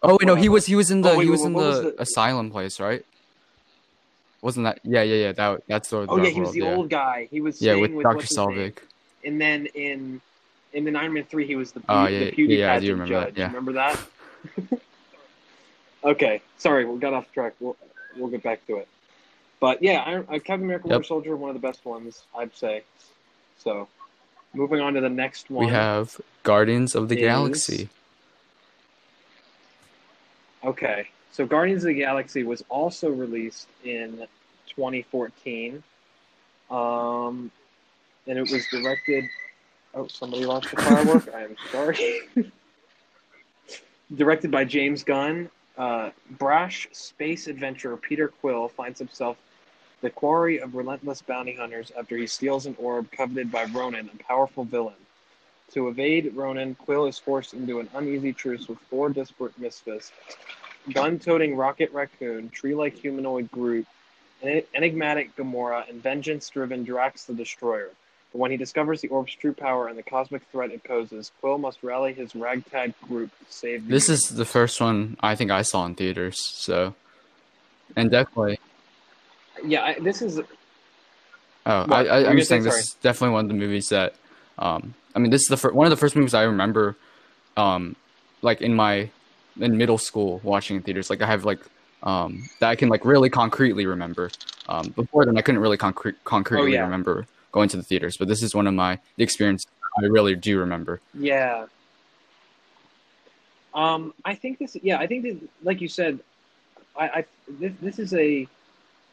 Oh 0.05 0.17
wait, 0.19 0.25
no, 0.27 0.35
he 0.35 0.49
was 0.49 0.65
he 0.65 0.75
was 0.75 0.91
in 0.91 0.99
the 1.01 1.13
Oh, 1.13 1.17
wait, 1.17 1.23
he 1.23 1.29
was 1.31 1.39
what 1.39 1.47
in 1.47 1.53
was 1.53 1.81
the, 1.81 1.91
the- 1.91 2.01
asylum 2.01 2.51
place, 2.51 2.77
right? 2.81 3.05
Wasn't 4.41 4.65
that? 4.65 4.79
Yeah, 4.83 5.01
yeah, 5.03 5.15
yeah. 5.27 5.31
That 5.31 5.61
that's 5.65 5.89
The 5.89 6.05
Oh 6.09 6.17
yeah, 6.17 6.29
he 6.29 6.41
was 6.41 6.49
World, 6.49 6.55
the 6.55 6.61
yeah. 6.61 6.75
old 6.75 6.89
guy. 6.89 7.29
He 7.31 7.39
was 7.39 7.61
Yeah, 7.61 7.75
with 7.75 7.93
with 7.93 8.03
Doctor 8.03 8.17
what's 8.17 8.29
his 8.29 8.37
name? 8.37 8.47
Selvig. 8.49 8.77
And 9.23 9.39
then 9.39 9.67
in 9.67 10.19
in 10.73 10.83
the 10.83 10.93
Iron 10.99 11.13
Man 11.13 11.23
three, 11.23 11.47
he 11.47 11.55
was 11.55 11.71
the, 11.71 11.81
Oh, 11.87 12.07
yeah, 12.07 12.19
the 12.25 12.31
beauty 12.31 12.55
yeah, 12.57 12.73
I 12.73 12.79
do 12.81 12.91
remember 12.91 13.13
that, 13.15 13.27
judge. 13.27 13.37
yeah. 13.37 13.47
Remember 13.47 13.71
that? 13.73 13.99
okay, 16.03 16.41
sorry, 16.57 16.83
we 16.83 16.99
got 16.99 17.13
off 17.13 17.31
track. 17.31 17.53
We'll 17.61 17.77
we'll 18.17 18.27
get 18.29 18.43
back 18.43 18.65
to 18.67 18.77
it. 18.77 18.87
But 19.61 19.81
yeah, 19.81 20.03
Iron, 20.05 20.27
uh, 20.29 20.33
Captain 20.39 20.63
America: 20.63 20.87
Winter 20.87 20.97
Yep. 21.03 21.05
Soldier, 21.05 21.35
one 21.37 21.49
of 21.49 21.53
the 21.55 21.65
best 21.65 21.85
ones, 21.85 22.23
I'd 22.37 22.53
say. 22.55 22.83
So, 23.63 23.87
moving 24.53 24.81
on 24.81 24.93
to 24.95 25.01
the 25.01 25.09
next 25.09 25.49
one. 25.49 25.65
We 25.65 25.71
have 25.71 26.19
Guardians 26.43 26.95
of 26.95 27.07
the 27.07 27.15
is- 27.15 27.21
Galaxy. 27.21 27.89
Okay, 30.63 31.07
so 31.31 31.45
Guardians 31.45 31.83
of 31.83 31.87
the 31.87 31.93
Galaxy 31.93 32.43
was 32.43 32.63
also 32.69 33.09
released 33.09 33.67
in 33.83 34.25
2014, 34.69 35.83
um, 36.71 37.51
and 38.27 38.37
it 38.39 38.49
was 38.49 38.65
directed. 38.71 39.25
Oh, 39.93 40.07
somebody 40.07 40.45
launched 40.45 40.73
a 40.73 40.77
firework. 40.77 41.33
I 41.33 41.43
am 41.43 41.55
sorry. 41.71 42.21
directed 44.15 44.51
by 44.51 44.63
James 44.63 45.03
Gunn. 45.03 45.49
Uh, 45.77 46.11
brash 46.31 46.87
space 46.91 47.47
adventurer 47.47 47.97
Peter 47.97 48.27
Quill 48.27 48.67
finds 48.67 48.99
himself 48.99 49.37
the 50.03 50.09
quarry 50.09 50.59
of 50.59 50.75
relentless 50.75 51.21
bounty 51.21 51.55
hunters 51.55 51.91
after 51.97 52.17
he 52.17 52.27
steals 52.27 52.65
an 52.65 52.75
orb 52.77 53.09
coveted 53.11 53.49
by 53.49 53.63
Ronan, 53.63 54.09
a 54.13 54.23
powerful 54.23 54.65
villain. 54.65 54.93
To 55.71 55.87
evade 55.87 56.35
Ronan, 56.35 56.75
Quill 56.75 57.07
is 57.07 57.17
forced 57.17 57.53
into 57.53 57.79
an 57.79 57.89
uneasy 57.95 58.33
truce 58.33 58.67
with 58.67 58.77
four 58.89 59.09
disparate 59.09 59.57
misfits 59.57 60.11
gun 60.91 61.17
toting 61.17 61.55
Rocket 61.55 61.89
Raccoon, 61.93 62.49
tree 62.49 62.75
like 62.75 62.93
humanoid 62.93 63.49
Groot, 63.49 63.87
en- 64.41 64.63
enigmatic 64.75 65.33
Gamora, 65.37 65.89
and 65.89 66.03
vengeance 66.03 66.49
driven 66.49 66.83
Drax 66.83 67.23
the 67.23 67.33
Destroyer. 67.33 67.89
But 68.33 68.39
when 68.39 68.51
he 68.51 68.57
discovers 68.57 68.99
the 68.99 69.07
orb's 69.07 69.33
true 69.33 69.53
power 69.53 69.87
and 69.87 69.97
the 69.97 70.03
cosmic 70.03 70.43
threat 70.51 70.71
it 70.71 70.83
poses, 70.83 71.31
Quill 71.39 71.57
must 71.57 71.81
rally 71.83 72.11
his 72.13 72.35
ragtag 72.35 72.93
group 73.07 73.29
to 73.39 73.45
save 73.47 73.85
the 73.85 73.93
This 73.93 74.09
is 74.09 74.23
the 74.23 74.43
first 74.43 74.81
one 74.81 75.15
I 75.21 75.35
think 75.35 75.51
I 75.51 75.61
saw 75.61 75.85
in 75.85 75.95
theaters. 75.95 76.35
So, 76.43 76.93
and 77.95 78.11
definitely, 78.11 78.59
Yeah, 79.63 79.83
I, 79.83 79.99
this 79.99 80.21
is. 80.21 80.39
oh, 80.39 80.43
What? 81.65 81.91
I, 81.91 82.25
I'm 82.25 82.37
just 82.37 82.49
saying 82.49 82.63
this 82.63 82.75
is 82.75 82.93
definitely 83.01 83.33
one 83.33 83.45
of 83.45 83.49
the 83.49 83.55
movies 83.55 83.89
that, 83.89 84.15
um, 84.59 84.93
I 85.15 85.19
mean, 85.19 85.31
this 85.31 85.41
is 85.43 85.47
the 85.47 85.57
fir- 85.57 85.71
one 85.71 85.85
of 85.87 85.91
the 85.91 85.97
first 85.97 86.15
movies 86.15 86.33
I 86.33 86.43
remember, 86.43 86.95
um, 87.57 87.95
like 88.41 88.61
in 88.61 88.73
my 88.73 89.09
in 89.59 89.77
middle 89.77 89.97
school 89.97 90.41
watching 90.43 90.77
in 90.77 90.81
theaters. 90.83 91.09
Like 91.09 91.21
I 91.21 91.27
have 91.27 91.45
like 91.45 91.59
um 92.01 92.49
that 92.59 92.69
I 92.69 92.75
can 92.75 92.89
like 92.89 93.05
really 93.05 93.29
concretely 93.29 93.85
remember. 93.85 94.29
Um, 94.67 94.89
before 94.95 95.25
then 95.25 95.37
I 95.37 95.41
couldn't 95.41 95.61
really 95.61 95.77
concrete 95.77 96.15
concretely 96.23 96.71
Oh, 96.71 96.73
yeah. 96.73 96.83
remember 96.83 97.25
going 97.51 97.69
to 97.69 97.77
the 97.77 97.83
theaters, 97.83 98.17
but 98.17 98.27
this 98.27 98.41
is 98.41 98.55
one 98.55 98.67
of 98.67 98.73
my 98.73 98.99
the 99.17 99.23
experience 99.23 99.65
I 100.01 100.05
really 100.05 100.35
do 100.35 100.59
remember. 100.59 100.99
Yeah. 101.13 101.67
Um, 103.73 104.13
I 104.25 104.35
think 104.35 104.59
this. 104.59 104.75
Yeah, 104.81 104.97
I 104.99 105.07
think 105.07 105.23
that, 105.23 105.39
like 105.63 105.81
you 105.81 105.87
said, 105.87 106.19
I, 106.95 107.07
I 107.07 107.25
this 107.47 107.73
this 107.81 107.99
is 107.99 108.13
a, 108.13 108.47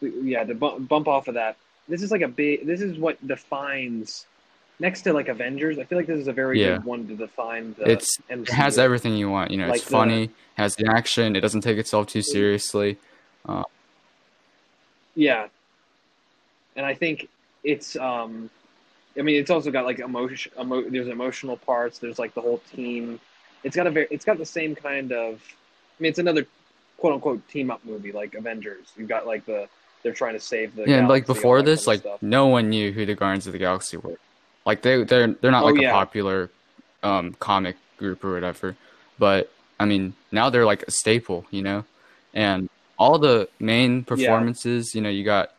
yeah. 0.00 0.44
To 0.44 0.54
bump, 0.54 0.88
bump 0.88 1.08
off 1.08 1.28
of 1.28 1.34
that, 1.34 1.56
this 1.88 2.02
is 2.02 2.10
like 2.10 2.22
a 2.22 2.28
big. 2.28 2.66
This 2.66 2.80
is 2.80 2.98
what 2.98 3.24
defines. 3.26 4.26
Next 4.78 5.02
to 5.02 5.12
like 5.12 5.28
Avengers, 5.28 5.78
I 5.78 5.84
feel 5.84 5.98
like 5.98 6.06
this 6.06 6.18
is 6.18 6.26
a 6.28 6.32
very 6.32 6.58
Yeah. 6.60 6.76
good 6.76 6.84
one 6.84 7.06
to 7.08 7.14
define 7.14 7.74
the. 7.78 7.90
It's 7.90 8.16
MCU. 8.30 8.48
it 8.48 8.54
has 8.54 8.78
everything 8.78 9.14
you 9.14 9.28
want. 9.28 9.50
You 9.50 9.58
know, 9.58 9.66
Like 9.68 9.76
it's 9.76 9.84
the- 9.84 9.90
funny, 9.90 10.30
has 10.56 10.74
the 10.76 10.86
action, 10.90 11.36
it 11.36 11.40
doesn't 11.40 11.60
take 11.60 11.76
itself 11.76 12.06
too 12.06 12.22
seriously. 12.22 12.96
Yeah. 15.14 15.48
And 16.76 16.86
I 16.86 16.94
think 16.94 17.28
it's 17.64 17.96
um 17.96 18.48
I 19.18 19.22
mean 19.22 19.36
it's 19.36 19.50
also 19.50 19.70
got 19.70 19.84
like 19.84 19.98
emotion 19.98 20.52
emo- 20.58 20.88
there's 20.88 21.08
emotional 21.08 21.56
parts, 21.56 21.98
there's 21.98 22.18
like 22.18 22.32
the 22.34 22.40
whole 22.40 22.58
team 22.74 23.20
it's 23.64 23.76
got 23.76 23.86
a 23.86 23.90
very 23.90 24.06
it's 24.10 24.24
got 24.24 24.38
the 24.38 24.46
same 24.46 24.74
kind 24.74 25.12
of 25.12 25.34
I 25.98 26.02
mean 26.02 26.10
it's 26.10 26.18
another 26.18 26.46
quote 26.96 27.12
unquote 27.14 27.46
team 27.48 27.70
up 27.70 27.84
movie 27.84 28.12
like 28.12 28.34
Avengers. 28.34 28.86
You've 28.96 29.08
got 29.08 29.26
like 29.26 29.44
the 29.44 29.68
they're 30.02 30.12
trying 30.14 30.34
to 30.34 30.40
save 30.40 30.74
the 30.74 30.84
yeah, 30.86 30.98
and 30.98 31.08
like 31.08 31.26
before 31.26 31.62
this, 31.62 31.86
like 31.86 32.00
stuff. 32.00 32.22
no 32.22 32.46
one 32.46 32.70
knew 32.70 32.92
who 32.92 33.04
the 33.06 33.14
Guardians 33.14 33.46
of 33.46 33.52
the 33.52 33.58
Galaxy 33.58 33.96
were. 33.96 34.18
Like 34.64 34.82
they 34.82 35.02
they're 35.04 35.28
they're 35.28 35.50
not 35.50 35.64
Oh, 35.64 35.66
like 35.66 35.80
yeah. 35.80 35.90
a 35.90 35.92
popular 35.92 36.50
um 37.02 37.34
comic 37.34 37.76
group 37.98 38.24
or 38.24 38.32
whatever. 38.32 38.76
But 39.18 39.50
I 39.78 39.84
mean, 39.84 40.14
now 40.32 40.50
they're 40.50 40.66
like 40.66 40.82
a 40.82 40.90
staple, 40.90 41.44
you 41.50 41.62
know? 41.62 41.84
And 42.34 42.68
all 42.98 43.18
the 43.18 43.48
main 43.58 44.04
performances, 44.04 44.94
you 44.94 45.00
know, 45.00 45.08
you 45.08 45.24
got 45.24 45.52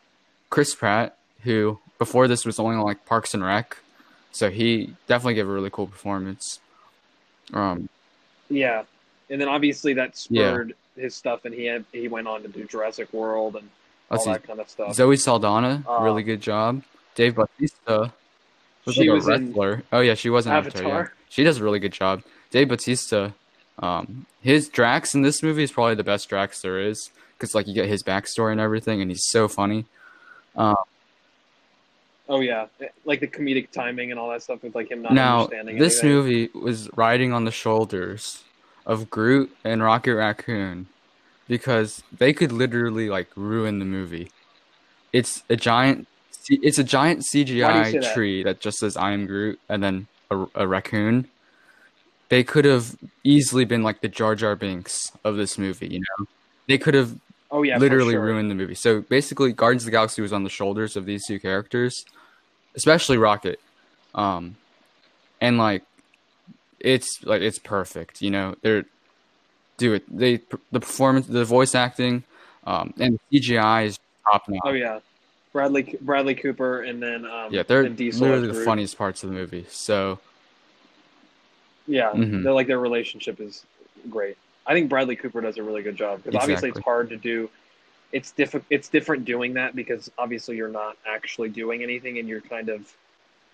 Chris 0.50 0.74
Pratt, 0.74 1.16
who 1.42 1.78
before 1.98 2.28
this 2.28 2.44
was 2.44 2.58
only 2.58 2.76
like 2.76 3.04
Parks 3.06 3.34
and 3.34 3.44
Rec. 3.44 3.76
So 4.32 4.50
he 4.50 4.94
definitely 5.08 5.34
gave 5.34 5.48
a 5.48 5.52
really 5.52 5.70
cool 5.70 5.86
performance. 5.86 6.60
Um 7.52 7.88
yeah, 8.48 8.82
and 9.30 9.40
then 9.40 9.48
obviously 9.48 9.94
that 9.94 10.14
Yeah. 10.28 10.50
spurred 10.52 10.74
his 10.96 11.14
stuff, 11.14 11.44
and 11.44 11.54
he 11.54 11.64
had 11.66 11.84
he 11.92 12.08
went 12.08 12.26
on 12.28 12.42
to 12.42 12.48
do 12.48 12.64
Jurassic 12.64 13.12
World 13.12 13.56
and 13.56 13.68
all 14.12 14.18
let's 14.18 14.24
see. 14.24 14.32
that 14.32 14.42
kind 14.46 14.60
of 14.60 14.68
stuff. 14.68 14.94
Zoe 14.94 15.16
Saldana, 15.16 15.82
Uh, 15.88 16.00
really 16.02 16.22
good 16.22 16.40
job. 16.40 16.82
Dave 17.14 17.34
Bautista 17.34 18.12
was 18.84 18.94
She 18.94 19.02
like 19.08 19.14
was 19.14 19.28
a 19.28 19.32
in 19.34 19.46
wrestler. 19.48 19.82
oh 19.92 20.00
yeah, 20.00 20.14
she 20.14 20.30
was 20.30 20.46
an 20.46 20.52
Avatar. 20.52 20.82
Avatar. 20.82 21.02
yeah. 21.02 21.08
She 21.28 21.44
does 21.44 21.58
a 21.58 21.64
really 21.64 21.78
good 21.78 21.92
job. 21.92 22.22
Dave 22.50 22.68
Bautista, 22.68 23.32
um, 23.78 24.26
his 24.42 24.68
Drax 24.68 25.14
in 25.14 25.22
this 25.22 25.42
movie 25.42 25.62
is 25.62 25.72
probably 25.72 25.94
the 25.94 26.04
best 26.04 26.28
Drax 26.28 26.60
there 26.62 26.80
is 26.80 27.10
because 27.38 27.54
like 27.54 27.66
you 27.66 27.74
get 27.74 27.88
his 27.88 28.02
backstory 28.02 28.52
and 28.52 28.60
everything, 28.60 29.00
and 29.00 29.10
he's 29.10 29.24
so 29.28 29.48
funny. 29.48 29.86
Um, 30.56 30.76
Oh 32.28 32.40
yeah, 32.40 32.66
like 33.04 33.20
the 33.20 33.26
comedic 33.26 33.70
timing 33.72 34.10
and 34.10 34.18
all 34.18 34.30
that 34.30 34.42
stuff 34.42 34.62
with 34.62 34.74
like 34.74 34.90
him 34.90 35.02
not 35.02 35.12
now 35.12 35.40
understanding. 35.42 35.76
Now 35.76 35.82
this 35.82 36.02
anything. 36.02 36.10
movie 36.16 36.50
was 36.54 36.88
riding 36.96 37.32
on 37.32 37.44
the 37.44 37.50
shoulders 37.50 38.42
of 38.86 39.10
Groot 39.10 39.54
and 39.64 39.82
Rocket 39.82 40.14
Raccoon 40.14 40.86
because 41.48 42.02
they 42.16 42.32
could 42.32 42.52
literally 42.52 43.08
like 43.08 43.28
ruin 43.36 43.78
the 43.78 43.84
movie. 43.84 44.30
It's 45.12 45.42
a 45.50 45.56
giant. 45.56 46.08
It's 46.48 46.78
a 46.78 46.84
giant 46.84 47.24
Why 47.60 47.72
do 47.72 47.78
you 47.78 47.84
say 47.84 47.98
CGI 47.98 48.00
that? 48.00 48.14
tree 48.14 48.42
that 48.42 48.60
just 48.60 48.78
says 48.78 48.96
"I 48.96 49.12
am 49.12 49.26
Groot" 49.26 49.58
and 49.68 49.82
then 49.82 50.06
a, 50.30 50.46
a 50.54 50.66
raccoon. 50.66 51.28
They 52.28 52.42
could 52.42 52.64
have 52.64 52.96
easily 53.24 53.64
been 53.64 53.82
like 53.82 54.00
the 54.00 54.08
Jar 54.08 54.34
Jar 54.34 54.56
Binks 54.56 54.98
of 55.24 55.36
this 55.36 55.58
movie. 55.58 55.88
You 55.88 56.00
know, 56.00 56.26
they 56.66 56.78
could 56.78 56.94
have 56.94 57.14
Oh 57.50 57.62
yeah, 57.62 57.78
literally 57.78 58.14
sure. 58.14 58.22
ruined 58.22 58.50
the 58.50 58.54
movie. 58.54 58.74
So 58.74 59.02
basically, 59.02 59.52
Guardians 59.52 59.82
of 59.82 59.86
the 59.86 59.90
Galaxy 59.92 60.22
was 60.22 60.32
on 60.32 60.42
the 60.44 60.50
shoulders 60.50 60.96
of 60.96 61.04
these 61.04 61.22
two 61.26 61.38
characters, 61.38 62.04
especially 62.74 63.18
Rocket. 63.18 63.60
Um, 64.14 64.56
and 65.40 65.58
like, 65.58 65.82
it's 66.80 67.08
like 67.24 67.42
it's 67.42 67.58
perfect. 67.58 68.22
You 68.22 68.30
know, 68.30 68.54
they're 68.62 68.84
do 69.82 69.94
it. 69.94 70.04
They 70.08 70.40
the 70.70 70.80
performance, 70.80 71.26
the 71.26 71.44
voice 71.44 71.74
acting, 71.74 72.22
um, 72.64 72.94
and 72.98 73.18
CGI 73.30 73.86
is 73.86 73.98
top 74.30 74.48
notch. 74.48 74.60
Oh 74.64 74.70
yeah, 74.70 75.00
Bradley 75.52 75.98
Bradley 76.00 76.34
Cooper, 76.34 76.82
and 76.82 77.02
then 77.02 77.26
um, 77.26 77.52
yeah, 77.52 77.64
they're 77.64 77.88
literally 77.88 78.46
the 78.46 78.64
funniest 78.64 78.96
parts 78.96 79.22
of 79.22 79.30
the 79.30 79.34
movie. 79.34 79.66
So 79.68 80.18
Yeah, 81.88 82.12
Mhm. 82.12 82.44
they're 82.44 82.52
like 82.52 82.68
their 82.68 82.78
relationship 82.78 83.40
is 83.40 83.64
great. 84.08 84.36
I 84.66 84.72
think 84.72 84.88
Bradley 84.88 85.16
Cooper 85.16 85.40
does 85.40 85.58
a 85.58 85.62
really 85.64 85.82
good 85.82 85.96
job 85.96 86.22
because 86.22 86.40
obviously 86.40 86.68
it's 86.68 86.78
hard 86.78 87.10
to 87.10 87.16
do. 87.16 87.50
It's 88.12 88.30
different. 88.30 88.64
It's 88.70 88.88
different 88.88 89.24
doing 89.24 89.54
that 89.54 89.74
because 89.74 90.08
obviously 90.16 90.56
you're 90.56 90.68
not 90.68 90.96
actually 91.06 91.48
doing 91.48 91.82
anything, 91.82 92.18
and 92.18 92.28
you're 92.28 92.40
kind 92.40 92.68
of. 92.68 92.94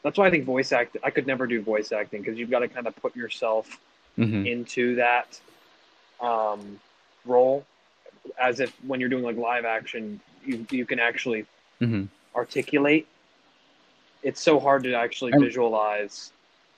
That's 0.03 0.19
why 0.19 0.27
I 0.27 0.31
think 0.31 0.45
voice 0.45 0.73
act. 0.73 0.97
I 1.03 1.11
could 1.11 1.27
never 1.27 1.47
do 1.47 1.63
voice 1.63 1.91
acting 1.91 2.21
because 2.23 2.39
you've 2.39 2.51
got 2.51 2.61
to 2.61 2.69
kind 2.69 2.87
of 2.87 2.95
put 2.97 3.17
yourself 3.17 3.81
mhm. 4.19 4.47
into 4.47 4.95
that 4.97 5.41
um, 6.21 6.81
role, 7.25 7.65
as 8.41 8.61
if 8.61 8.71
when 8.87 9.01
you're 9.01 9.09
doing 9.09 9.25
like 9.25 9.37
live 9.37 9.65
action, 9.65 10.21
you 10.45 10.67
you 10.71 10.85
can 10.87 10.99
actually 10.99 11.47
Mhm. 11.81 12.09
articulate. 12.35 13.07
It's 14.23 14.41
so 14.41 14.59
hard 14.59 14.83
to 14.85 14.95
actually 14.95 15.33
And- 15.33 15.43
visualize 15.45 16.33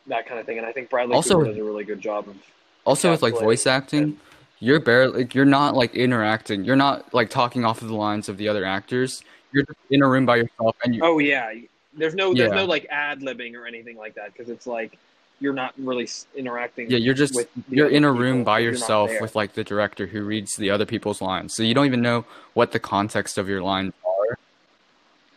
that 0.07 0.27
kind 0.27 0.41
of 0.41 0.47
thing, 0.47 0.59
and 0.59 0.67
I 0.67 0.73
think 0.73 0.91
Bradley 0.91 1.15
Also- 1.15 1.35
Cooper 1.39 1.49
does 1.49 1.59
a 1.59 1.65
really 1.65 1.85
good 1.85 2.01
job 2.01 2.29
of. 2.29 2.37
Also 2.85 3.11
with 3.11 3.23
like 3.23 3.35
voice 3.35 3.67
acting, 3.67 4.03
and- 4.03 4.19
you're 4.59 4.81
barely 4.81 5.19
like 5.21 5.35
you're 5.35 5.45
not 5.45 5.75
like 5.75 5.95
interacting. 5.95 6.65
You're 6.65 6.77
not 6.77 7.13
like 7.15 7.31
talking 7.31 7.65
off 7.65 7.81
of 7.83 7.89
the 7.89 7.95
lines 7.95 8.29
of 8.29 8.37
the 8.37 8.49
other 8.49 8.65
actors. 8.65 9.23
You're 9.53 9.65
just 9.65 9.79
in 9.91 10.03
a 10.03 10.09
room 10.09 10.27
by 10.27 10.37
yourself 10.37 10.77
and 10.85 10.95
you 10.95 11.01
Oh 11.03 11.19
yeah, 11.19 11.53
there's 11.95 12.15
no 12.15 12.35
there's 12.35 12.51
Yeah. 12.51 12.57
no 12.57 12.65
like 12.67 12.87
ad 12.91 13.21
libbing 13.21 13.55
or 13.57 13.67
anything 13.67 13.97
like 13.97 14.15
that 14.15 14.33
because 14.33 14.49
it's 14.51 14.67
like 14.67 14.99
you're 15.41 15.55
not 15.55 15.73
really 15.79 16.09
interacting. 16.37 16.91
Yeah, 16.91 16.99
you're 16.99 17.15
just 17.15 17.35
with 17.35 17.49
you're 17.69 17.89
in 17.89 18.05
a 18.05 18.13
room 18.13 18.45
by 18.45 18.61
if 18.61 18.63
you're 18.63 18.73
not 18.73 18.81
yourself 18.81 19.11
with 19.21 19.35
like 19.35 19.55
the 19.55 19.65
director 19.65 20.07
who 20.07 20.23
reads 20.23 20.55
the 20.57 20.71
other 20.71 20.87
people's 20.87 21.21
lines. 21.21 21.55
So 21.57 21.63
you 21.63 21.75
don't 21.75 21.87
even 21.87 22.03
know 22.03 22.27
what 22.55 22.73
the 22.73 22.79
context 22.79 23.39
of 23.39 23.49
your 23.49 23.63
lines 23.63 23.95
are, 24.07 24.39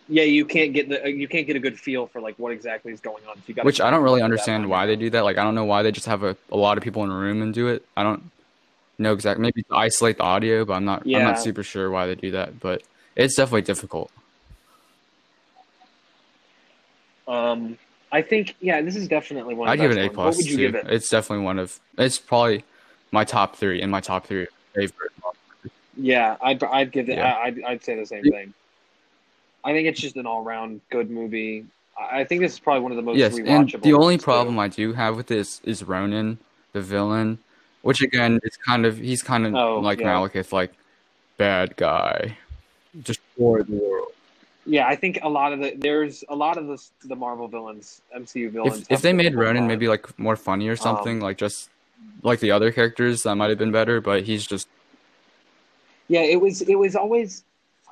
Yeah, 0.10 0.24
you 0.24 0.46
can't 0.46 0.74
get 0.74 0.90
the 0.90 1.10
you 1.10 1.28
can't 1.28 1.48
get 1.48 1.56
a 1.56 1.60
good 1.60 1.80
feel 1.80 2.08
for 2.08 2.20
like 2.20 2.38
what 2.38 2.52
exactly 2.52 2.92
is 2.92 3.00
going 3.00 3.24
on. 3.28 3.38
So 3.38 3.44
you 3.48 3.54
got 3.54 3.66
which 3.66 3.80
I 3.80 3.90
don't 3.90 4.04
really 4.04 4.22
understand 4.22 4.70
why 4.70 4.86
they 4.86 4.98
do 4.98 5.10
that. 5.12 5.24
Like 5.24 5.38
I 5.38 5.44
don't 5.44 5.56
know 5.56 5.66
why 5.66 5.82
they 5.84 5.92
just 5.92 6.08
have 6.08 6.24
a, 6.24 6.36
a 6.52 6.58
lot 6.58 6.78
of 6.78 6.84
people 6.84 7.04
in 7.04 7.10
a 7.10 7.16
room 7.16 7.42
and 7.42 7.54
do 7.54 7.68
it. 7.70 7.86
I 7.96 8.04
don't 8.04 8.30
know 8.98 9.14
exactly. 9.14 9.42
Maybe 9.42 9.64
to 9.64 9.76
isolate 9.76 10.18
the 10.18 10.24
audio, 10.24 10.66
but 10.66 10.74
I'm 10.74 10.86
not 10.86 11.04
I'm 11.06 11.24
not 11.24 11.40
super 11.40 11.64
sure 11.64 11.90
why 11.90 12.08
they 12.08 12.16
do 12.16 12.32
that, 12.32 12.60
but 12.60 12.84
it's 13.16 13.36
definitely 13.36 13.62
difficult. 13.62 14.12
Um, 17.26 17.78
I 18.14 18.22
think 18.22 18.56
yeah, 18.62 18.80
this 18.82 18.96
is 18.96 19.08
definitely 19.08 19.56
one. 19.56 19.68
Of 19.68 19.74
I'd 19.74 19.80
give 19.80 19.92
it 19.92 19.98
an 19.98 20.06
A 20.06 20.10
plus 20.10 20.36
What 20.36 20.38
would 20.38 20.46
you 20.46 20.56
too. 20.58 20.62
give 20.72 20.76
it? 20.76 20.86
It's 20.90 21.10
definitely 21.10 21.44
one 21.44 21.58
of 21.60 21.78
it's 21.98 22.20
probably 22.20 22.64
my 23.12 23.24
top 23.26 23.56
three 23.56 23.82
in 23.82 23.90
my 23.90 24.00
top 24.00 24.28
three 24.28 24.48
favorite. 24.76 25.12
Yeah, 25.98 26.38
I'd 26.42 26.64
I'd 26.64 26.92
give 26.92 27.10
it. 27.10 27.18
Yeah. 27.18 27.34
I, 27.34 27.46
I'd 27.46 27.64
I'd 27.64 27.84
say 27.84 27.96
the 28.00 28.06
same 28.06 28.24
thing. 28.24 28.54
I 29.66 29.74
think 29.74 29.88
it's 29.88 30.00
just 30.00 30.16
an 30.16 30.26
all 30.28 30.44
round 30.44 30.82
good 30.92 31.10
movie. 31.10 31.66
I 32.00 32.24
think 32.24 32.42
this 32.42 32.54
is 32.54 32.60
probably 32.60 32.82
one 32.82 32.92
of 32.92 32.96
the 32.98 33.02
most 33.02 33.18
Yes, 33.18 33.36
and 33.38 33.48
the 33.70 33.94
only 33.94 34.14
ones, 34.16 34.22
too. 34.22 34.26
problem 34.26 34.60
I 34.60 34.68
do 34.68 34.94
have 34.94 35.16
with 35.16 35.28
this 35.28 35.60
is 35.64 35.84
Ronan, 35.84 36.38
the 36.74 36.82
villain, 36.82 37.40
which 37.82 38.02
again 38.02 38.40
is 38.44 38.58
kind 38.58 38.86
of 38.86 38.98
he's 39.00 39.24
kind 39.24 39.46
of 39.48 39.56
Oh, 39.56 39.80
like 39.80 40.00
yeah. 40.00 40.08
Malekith, 40.14 40.52
like 40.52 40.72
bad 41.38 41.76
guy, 41.78 42.38
destroy 43.04 43.64
the 43.64 43.74
world. 43.76 44.13
Yeah, 44.66 44.88
I 44.88 44.96
think 44.96 45.20
a 45.22 45.30
lot 45.30 45.52
of 45.52 45.60
the 45.60 45.76
there's 45.78 46.24
a 46.30 46.36
lot 46.36 46.58
of 46.58 46.68
the 46.68 46.82
the 47.04 47.16
Marvel 47.16 47.48
villains, 47.48 48.02
MCU 48.16 48.50
villains. 48.50 48.82
If 48.84 48.92
if 48.92 49.02
they 49.02 49.12
made 49.14 49.36
Ronan 49.36 49.68
maybe 49.68 49.88
like 49.88 50.18
more 50.18 50.36
funny 50.36 50.68
or 50.70 50.72
Um, 50.74 50.78
something, 50.78 51.20
like 51.20 51.38
just 51.38 51.70
like 52.22 52.40
the 52.40 52.52
other 52.52 52.72
characters, 52.72 53.24
that 53.24 53.36
might 53.36 53.50
have 53.50 53.60
been 53.60 53.72
better. 53.74 54.00
But 54.00 54.24
he's 54.24 54.46
just 54.48 54.68
Yeah, 56.08 56.22
it 56.22 56.40
was. 56.40 56.62
It 56.62 56.76
was 56.76 56.96
always. 56.96 57.44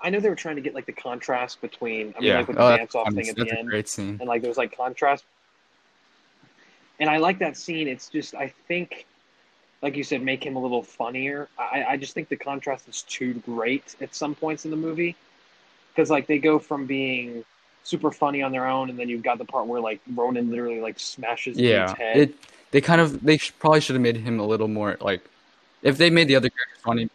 I 0.03 0.09
know 0.09 0.19
they 0.19 0.29
were 0.29 0.35
trying 0.35 0.55
to 0.55 0.61
get 0.61 0.73
like 0.73 0.85
the 0.85 0.93
contrast 0.93 1.61
between. 1.61 2.13
I 2.17 2.19
mean, 2.19 2.29
yeah. 2.29 2.37
like 2.37 2.47
with 2.47 2.57
oh, 2.57 2.69
the 2.71 2.77
dance 2.77 2.95
off 2.95 3.13
thing 3.13 3.27
at 3.29 3.35
the 3.35 3.49
a 3.49 3.59
end, 3.59 3.69
great 3.69 3.89
scene. 3.89 4.17
and 4.19 4.27
like 4.27 4.41
there 4.41 4.49
was 4.49 4.57
like 4.57 4.75
contrast. 4.75 5.25
And 6.99 7.09
I 7.09 7.17
like 7.17 7.39
that 7.39 7.57
scene. 7.57 7.87
It's 7.87 8.09
just 8.09 8.33
I 8.35 8.53
think, 8.67 9.05
like 9.81 9.97
you 9.97 10.03
said, 10.03 10.21
make 10.21 10.45
him 10.45 10.55
a 10.55 10.61
little 10.61 10.83
funnier. 10.83 11.49
I 11.59 11.83
I 11.89 11.97
just 11.97 12.13
think 12.13 12.29
the 12.29 12.37
contrast 12.37 12.87
is 12.87 13.01
too 13.03 13.33
great 13.45 13.95
at 14.01 14.15
some 14.15 14.35
points 14.35 14.65
in 14.65 14.71
the 14.71 14.77
movie, 14.77 15.15
because 15.95 16.09
like 16.09 16.27
they 16.27 16.39
go 16.39 16.59
from 16.59 16.85
being 16.85 17.43
super 17.83 18.11
funny 18.11 18.41
on 18.41 18.51
their 18.51 18.67
own, 18.67 18.89
and 18.89 18.97
then 18.99 19.09
you've 19.09 19.23
got 19.23 19.37
the 19.37 19.45
part 19.45 19.67
where 19.67 19.81
like 19.81 19.99
Ronan 20.15 20.49
literally 20.49 20.79
like 20.81 20.99
smashes 20.99 21.57
Yeah, 21.57 21.95
head. 21.95 22.17
it 22.17 22.35
they 22.71 22.81
kind 22.81 23.01
of 23.01 23.21
they 23.23 23.37
sh- 23.37 23.53
probably 23.59 23.81
should 23.81 23.95
have 23.95 24.01
made 24.01 24.17
him 24.17 24.39
a 24.39 24.45
little 24.45 24.67
more 24.67 24.97
like 25.01 25.21
if 25.81 25.97
they 25.97 26.09
made 26.09 26.27
the 26.27 26.35
other 26.35 26.49
characters 26.49 26.79
funny. 26.83 27.09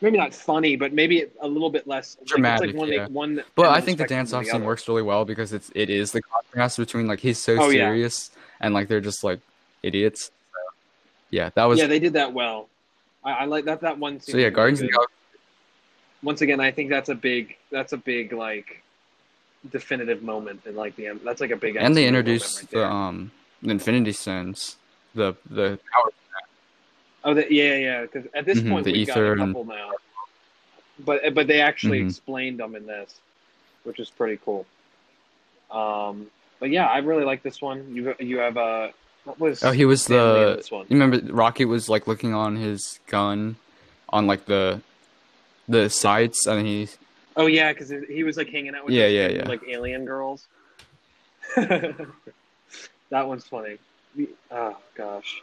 maybe 0.00 0.16
not 0.18 0.34
funny, 0.34 0.76
but 0.76 0.92
maybe 0.92 1.24
a 1.40 1.46
little 1.48 1.70
bit 1.70 1.86
less 1.86 2.16
Dramatic, 2.26 2.70
It's 2.70 2.78
like 2.78 2.80
one, 2.80 2.92
yeah. 2.92 3.06
one 3.08 3.42
But 3.54 3.68
I 3.70 3.80
think 3.80 3.98
the 3.98 4.04
dance 4.04 4.32
off 4.32 4.44
scene 4.44 4.56
other. 4.56 4.64
works 4.64 4.86
really 4.88 5.02
well 5.02 5.24
because 5.24 5.52
it's 5.52 5.70
it 5.74 5.88
is 5.90 6.12
the 6.12 6.20
contrast 6.22 6.76
between 6.76 7.06
like 7.06 7.20
he's 7.20 7.38
so 7.38 7.56
Oh, 7.58 7.70
yeah. 7.70 7.88
serious 7.88 8.30
and 8.60 8.74
like 8.74 8.88
they're 8.88 9.00
just 9.00 9.22
like 9.24 9.40
idiots. 9.82 10.24
So, 10.24 10.58
yeah, 11.30 11.50
that 11.54 11.64
was 11.64 11.78
yeah, 11.78 11.86
they 11.86 11.98
did 12.00 12.14
that 12.14 12.32
well. 12.34 12.68
I, 13.24 13.32
I 13.32 13.44
like 13.46 13.64
that 13.66 13.80
that 13.82 13.98
one. 13.98 14.20
Scene 14.20 14.32
so 14.34 14.38
yeah. 14.38 14.50
Guardians 14.50 14.80
of 14.80 14.88
the. 14.88 14.92
Galaxy. 14.92 15.14
Once 16.24 16.40
again, 16.40 16.58
I 16.58 16.70
think 16.70 16.88
that's 16.90 17.10
a 17.10 17.14
big 17.14 17.56
that's 17.70 17.92
a 17.92 17.96
big 17.98 18.32
like 18.32 18.82
definitive 19.70 20.22
moment 20.22 20.60
in 20.66 20.74
like 20.74 20.96
the 20.96 21.18
that's 21.24 21.40
like 21.40 21.50
a 21.50 21.56
big 21.56 21.76
and 21.76 21.96
they 21.96 22.06
introduced 22.06 22.62
right 22.62 22.70
the 22.70 22.84
um 22.86 23.30
the 23.62 23.70
Infinity 23.70 24.12
Stones, 24.12 24.76
the 25.14 25.34
the 25.48 25.78
power. 25.92 26.10
oh 27.24 27.34
the, 27.34 27.46
yeah 27.52 27.76
yeah 27.76 28.02
because 28.02 28.26
at 28.34 28.44
this 28.46 28.60
Mhm, 28.60 28.70
point 28.70 28.84
the 28.86 28.92
we've 28.92 29.06
got 29.06 29.18
Aether 29.18 29.28
a 29.28 29.32
and- 29.32 29.40
couple 29.40 29.64
now, 29.64 29.90
but 31.04 31.34
but 31.34 31.46
they 31.46 31.60
actually 31.60 32.00
Mhm. 32.00 32.06
explained 32.08 32.58
them 32.58 32.74
in 32.74 32.86
this, 32.86 33.20
which 33.84 34.00
is 34.00 34.10
pretty 34.10 34.38
cool. 34.44 34.66
Um, 35.70 36.30
but 36.60 36.70
yeah, 36.70 36.86
I 36.86 36.98
really 36.98 37.24
like 37.24 37.42
this 37.42 37.60
one. 37.60 37.94
You 37.94 38.14
you 38.18 38.38
have 38.38 38.56
uh 38.56 38.88
what 39.24 39.38
was 39.40 39.62
Oh, 39.62 39.72
he 39.72 39.84
was 39.84 40.04
the. 40.06 40.62
You 40.70 40.84
remember 40.90 41.20
Rocket 41.32 41.66
was 41.66 41.88
like 41.88 42.06
looking 42.06 42.32
on 42.34 42.56
his 42.56 43.00
gun, 43.08 43.56
on 44.10 44.26
like 44.26 44.46
the 44.46 44.80
the 45.68 45.88
sights, 45.88 46.46
and 46.46 46.66
he 46.66 46.88
Oh 47.36 47.46
yeah, 47.46 47.72
because 47.72 47.92
he 48.08 48.22
was 48.24 48.36
like 48.36 48.48
hanging 48.50 48.74
out 48.74 48.84
with 48.84 48.94
Yeah, 48.94 49.06
yeah, 49.06 49.28
yeah. 49.28 49.48
like 49.48 49.62
alien 49.68 50.04
girls. 50.04 50.46
that 51.56 52.08
one's 53.10 53.44
funny. 53.46 53.78
Oh 54.50 54.76
gosh, 54.94 55.42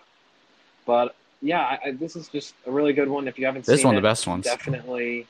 But 0.86 1.16
yeah, 1.42 1.60
I, 1.60 1.80
I, 1.88 1.92
this 1.92 2.16
is 2.16 2.28
just 2.30 2.54
a 2.66 2.72
really 2.72 2.94
good 2.94 3.10
one. 3.10 3.28
If 3.28 3.38
you 3.40 3.46
haven't 3.46 3.66
This 3.66 3.84
one 3.84 3.96
it, 3.96 3.98
the 3.98 4.02
best 4.02 4.28
ones. 4.28 4.46
definitely 4.46 5.28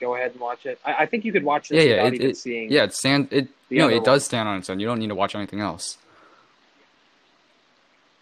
go 0.00 0.14
ahead 0.14 0.32
and 0.32 0.40
watch 0.40 0.66
it. 0.66 0.78
I, 0.84 0.94
I 1.00 1.06
think 1.06 1.24
you 1.24 1.32
could 1.32 1.44
watch 1.44 1.68
this 1.68 1.84
Yeah, 1.84 1.90
yeah, 1.90 1.96
without 2.02 2.12
it- 2.12 2.14
even 2.16 2.30
it- 2.30 2.36
seeing. 2.36 2.70
Yeah, 2.72 2.84
it 2.84 2.94
stand 2.94 3.28
it. 3.30 3.48
You 3.70 3.78
know, 3.78 3.88
it 3.88 4.04
does 4.04 4.06
one. 4.06 4.20
stand 4.20 4.48
on 4.48 4.58
its 4.58 4.68
own. 4.68 4.80
You 4.80 4.86
don't 4.86 4.98
need 4.98 5.08
to 5.08 5.14
watch 5.14 5.34
anything 5.34 5.60
else. 5.60 5.96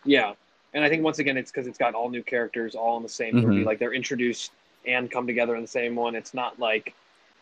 Yeah, 0.04 0.34
and 0.72 0.84
I 0.84 0.88
think 0.88 1.02
once 1.02 1.18
again 1.18 1.36
it's 1.36 1.50
because 1.50 1.66
it's 1.66 1.78
got 1.78 1.94
all 1.94 2.08
new 2.08 2.22
characters 2.22 2.74
all 2.74 2.96
in 2.96 3.02
the 3.02 3.08
same 3.08 3.34
Mhm. 3.36 3.42
movie. 3.44 3.64
Like 3.64 3.78
they're 3.78 3.92
introduced 3.92 4.52
and 4.86 5.10
come 5.10 5.26
together 5.26 5.54
in 5.56 5.62
the 5.62 5.68
same 5.68 5.94
one. 5.94 6.14
It's 6.14 6.34
not 6.34 6.58
like 6.58 6.94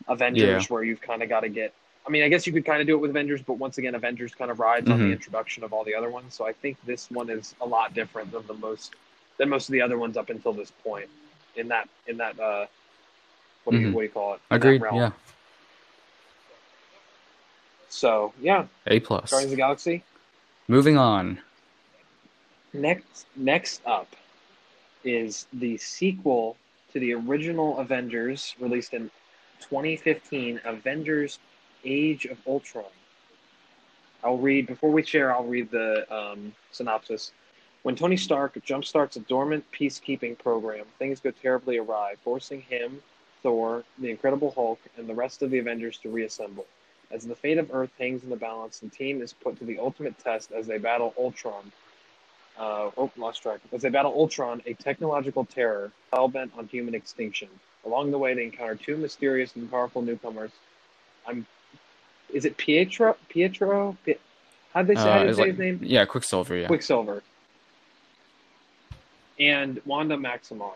Avengers 0.07 0.69
where 0.69 0.83
you've 0.83 1.01
kind 1.01 1.23
of 1.23 1.29
got 1.29 1.41
to 1.41 1.49
get. 1.49 1.73
I 2.07 2.09
mean, 2.09 2.23
I 2.23 2.29
guess 2.29 2.47
you 2.47 2.53
could 2.53 2.65
kind 2.65 2.81
of 2.81 2.87
do 2.87 2.95
it 2.95 2.99
with 2.99 3.11
Avengers, 3.11 3.41
but 3.41 3.53
once 3.53 3.77
again, 3.77 3.93
Avengers 3.95 4.33
kind 4.33 4.49
of 4.49 4.59
rides 4.59 4.89
on 4.89 4.99
Mhm. 4.99 5.03
the 5.07 5.11
introduction 5.11 5.63
of 5.63 5.73
all 5.73 5.83
the 5.83 5.93
other 5.93 6.09
ones. 6.09 6.33
So 6.33 6.45
I 6.45 6.53
think 6.53 6.77
this 6.85 7.09
one 7.11 7.29
is 7.29 7.55
a 7.61 7.65
lot 7.65 7.93
different 7.93 8.31
than 8.31 8.45
the 8.47 8.53
most 8.55 8.93
than 9.37 9.47
most 9.49 9.69
of 9.69 9.73
the 9.73 9.81
other 9.81 9.97
ones 9.97 10.17
up 10.17 10.29
until 10.29 10.51
this 10.53 10.71
point. 10.83 11.09
In 11.55 11.67
that 11.69 11.87
in 12.07 12.17
that 12.17 12.39
uh, 12.39 12.65
what 13.63 13.73
do 13.73 13.79
you 13.79 13.87
Mhm. 13.89 13.93
what 13.93 14.01
do 14.01 14.05
you 14.05 14.11
call 14.11 14.33
it? 14.33 14.41
In 14.51 14.55
Agreed. 14.57 14.81
Yeah, 14.81 15.11
So 17.89 18.33
yeah, 18.41 18.65
A 18.87 18.99
plus. 18.99 19.29
Guardians 19.29 19.51
of 19.51 19.57
the 19.57 19.61
Galaxy. 19.61 20.03
Moving 20.67 20.97
on. 20.97 21.41
Next, 22.73 23.25
next 23.35 23.81
up 23.85 24.15
is 25.03 25.47
the 25.53 25.77
sequel 25.77 26.55
to 26.93 26.99
the 26.99 27.13
original 27.13 27.77
Avengers, 27.79 28.55
released 28.59 28.93
in 28.93 29.09
2015, 29.61 30.61
Avengers: 30.65 31.39
Age 31.83 32.25
of 32.25 32.37
Ultron. 32.47 32.85
I'll 34.23 34.37
read 34.37 34.67
before 34.67 34.91
we 34.91 35.03
share. 35.03 35.33
I'll 35.33 35.45
read 35.45 35.71
the 35.71 36.05
um, 36.13 36.53
synopsis. 36.71 37.31
When 37.83 37.95
Tony 37.95 38.17
Stark 38.17 38.55
jumpstarts 38.65 39.15
a 39.15 39.19
dormant 39.21 39.63
peacekeeping 39.71 40.37
program, 40.37 40.85
things 40.97 41.21
go 41.21 41.31
terribly 41.31 41.77
awry, 41.77 42.15
forcing 42.23 42.61
him, 42.61 43.01
Thor, 43.41 43.85
the 43.99 44.09
Incredible 44.09 44.51
Hulk, 44.51 44.79
and 44.97 45.07
the 45.07 45.13
rest 45.13 45.41
of 45.41 45.49
the 45.49 45.59
Avengers 45.59 45.97
to 45.99 46.09
reassemble. 46.09 46.65
As 47.11 47.25
the 47.25 47.35
fate 47.35 47.57
of 47.57 47.73
Earth 47.73 47.91
hangs 47.97 48.23
in 48.23 48.29
the 48.29 48.35
balance, 48.35 48.79
the 48.79 48.89
team 48.89 49.21
is 49.21 49.31
put 49.31 49.57
to 49.59 49.65
the 49.65 49.79
ultimate 49.79 50.19
test 50.19 50.51
as 50.51 50.67
they 50.67 50.77
battle 50.77 51.13
Ultron, 51.17 51.71
uh, 52.59 52.91
oh, 52.97 53.09
lost 53.17 53.41
track. 53.41 53.59
As 53.71 53.81
they 53.81 53.89
battle 53.89 54.13
Ultron, 54.13 54.61
a 54.65 54.73
technological 54.73 55.45
terror 55.45 55.91
hell 56.13 56.27
bent 56.27 56.51
on 56.57 56.67
human 56.67 56.93
extinction. 56.93 57.47
Along 57.85 58.11
the 58.11 58.17
way, 58.17 58.33
they 58.33 58.43
encounter 58.43 58.75
two 58.75 58.97
mysterious 58.97 59.55
and 59.55 59.69
powerful 59.71 60.01
newcomers. 60.01 60.51
I'm. 61.25 61.45
Is 62.33 62.45
it 62.45 62.57
Pietro? 62.57 63.15
Pietro? 63.29 63.97
Pi- 64.05 64.17
How'd 64.73 64.85
they 64.87 64.93
say, 64.95 65.01
how 65.01 65.09
Uh, 65.09 65.19
did 65.23 65.29
they 65.29 65.33
say 65.33 65.41
like- 65.41 65.49
his 65.51 65.59
name? 65.59 65.79
yeah, 65.81 66.05
Quicksilver. 66.05 66.55
Yeah. 66.55 66.67
Quicksilver. 66.67 67.23
And 69.39 69.81
Wanda 69.85 70.15
Maximoff. 70.17 70.75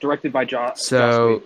Directed 0.00 0.32
by 0.32 0.44
jo- 0.44 0.68
Joss 0.68 0.86
So. 0.86 1.42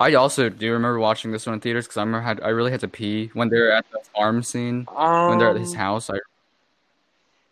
I 0.00 0.14
also 0.14 0.48
do 0.48 0.72
remember 0.72 1.00
watching 1.00 1.32
this 1.32 1.44
one 1.46 1.54
in 1.54 1.60
theaters 1.60 1.86
because 1.86 1.96
I 1.96 2.02
remember 2.02 2.20
had 2.24 2.40
I 2.42 2.50
really 2.50 2.70
had 2.70 2.78
to 2.80 2.88
pee 2.88 3.30
when 3.32 3.48
they're 3.48 3.72
at 3.72 3.84
the 3.90 3.98
farm 4.14 4.44
scene 4.44 4.86
Um, 4.94 5.30
when 5.30 5.38
they're 5.38 5.50
at 5.50 5.56
his 5.56 5.74
house. 5.74 6.08
I 6.08 6.18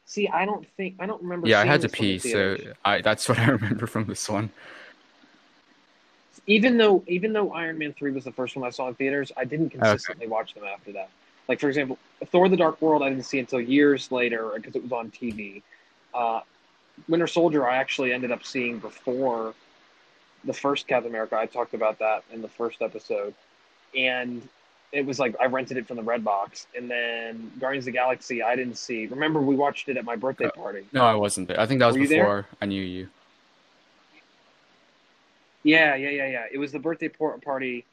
See, 0.06 0.28
I 0.28 0.46
don't 0.46 0.66
think 0.76 0.94
I 1.00 1.06
don't 1.06 1.20
remember. 1.20 1.48
yeah, 1.48 1.60
I 1.60 1.66
had 1.66 1.80
to 1.82 1.88
pee, 1.88 2.18
so. 2.18 2.56
I 2.84 3.02
that's 3.02 3.28
what 3.28 3.38
I 3.46 3.46
remember 3.50 3.86
from 3.86 4.06
this 4.06 4.28
one. 4.28 4.50
even 6.46 6.78
though 6.78 7.02
even 7.08 7.32
though 7.32 7.52
Iron 7.52 7.76
Man 7.78 7.92
three 7.92 8.12
was 8.12 8.24
the 8.24 8.32
first 8.32 8.56
one 8.56 8.64
I 8.66 8.70
saw 8.70 8.88
in 8.88 8.94
theaters, 8.94 9.32
I 9.36 9.44
didn't 9.44 9.70
consistently 9.70 10.28
watch 10.28 10.54
them 10.54 10.64
after 10.64 10.92
that. 10.92 11.10
Like 11.48 11.60
for 11.60 11.68
example, 11.68 11.98
Thor: 12.26 12.48
The 12.48 12.56
Dark 12.56 12.80
World, 12.80 13.02
I 13.02 13.08
didn't 13.08 13.24
see 13.24 13.40
until 13.40 13.60
years 13.60 14.10
later 14.12 14.52
because 14.54 14.76
it 14.76 14.82
was 14.82 14.92
on 14.92 15.10
TV. 15.10 15.62
Uh, 16.14 16.40
Winter 17.08 17.26
Soldier, 17.26 17.68
I 17.68 17.76
actually 17.76 18.12
ended 18.12 18.30
up 18.30 18.44
seeing 18.44 18.78
before 18.78 19.54
the 20.44 20.52
first 20.52 20.86
Captain 20.86 21.10
America. 21.10 21.36
I 21.36 21.46
talked 21.46 21.74
about 21.74 21.98
that 21.98 22.22
in 22.32 22.42
the 22.42 22.48
first 22.48 22.80
episode, 22.80 23.34
and 23.94 24.48
it 24.92 25.04
was 25.04 25.18
like 25.18 25.34
I 25.40 25.46
rented 25.46 25.76
it 25.76 25.86
from 25.86 25.96
the 25.96 26.02
Redbox, 26.02 26.66
and 26.76 26.90
then 26.90 27.50
Guardians 27.60 27.82
of 27.84 27.86
the 27.86 27.92
Galaxy, 27.98 28.42
I 28.42 28.56
didn't 28.56 28.76
see. 28.78 29.06
Remember, 29.06 29.40
we 29.40 29.54
watched 29.56 29.88
it 29.88 29.96
at 29.96 30.04
my 30.04 30.16
birthday 30.16 30.46
Oh. 30.46 30.50
party. 30.62 30.86
No, 30.92 31.04
I 31.04 31.14
wasn't 31.14 31.48
there. 31.48 31.60
I 31.60 31.66
think 31.66 31.80
that 31.80 31.86
was 31.86 31.96
Were 31.96 32.02
before 32.06 32.46
I 32.62 32.66
knew 32.66 32.82
you. 32.82 33.08
Yeah, 35.62 35.94
yeah, 35.96 36.10
yeah, 36.10 36.26
yeah. 36.28 36.44
It 36.52 36.58
was 36.58 36.72
the 36.72 36.78
birthday 36.78 37.08
por- 37.08 37.38
party. 37.38 37.84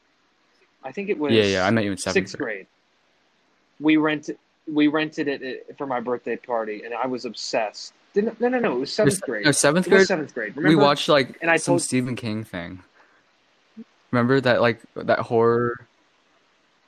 I 0.83 0.91
think 0.91 1.09
it 1.09 1.17
was. 1.17 1.33
Yeah, 1.33 1.43
yeah, 1.43 1.65
I 1.65 1.71
met 1.71 1.83
you 1.83 1.91
in 1.91 1.97
seventh 1.97 2.13
sixth 2.29 2.37
grade. 2.37 2.67
We 3.79 3.97
rented 3.97 4.37
we 4.71 4.87
rented 4.87 5.27
it 5.27 5.65
uh, 5.69 5.73
for 5.77 5.87
my 5.87 5.99
birthday 5.99 6.35
party, 6.35 6.83
and 6.85 6.93
I 6.93 7.07
was 7.07 7.25
obsessed. 7.25 7.93
Didn't 8.13 8.39
no 8.39 8.47
no 8.47 8.59
no 8.59 8.73
it 8.75 8.79
was 8.79 8.93
seventh 8.93 9.21
grade. 9.21 9.45
No, 9.45 9.51
seventh 9.51 9.89
grade. 9.89 10.05
seventh 10.07 10.33
grade. 10.33 10.55
Remember? 10.55 10.77
We 10.77 10.81
watched 10.81 11.09
like 11.09 11.37
And 11.41 11.49
I 11.49 11.57
some 11.57 11.73
told- 11.73 11.81
Stephen 11.81 12.15
King 12.15 12.43
thing. 12.43 12.83
Remember 14.11 14.39
that 14.39 14.61
like 14.61 14.79
that 14.95 15.19
horror? 15.19 15.87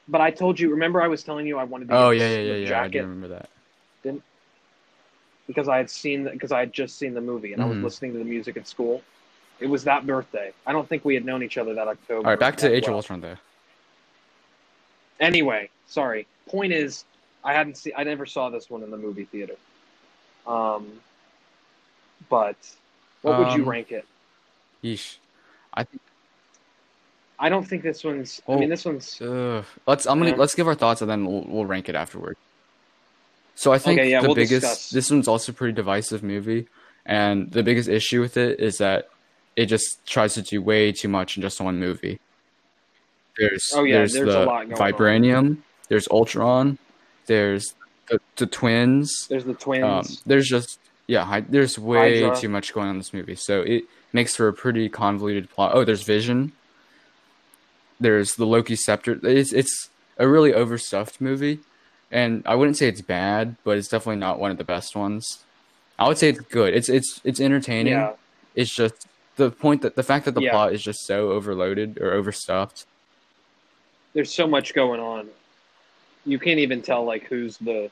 But 0.08 0.22
I 0.22 0.32
told 0.32 0.60
you. 0.60 0.70
Remember, 0.72 1.02
I 1.02 1.08
was 1.08 1.24
telling 1.24 1.48
you 1.48 1.58
I 1.58 1.64
wanted 1.64 1.90
to. 1.90 1.96
Oh 1.96 2.10
yeah, 2.12 2.30
yeah, 2.30 2.54
yeah, 2.54 2.70
yeah. 2.70 2.82
I 2.82 2.88
do 2.88 3.00
remember 3.02 3.28
that. 3.30 3.50
Didn't 4.04 4.24
because 5.48 5.68
I 5.68 5.78
had 5.78 5.90
seen 5.90 6.24
because 6.26 6.52
I 6.52 6.60
had 6.60 6.74
just 6.74 6.98
seen 6.98 7.14
the 7.14 7.22
movie 7.22 7.54
and 7.54 7.62
I 7.62 7.66
was 7.66 7.78
Mhm. 7.78 7.84
listening 7.84 8.14
to 8.14 8.18
the 8.20 8.26
music 8.26 8.58
at 8.58 8.68
school. 8.68 9.04
It 9.60 9.68
was 9.68 9.84
that 9.86 10.06
birthday. 10.06 10.52
I 10.66 10.74
don't 10.74 10.88
think 10.90 11.06
we 11.06 11.14
had 11.14 11.24
known 11.24 11.44
each 11.44 11.58
other 11.58 11.74
that 11.76 11.88
October. 11.88 12.28
All 12.28 12.32
right, 12.34 12.40
back 12.40 12.58
to 12.58 12.72
Age 12.72 12.84
of 12.84 12.90
well. 12.90 12.98
Ultron 12.98 13.22
though. 13.22 13.38
Anyway, 15.20 15.70
sorry. 15.88 16.28
Point 16.48 16.74
is, 16.74 17.06
I 17.44 17.54
hadn't 17.54 17.78
seen. 17.78 17.94
I 17.96 18.04
never 18.04 18.26
saw 18.26 18.50
this 18.50 18.70
one 18.70 18.84
in 18.84 18.92
the 18.92 18.98
movie 18.98 19.26
theater. 19.26 19.56
Um, 20.46 21.00
but 22.30 22.58
what 23.22 23.38
would 23.38 23.54
you 23.54 23.64
Um, 23.64 23.70
rank 23.70 23.92
it? 23.92 24.06
Yeesh. 24.84 25.18
I 25.74 25.84
think. 25.84 26.02
I 27.38 27.50
don't 27.50 27.64
think 27.68 27.84
this 27.84 28.04
one's. 28.04 28.42
I 28.48 28.52
Oh. 28.54 28.60
mean, 28.60 28.70
this 28.70 28.86
one's. 28.86 29.22
Ugh. 29.22 29.66
Let's. 29.88 30.06
I'm 30.08 30.20
gonna 30.20 30.32
Yeah. 30.32 30.38
let's 30.38 30.56
give 30.56 30.68
our 30.68 30.76
thoughts 30.76 31.02
and 31.02 31.10
then 31.12 31.26
we'll 31.26 31.46
we'll 31.48 31.66
rank 31.66 31.90
it 31.90 31.96
afterward. 31.96 32.38
So 33.56 33.72
I 33.74 33.78
think 33.78 34.00
Okay, 34.00 34.12
yeah, 34.12 34.22
the 34.22 34.28
we'll 34.28 34.36
biggest. 34.36 34.62
discuss. 34.62 34.90
This 34.90 35.12
one's 35.12 35.28
also 35.28 35.52
a 35.52 35.56
pretty 35.56 35.74
divisive 35.74 36.24
movie, 36.24 36.68
and 37.06 37.52
the 37.52 37.64
biggest 37.64 37.88
issue 37.90 38.22
with 38.22 38.38
it 38.38 38.60
is 38.60 38.78
that 38.80 39.10
it 39.56 39.68
just 39.68 40.06
tries 40.06 40.34
to 40.36 40.42
do 40.42 40.62
way 40.62 40.92
too 40.92 41.08
much 41.08 41.38
in 41.38 41.42
just 41.42 41.60
one 41.62 41.80
movie. 41.80 42.20
There's 43.38 43.70
Oh, 43.74 43.84
yeah, 43.84 43.98
there's, 44.00 44.14
there's 44.14 44.30
a 44.30 44.40
the 44.40 44.46
lot 44.46 44.70
going 44.70 44.74
on. 44.74 44.78
vibranium. 44.94 45.58
There's 45.90 46.08
Ultron. 46.10 46.78
There's 47.28 47.74
the, 48.10 48.20
the 48.38 48.46
twins. 48.46 49.28
There's 49.30 49.46
the 49.46 49.54
twins. 49.54 49.84
Um, 49.84 50.18
there's 50.26 50.48
just 50.48 50.80
yeah, 51.08 51.42
there's 51.48 51.78
way 51.78 52.22
Hydra. 52.24 52.36
too 52.40 52.50
much 52.50 52.74
going 52.74 52.88
on 52.88 52.96
in 52.96 52.98
this 53.00 53.14
movie, 53.14 53.36
so 53.36 53.62
it 53.62 53.84
makes 54.14 54.36
for 54.36 54.48
a 54.48 54.54
pretty 54.54 54.90
convoluted 54.90 55.50
plot. 55.50 55.72
Oh, 55.76 55.84
there's 55.84 56.04
Vision. 56.04 56.52
There's 58.00 58.36
the 58.36 58.46
Loki 58.46 58.76
scepter. 58.76 59.20
It's 59.24 59.54
it's 59.54 59.90
a 60.18 60.28
really 60.28 60.54
overstuffed 60.54 61.20
movie, 61.22 61.60
and 62.12 62.44
I 62.46 62.56
wouldn't 62.56 62.78
say 62.78 62.88
it's 62.88 63.02
bad, 63.02 63.56
but 63.64 63.78
it's 63.78 63.88
definitely 63.88 64.20
not 64.20 64.40
one 64.40 64.52
of 64.52 64.58
the 64.58 64.64
best 64.64 64.96
ones. 64.96 65.44
I 65.98 66.08
would 66.08 66.18
say 66.18 66.30
it's 66.30 66.40
good. 66.42 66.74
It's 66.74 66.90
it's 66.90 67.22
it's 67.24 67.40
entertaining. 67.40 67.94
yeah, 67.94 68.14
It's 68.54 68.74
just 68.76 69.08
the 69.38 69.50
point 69.52 69.82
that 69.82 69.96
the 69.96 70.04
fact 70.04 70.26
that 70.26 70.34
the 70.36 70.42
Yeah. 70.42 70.52
plot 70.52 70.74
is 70.74 70.82
just 70.84 71.06
so 71.06 71.32
overloaded 71.32 71.98
or 72.02 72.12
overstuffed. 72.14 72.86
there's 74.14 74.34
so 74.34 74.48
much 74.48 74.74
going 74.74 75.00
on. 75.02 75.28
You 76.26 76.40
can't 76.40 76.60
even 76.60 76.82
tell 76.82 77.04
like 77.06 77.24
who's 77.26 77.58
the, 77.58 77.92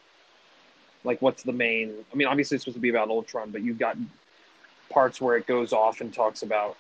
like 1.04 1.22
what's 1.22 1.44
the 1.44 1.52
main. 1.52 1.94
I 2.12 2.16
mean, 2.16 2.28
obviously 2.28 2.56
it's 2.56 2.64
supposed 2.64 2.78
to 2.78 2.82
be 2.82 2.90
about 2.90 3.10
Ultron, 3.10 3.52
but 3.52 3.62
you've 3.62 3.78
got 3.78 3.98
parts 4.90 5.20
where 5.22 5.36
it 5.38 5.46
goes 5.48 5.74
off 5.74 6.00
and 6.02 6.14
talks 6.14 6.42
about 6.44 6.78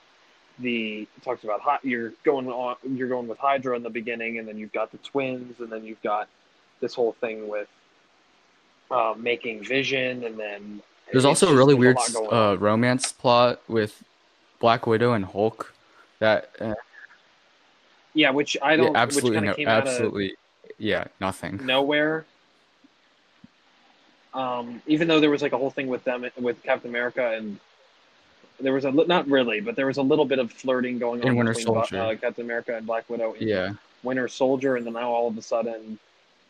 the 0.59 1.07
talks 1.23 1.43
about 1.43 1.61
Hy- 1.61 1.79
you're 1.83 2.13
going 2.23 2.47
on 2.47 2.75
you're 2.83 3.09
going 3.09 3.27
with 3.27 3.39
Hydra 3.39 3.75
in 3.75 3.83
the 3.83 3.89
beginning, 3.89 4.39
and 4.39 4.47
then 4.47 4.57
you've 4.57 4.73
got 4.73 4.91
the 4.91 4.97
twins, 4.99 5.59
and 5.59 5.71
then 5.71 5.83
you've 5.83 6.01
got 6.01 6.27
this 6.79 6.93
whole 6.93 7.13
thing 7.13 7.47
with 7.47 7.67
uh, 8.91 9.13
making 9.17 9.63
Vision, 9.63 10.23
and 10.23 10.37
then 10.37 10.81
There's 11.11 11.25
also 11.25 11.51
a 11.51 11.55
really 11.55 11.73
weird 11.73 11.97
on. 11.97 12.33
uh, 12.33 12.55
romance 12.55 13.11
plot 13.11 13.61
with 13.67 14.03
Black 14.59 14.85
Widow 14.85 15.13
and 15.13 15.25
Hulk 15.25 15.73
that 16.19 16.49
uh, 16.59 16.73
yeah, 18.13 18.29
which 18.29 18.55
I 18.61 18.75
don't, 18.75 18.95
absolutely 18.95 19.37
which 19.39 19.45
no, 19.45 19.51
of 19.51 19.57
came 19.57 19.67
out 19.67 19.81
of 19.83 19.87
absolutely 19.87 20.35
yeah 20.77 21.05
nothing. 21.19 21.59
nowhere. 21.65 22.25
Um, 24.33 24.81
even 24.87 25.07
though 25.07 25.19
there 25.19 25.29
was 25.29 25.41
like 25.41 25.53
a 25.53 25.57
whole 25.57 25.69
thing 25.69 25.87
with 25.87 26.03
them 26.03 26.25
with 26.39 26.61
Captain 26.63 26.89
America 26.89 27.33
and 27.35 27.59
there 28.63 28.73
was 28.73 28.85
a 28.85 28.91
not 28.91 29.27
really, 29.27 29.59
but 29.59 29.75
there 29.75 29.87
was 29.87 29.97
a 29.97 30.01
little 30.01 30.25
bit 30.25 30.39
of 30.39 30.51
flirting 30.51 30.97
going 30.99 31.21
on 31.21 31.27
In 31.27 31.35
Winter 31.35 31.53
between 31.53 31.65
Soldier. 31.65 32.01
uh, 32.01 32.15
Captain 32.15 32.45
America 32.45 32.75
and 32.75 32.85
Black 32.85 33.09
Widow. 33.09 33.33
In 33.33 33.47
Yeah, 33.47 33.73
Winter 34.03 34.27
Soldier, 34.27 34.75
and 34.77 34.85
then 34.85 34.93
now 34.93 35.11
all 35.11 35.27
of 35.27 35.37
a 35.37 35.41
sudden, 35.41 35.99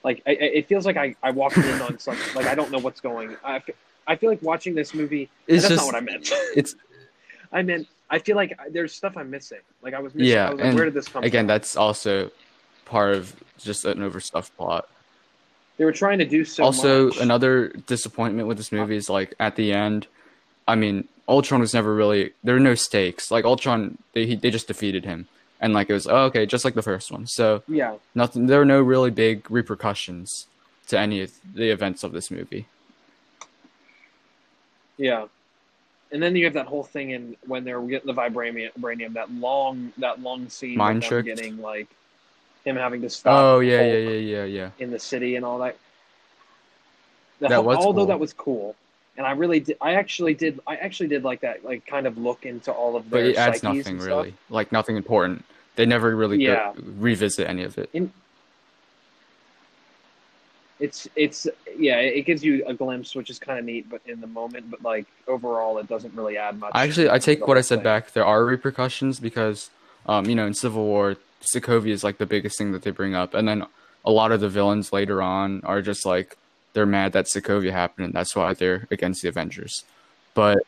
like 0.03 0.21
I, 0.25 0.31
it 0.31 0.67
feels 0.67 0.85
like 0.85 0.97
I, 0.97 1.15
I 1.23 1.31
walked 1.31 1.57
in 1.57 1.81
on 1.81 1.99
something. 1.99 2.23
Like 2.35 2.47
I 2.47 2.55
don't 2.55 2.71
know 2.71 2.79
what's 2.79 3.01
going. 3.01 3.35
I, 3.43 3.61
I 4.07 4.15
feel 4.15 4.29
like 4.29 4.41
watching 4.41 4.75
this 4.75 4.93
movie. 4.93 5.29
it's 5.47 5.63
that's 5.63 5.75
just 5.75 5.85
not 5.85 5.93
what 5.93 6.01
I 6.01 6.05
meant. 6.05 6.29
it's 6.55 6.75
I 7.51 7.61
meant 7.61 7.87
I 8.09 8.19
feel 8.19 8.35
like 8.35 8.57
there's 8.69 8.93
stuff 8.93 9.17
I'm 9.17 9.29
missing. 9.29 9.59
Like 9.81 9.93
I 9.93 9.99
was 9.99 10.13
missing. 10.13 10.31
Yeah, 10.31 10.51
was 10.51 10.59
like, 10.59 10.67
and 10.67 10.75
where 10.75 10.85
did 10.85 10.93
this 10.93 11.07
come 11.07 11.23
again 11.23 11.43
from? 11.43 11.47
that's 11.47 11.75
also 11.75 12.31
part 12.85 13.15
of 13.15 13.35
just 13.57 13.85
an 13.85 14.01
overstuffed 14.03 14.55
plot. 14.55 14.87
They 15.77 15.85
were 15.85 15.91
trying 15.91 16.19
to 16.19 16.25
do 16.25 16.45
so 16.45 16.65
also, 16.65 17.07
much. 17.07 17.17
another 17.17 17.69
disappointment 17.87 18.47
with 18.47 18.57
this 18.57 18.71
movie 18.71 18.95
is 18.95 19.09
like 19.09 19.33
at 19.39 19.55
the 19.55 19.73
end. 19.73 20.07
I 20.67 20.75
mean, 20.75 21.07
Ultron 21.27 21.61
was 21.61 21.73
never 21.73 21.93
really 21.93 22.31
there 22.43 22.55
were 22.55 22.59
no 22.59 22.75
stakes. 22.75 23.31
Like 23.31 23.45
Ultron, 23.45 23.97
they 24.13 24.25
he, 24.25 24.35
they 24.35 24.49
just 24.51 24.67
defeated 24.67 25.05
him, 25.05 25.27
and 25.59 25.73
like 25.73 25.89
it 25.89 25.93
was 25.93 26.07
oh, 26.07 26.25
okay, 26.25 26.45
just 26.45 26.65
like 26.65 26.73
the 26.75 26.81
first 26.81 27.11
one. 27.11 27.27
So 27.27 27.63
Yeah, 27.67 27.95
nothing. 28.15 28.47
There 28.47 28.59
were 28.59 28.65
no 28.65 28.81
really 28.81 29.11
big 29.11 29.49
repercussions 29.51 30.47
to 30.87 30.99
any 30.99 31.21
of 31.21 31.31
the 31.55 31.69
events 31.69 32.03
of 32.03 32.11
this 32.11 32.29
movie. 32.29 32.67
yeah. 34.97 35.25
And 36.11 36.21
then 36.21 36.35
you 36.35 36.45
have 36.45 36.53
that 36.53 36.67
whole 36.67 36.83
thing 36.83 37.09
in 37.11 37.35
when 37.47 37.63
they're 37.63 37.81
getting 37.81 38.05
the 38.05 38.13
vibranium, 38.13 39.13
that 39.13 39.31
long 39.31 39.91
that 39.97 40.21
long 40.21 40.47
scene 40.49 40.77
Mind 40.77 41.01
them 41.01 41.23
getting 41.25 41.59
like 41.59 41.87
him 42.65 42.75
having 42.75 43.01
to 43.01 43.09
stop. 43.09 43.33
Oh 43.33 43.59
yeah, 43.61 43.81
yeah, 43.81 43.93
yeah, 43.97 44.09
yeah, 44.19 44.43
yeah. 44.45 44.69
in 44.77 44.91
the 44.91 44.99
city 44.99 45.35
and 45.35 45.43
all 45.43 45.57
that. 45.59 45.75
The 47.39 47.47
That 47.47 47.55
whole- 47.55 47.63
was 47.65 47.77
although 47.77 48.01
cool. 48.01 48.05
that 48.07 48.19
was 48.19 48.31
cool, 48.33 48.75
and 49.17 49.25
I 49.27 49.31
really 49.31 49.59
did. 49.59 49.77
I 49.81 49.93
actually 49.95 50.33
did. 50.33 50.59
I 50.65 50.75
actually 50.77 51.09
did 51.09 51.23
like 51.23 51.41
that. 51.41 51.63
Like 51.63 51.85
kind 51.85 52.07
of 52.07 52.17
look 52.17 52.45
into 52.45 52.71
all 52.71 52.95
of 52.95 53.09
But 53.09 53.23
it 53.23 53.35
adds 53.37 53.63
nothing 53.63 53.83
stuff. 53.99 54.05
really, 54.07 54.33
like 54.49 54.71
nothing 54.71 54.97
important. 54.97 55.45
They 55.75 55.85
never 55.85 56.15
really 56.15 56.37
go- 56.37 56.43
Yeah. 56.53 56.73
revisit 56.97 57.47
any 57.47 57.63
of 57.63 57.77
it. 57.77 57.89
It's 60.79 61.07
it's 61.15 61.47
yeah. 61.77 61.97
It 61.99 62.23
gives 62.25 62.43
you 62.43 62.63
a 62.65 62.73
glimpse, 62.73 63.15
which 63.15 63.29
is 63.29 63.39
kind 63.39 63.59
of 63.59 63.65
neat, 63.65 63.89
but 63.89 64.01
in 64.05 64.19
the 64.19 64.27
moment, 64.27 64.69
but 64.69 64.81
like 64.81 65.05
overall, 65.27 65.77
it 65.77 65.87
doesn't 65.87 66.13
really 66.13 66.37
add 66.37 66.59
much. 66.59 66.71
Actually, 66.73 67.09
I 67.09 67.19
take 67.19 67.47
what 67.47 67.57
I 67.57 67.61
said 67.61 67.77
thing. 67.79 67.83
back. 67.83 68.11
There 68.11 68.25
are 68.25 68.43
repercussions 68.43 69.19
because, 69.19 69.69
um, 70.07 70.25
you 70.25 70.35
know, 70.35 70.45
in 70.47 70.53
Civil 70.55 70.83
War, 70.83 71.15
Sokovia 71.55 71.89
is 71.91 72.03
like 72.03 72.17
the 72.17 72.25
biggest 72.25 72.57
thing 72.57 72.71
that 72.73 72.81
they 72.81 72.91
bring 72.91 73.13
up, 73.15 73.33
and 73.33 73.47
then 73.47 73.65
a 74.03 74.11
lot 74.11 74.31
of 74.31 74.41
the 74.41 74.49
villains 74.49 74.91
later 74.91 75.21
on 75.21 75.61
are 75.63 75.81
just 75.81 76.05
like 76.05 76.37
they're 76.73 76.85
mad 76.85 77.13
that 77.13 77.25
Sokovia 77.25 77.71
happened, 77.71 78.05
and 78.05 78.13
that's 78.13 78.35
why 78.35 78.53
they're 78.53 78.87
against 78.91 79.21
the 79.21 79.29
Avengers. 79.29 79.83
But 80.33 80.59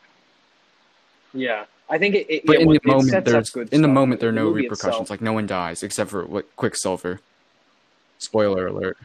Yeah, 1.33 1.65
I 1.89 1.97
think 1.97 2.15
it. 2.15 2.27
it 2.29 2.45
but 2.45 2.53
yeah, 2.59 2.65
in 2.65 2.69
the 2.71 2.79
moment, 2.85 3.25
there's 3.25 3.49
good 3.49 3.69
in 3.73 3.81
the 3.81 3.87
moment 3.87 4.21
there 4.21 4.29
are 4.29 4.33
The 4.33 4.39
no 4.41 4.49
repercussions. 4.49 4.87
itself, 5.01 5.09
Like 5.09 5.21
no 5.21 5.33
one 5.33 5.47
dies 5.47 5.83
except 5.83 6.09
for 6.11 6.25
what 6.25 6.55
Quicksilver. 6.55 7.19
Spoiler 8.19 8.67
alert. 8.67 8.97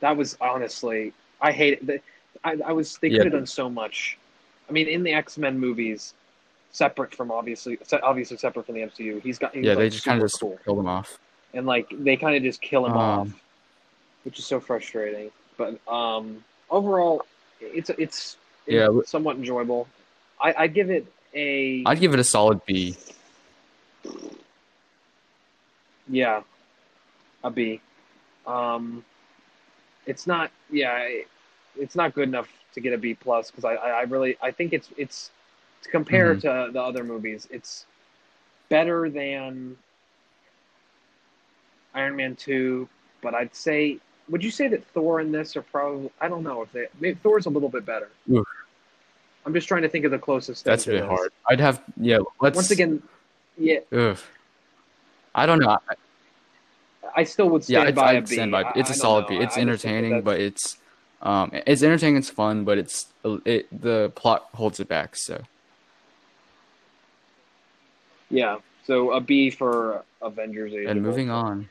that 0.00 0.16
was 0.16 0.36
honestly, 0.40 1.12
I 1.40 1.52
hate 1.52 1.80
it. 1.88 2.02
I, 2.44 2.56
I 2.66 2.72
was. 2.72 2.98
They 2.98 3.08
Yeah. 3.08 3.18
could 3.18 3.26
have 3.26 3.40
done 3.40 3.46
so 3.46 3.70
much. 3.70 4.18
I 4.68 4.72
mean, 4.72 4.88
in 4.88 5.02
the 5.02 5.12
X 5.12 5.38
Men 5.38 5.58
movies, 5.58 6.14
separate 6.72 7.14
from 7.14 7.30
obviously, 7.30 7.78
obviously 8.02 8.36
separate 8.36 8.66
from 8.66 8.74
the 8.74 8.82
MCU, 8.82 9.22
he's 9.22 9.38
got. 9.38 9.54
He's 9.54 9.64
Yeah, 9.64 9.70
like 9.74 9.78
they 9.78 9.90
just 9.90 10.04
kind 10.04 10.20
of 10.20 10.24
just 10.28 10.40
cool. 10.40 10.58
killed 10.64 10.80
him 10.80 10.88
off. 10.88 11.18
and 11.54 11.64
like 11.66 11.88
they 11.92 12.16
kind 12.16 12.36
of 12.36 12.42
just 12.42 12.60
kill 12.60 12.84
him 12.86 12.92
Um, 12.92 12.98
off, 12.98 13.28
which 14.24 14.38
is 14.38 14.44
so 14.46 14.58
frustrating. 14.60 15.30
But 15.56 15.80
um, 15.88 16.44
overall, 16.70 17.22
it's 17.60 17.90
it's, 17.90 17.98
it's 17.98 18.36
Yeah, 18.66 18.88
somewhat 19.06 19.36
enjoyable. 19.36 19.88
I 20.40 20.54
I 20.58 20.66
give 20.66 20.90
it 20.90 21.06
a 21.34 21.82
I'd 21.86 22.00
give 22.00 22.12
it 22.14 22.20
a 22.20 22.24
solid 22.24 22.64
B. 22.66 22.96
yeah, 26.08 26.42
a 27.42 27.50
B. 27.50 27.80
Um, 28.46 29.04
it's 30.06 30.26
not 30.26 30.50
yeah, 30.70 30.98
it- 31.02 31.28
it's 31.78 31.94
not 31.94 32.14
good 32.14 32.26
enough 32.28 32.48
to 32.72 32.80
get 32.80 32.94
a 32.94 32.98
B 32.98 33.12
plus 33.14 33.50
because 33.50 33.64
I, 33.64 33.74
I 33.74 33.88
I 33.90 34.02
really 34.02 34.36
I 34.40 34.50
think 34.50 34.72
it's 34.72 34.88
it's 34.96 35.30
to 35.82 35.90
compare 35.90 36.34
Mhm. 36.34 36.40
to 36.40 36.72
the 36.72 36.82
other 36.82 37.04
movies, 37.04 37.46
it's 37.50 37.84
better 38.70 39.10
than 39.10 39.76
Iron 41.94 42.16
Man 42.16 42.34
two, 42.36 42.88
but 43.22 43.34
I'd 43.34 43.54
say 43.54 43.98
would 44.28 44.42
you 44.42 44.50
say 44.50 44.68
that 44.68 44.84
Thor 44.88 45.20
and 45.20 45.32
this 45.32 45.56
are 45.56 45.62
probably 45.62 46.10
I 46.20 46.28
don't 46.28 46.42
know 46.42 46.62
if 46.62 46.72
they 46.72 46.86
maybe 47.00 47.18
Thor's 47.22 47.46
a 47.46 47.50
little 47.50 47.68
bit 47.68 47.84
better. 47.86 48.08
Oof. 48.30 48.46
I'm 49.44 49.54
just 49.54 49.68
trying 49.68 49.82
to 49.82 49.88
think 49.88 50.04
of 50.04 50.10
the 50.10 50.18
closest. 50.18 50.64
That's 50.64 50.86
a 50.86 50.90
bit 50.90 51.00
this. 51.02 51.08
hard. 51.08 51.32
I'd 51.48 51.60
have 51.60 51.80
yeah. 52.00 52.18
Let's 52.40 52.56
Once 52.56 52.70
again, 52.72 53.02
yeah, 53.56 53.78
Ugh. 53.92 54.18
I 55.34 55.46
don't 55.46 55.60
know. 55.60 55.68
I- 55.70 55.94
I 57.14 57.24
still 57.24 57.48
would 57.50 57.66
Yeah, 57.66 57.78
stand 57.80 57.88
it's, 57.90 57.96
by 57.96 58.12
a 58.12 58.16
I'd 58.18 58.28
B. 58.28 58.34
stand 58.34 58.50
by. 58.50 58.60
It's 58.60 58.68
I 58.76 58.80
a 58.80 58.82
don't 58.82 58.94
solid. 58.94 59.26
B. 59.28 59.36
I- 59.38 59.42
It's 59.42 59.42
I 59.42 59.44
just 59.44 59.54
think 59.54 59.66
that 59.82 59.88
entertaining, 59.88 60.22
but 60.22 60.40
it's 60.40 60.76
um, 61.22 61.50
it's 61.52 61.82
entertaining. 61.82 62.16
It's 62.18 62.28
fun, 62.28 62.64
but 62.64 62.76
it's 62.78 63.06
it 63.46 63.68
the 63.82 64.12
plot 64.16 64.48
holds 64.52 64.80
it 64.80 64.88
back. 64.88 65.16
So 65.16 65.40
Yeah. 68.30 68.58
So 68.86 69.12
a 69.12 69.20
B 69.20 69.50
for 69.50 70.04
Avengers 70.22 70.72
Age. 70.74 70.86
and 70.88 71.02
moving 71.02 71.30
on. 71.30 71.68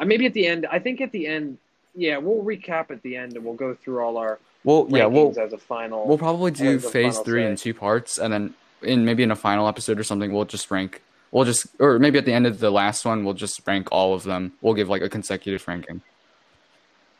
Uh, 0.00 0.04
maybe 0.04 0.26
at 0.26 0.34
the 0.34 0.46
end. 0.46 0.66
I 0.70 0.78
think 0.78 1.00
at 1.00 1.12
the 1.12 1.26
end. 1.26 1.58
Yeah, 1.96 2.16
we'll 2.18 2.42
recap 2.42 2.90
at 2.90 3.02
the 3.02 3.16
end 3.16 3.34
and 3.36 3.44
we'll 3.44 3.54
go 3.54 3.74
through 3.74 4.00
all 4.02 4.16
our 4.16 4.40
Well, 4.64 4.86
yeah, 4.90 5.06
we'll 5.06 5.38
as 5.38 5.52
a 5.52 5.58
final. 5.58 6.06
we'll 6.08 6.18
probably 6.18 6.50
do 6.50 6.80
phase 6.80 7.18
three 7.20 7.42
say. 7.42 7.50
in 7.50 7.56
two 7.56 7.72
parts, 7.74 8.18
and 8.18 8.32
then 8.32 8.54
in 8.82 9.04
maybe 9.04 9.22
in 9.22 9.30
a 9.30 9.36
final 9.36 9.68
episode 9.68 10.00
or 10.00 10.04
something, 10.04 10.32
we'll 10.32 10.44
just 10.44 10.68
rank. 10.72 11.02
We'll 11.30 11.44
just 11.44 11.66
or 11.78 11.98
maybe 12.00 12.18
at 12.18 12.24
the 12.24 12.32
end 12.32 12.46
of 12.46 12.58
the 12.58 12.70
last 12.70 13.04
one, 13.04 13.24
we'll 13.24 13.34
just 13.34 13.60
rank 13.66 13.88
all 13.92 14.12
of 14.14 14.24
them. 14.24 14.52
We'll 14.60 14.74
give 14.74 14.88
like 14.88 15.02
a 15.02 15.08
consecutive 15.08 15.66
ranking 15.68 16.00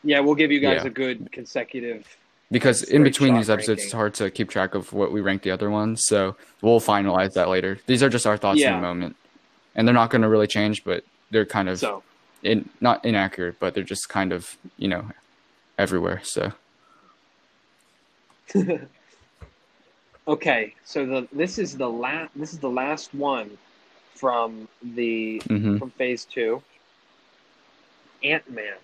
yeah, 0.07 0.19
we'll 0.19 0.35
give 0.35 0.51
you 0.51 0.59
guys 0.59 0.81
Yeah. 0.83 0.87
a 0.87 0.91
good 0.91 1.31
consecutive. 1.31 2.05
because 2.51 2.83
in 2.83 3.03
between 3.03 3.33
these 3.35 3.49
episodes, 3.49 3.83
it's 3.85 3.91
hard 3.91 4.13
to 4.15 4.29
keep 4.29 4.51
track 4.51 4.75
of 4.75 4.93
what 4.93 5.11
we 5.11 5.19
rank 5.19 5.41
the 5.41 5.49
other 5.49 5.71
ones. 5.71 6.03
So 6.05 6.35
we'll 6.61 6.79
finalize 6.79 7.33
that 7.33 7.49
later. 7.49 7.79
These 7.87 8.03
are 8.03 8.09
just 8.09 8.27
our 8.27 8.37
thoughts 8.37 8.59
in 8.59 8.65
Yeah. 8.67 8.75
the 8.75 8.81
moment, 8.83 9.15
and 9.73 9.87
they're 9.87 9.95
not 9.95 10.11
going 10.11 10.21
to 10.21 10.29
really 10.29 10.45
change, 10.45 10.83
but 10.83 11.03
they're 11.31 11.43
kind 11.45 11.69
of 11.69 11.79
So 11.79 12.03
in, 12.45 12.69
not 12.79 13.03
inaccurate, 13.03 13.59
but 13.59 13.73
they're 13.73 13.83
just 13.83 14.07
kind 14.07 14.31
of 14.31 14.57
you 14.77 14.87
know 14.87 15.09
everywhere. 15.77 16.21
So 16.23 16.53
okay, 20.27 20.73
so 20.85 21.05
the 21.05 21.27
this 21.31 21.57
is 21.57 21.75
the 21.75 21.89
last 21.89 22.31
this 22.35 22.53
is 22.53 22.59
the 22.59 22.69
last 22.69 23.13
one 23.13 23.57
from 24.13 24.67
the 24.81 25.41
hmm 25.47 25.77
from 25.77 25.89
Phase 25.91 26.25
Two. 26.25 26.61
Ant 28.23 28.49
Man, 28.49 28.77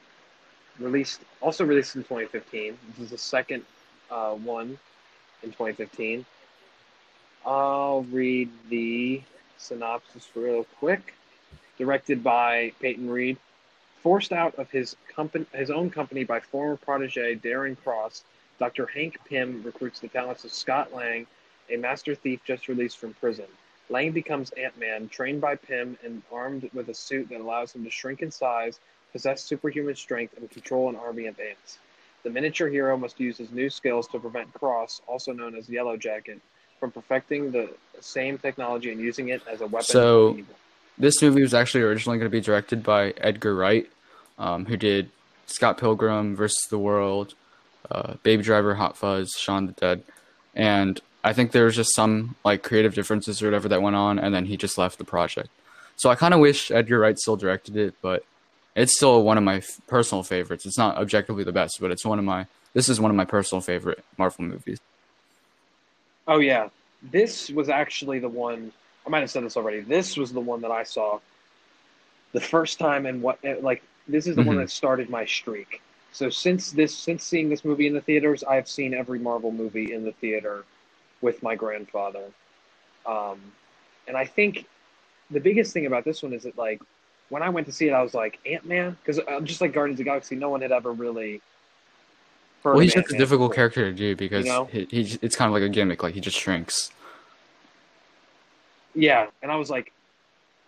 released 0.79 1.21
also 1.39 1.63
released 1.65 1.95
in 1.95 2.01
2015. 2.03 2.77
This 2.89 3.05
is 3.05 3.09
the 3.11 3.17
second 3.17 3.63
uh, 4.09 4.33
one 4.33 4.77
in 5.43 5.49
2015. 5.49 6.25
I'll 7.45 8.03
read 8.03 8.49
the 8.69 9.21
synopsis 9.57 10.29
real 10.35 10.65
quick. 10.79 11.13
Directed 11.77 12.23
by 12.23 12.73
Peyton 12.79 13.09
Reed, 13.09 13.37
forced 14.01 14.31
out 14.31 14.55
of 14.55 14.69
his 14.71 14.95
company, 15.13 15.45
his 15.53 15.69
own 15.69 15.89
company 15.89 16.23
by 16.23 16.39
former 16.39 16.75
protege 16.75 17.35
Darren 17.35 17.77
Cross, 17.83 18.23
Dr. 18.59 18.85
Hank 18.87 19.17
Pym 19.25 19.61
recruits 19.63 19.99
the 19.99 20.07
talents 20.07 20.43
of 20.43 20.51
Scott 20.51 20.93
Lang, 20.93 21.25
a 21.69 21.77
master 21.77 22.15
thief 22.15 22.41
just 22.45 22.67
released 22.67 22.97
from 22.97 23.13
prison. 23.15 23.45
Lang 23.89 24.11
becomes 24.11 24.51
Ant 24.51 24.77
Man, 24.79 25.09
trained 25.09 25.41
by 25.41 25.55
Pym 25.55 25.97
and 26.03 26.21
armed 26.31 26.69
with 26.73 26.89
a 26.89 26.93
suit 26.93 27.29
that 27.29 27.41
allows 27.41 27.73
him 27.73 27.83
to 27.83 27.89
shrink 27.91 28.21
in 28.21 28.31
size, 28.31 28.79
possess 29.11 29.43
superhuman 29.43 29.95
strength, 29.95 30.37
and 30.37 30.49
control 30.49 30.89
an 30.89 30.95
army 30.95 31.27
of 31.27 31.39
ants. 31.39 31.79
The 32.23 32.29
miniature 32.29 32.69
hero 32.69 32.95
must 32.97 33.19
use 33.19 33.37
his 33.37 33.51
new 33.51 33.69
skills 33.69 34.07
to 34.09 34.19
prevent 34.19 34.53
Cross, 34.53 35.01
also 35.07 35.33
known 35.33 35.55
as 35.55 35.67
Yellow 35.67 35.97
Jacket, 35.97 36.39
from 36.79 36.91
perfecting 36.91 37.51
the 37.51 37.69
same 37.99 38.37
technology 38.37 38.91
and 38.91 39.01
using 39.01 39.29
it 39.29 39.41
as 39.47 39.61
a 39.61 39.67
weapon 39.67 39.85
So- 39.85 40.35
evil. 40.37 40.55
This 41.01 41.21
movie 41.21 41.41
was 41.41 41.53
actually 41.53 41.83
originally 41.83 42.17
going 42.17 42.29
to 42.29 42.37
be 42.37 42.41
directed 42.41 42.83
by 42.83 43.13
Edgar 43.17 43.55
Wright, 43.55 43.89
um, 44.37 44.65
who 44.65 44.77
did 44.77 45.09
Scott 45.47 45.77
Pilgrim 45.77 46.35
versus 46.35 46.63
the 46.69 46.77
World, 46.77 47.33
uh, 47.89 48.13
Baby 48.23 48.43
Driver, 48.43 48.75
Hot 48.75 48.95
Fuzz, 48.95 49.31
Shaun 49.37 49.65
the 49.65 49.73
Dead, 49.73 50.03
and 50.55 50.99
I 51.23 51.33
think 51.33 51.51
there 51.51 51.65
was 51.65 51.75
just 51.75 51.95
some 51.95 52.35
like 52.45 52.63
creative 52.63 52.93
differences 52.93 53.41
or 53.41 53.47
whatever 53.47 53.67
that 53.69 53.81
went 53.81 53.95
on, 53.95 54.19
and 54.19 54.33
then 54.33 54.45
he 54.45 54.57
just 54.57 54.77
left 54.77 54.97
the 54.97 55.03
project. 55.03 55.49
So 55.95 56.09
I 56.09 56.15
kind 56.15 56.33
of 56.33 56.39
wish 56.39 56.71
Edgar 56.71 56.99
Wright 56.99 57.17
still 57.17 57.35
directed 57.35 57.77
it, 57.77 57.95
but 58.01 58.23
it's 58.75 58.95
still 58.95 59.23
one 59.23 59.37
of 59.37 59.43
my 59.43 59.57
f- 59.57 59.81
personal 59.87 60.23
favorites. 60.23 60.65
It's 60.65 60.77
not 60.77 60.97
objectively 60.97 61.43
the 61.43 61.51
best, 61.51 61.79
but 61.81 61.91
it's 61.91 62.05
one 62.05 62.19
of 62.19 62.25
my. 62.25 62.47
This 62.73 62.89
is 62.89 63.01
one 63.01 63.11
of 63.11 63.17
my 63.17 63.25
personal 63.25 63.61
favorite 63.61 64.03
Marvel 64.17 64.45
movies. 64.45 64.79
Oh 66.27 66.39
yeah, 66.39 66.69
this 67.11 67.49
was 67.49 67.69
actually 67.69 68.19
the 68.19 68.29
one. 68.29 68.71
I 69.05 69.09
might 69.09 69.19
have 69.21 69.31
said 69.31 69.43
this 69.43 69.57
already. 69.57 69.81
This 69.81 70.17
was 70.17 70.31
the 70.31 70.39
one 70.39 70.61
that 70.61 70.71
I 70.71 70.83
saw 70.83 71.19
the 72.33 72.41
first 72.41 72.79
time, 72.79 73.05
and 73.05 73.21
what 73.21 73.39
like 73.61 73.81
this 74.07 74.27
is 74.27 74.35
the 74.35 74.43
one 74.43 74.55
Mhm. 74.57 74.61
that 74.61 74.69
started 74.69 75.09
my 75.09 75.25
streak. 75.25 75.81
So 76.11 76.29
since 76.29 76.71
this, 76.71 76.95
since 76.95 77.23
seeing 77.23 77.49
this 77.49 77.63
movie 77.63 77.87
in 77.87 77.93
the 77.93 78.01
theaters, 78.01 78.43
I've 78.43 78.67
seen 78.67 78.93
every 78.93 79.19
Marvel 79.19 79.51
movie 79.51 79.93
in 79.93 80.03
the 80.03 80.11
theater 80.13 80.65
with 81.21 81.41
my 81.41 81.55
grandfather. 81.55 82.25
Um, 83.05 83.39
and 84.07 84.17
I 84.17 84.25
think 84.25 84.65
the 85.29 85.39
biggest 85.39 85.71
thing 85.73 85.85
about 85.85 86.03
this 86.03 86.21
one 86.21 86.33
is 86.33 86.43
that 86.43 86.57
like 86.57 86.81
when 87.29 87.41
I 87.41 87.49
went 87.49 87.65
to 87.67 87.73
see 87.73 87.87
it, 87.87 87.93
I 87.93 88.01
was 88.03 88.13
like 88.13 88.39
Ant 88.45 88.65
Man 88.65 88.97
because 89.01 89.21
I'm 89.27 89.45
just 89.45 89.61
like 89.61 89.71
Guardians 89.73 89.95
of 89.99 90.03
the 90.05 90.09
Galaxy, 90.09 90.35
no 90.35 90.49
one 90.49 90.61
had 90.61 90.71
ever 90.71 90.91
really. 90.91 91.41
Well, 92.63 92.77
he's 92.79 92.93
just 92.93 93.11
a 93.11 93.17
difficult 93.17 93.51
before. 93.51 93.55
character 93.55 93.89
to 93.89 93.97
do 93.97 94.15
because 94.15 94.45
know? 94.45 94.65
he, 94.65 94.85
he 94.91 95.17
it's 95.21 95.35
kind 95.35 95.47
of 95.49 95.53
like 95.53 95.63
a 95.63 95.69
gimmick. 95.69 96.03
Like 96.03 96.13
he 96.13 96.19
just 96.19 96.37
shrinks. 96.37 96.91
Yeah, 98.93 99.27
and 99.41 99.51
I 99.51 99.55
was 99.55 99.69
like, 99.69 99.91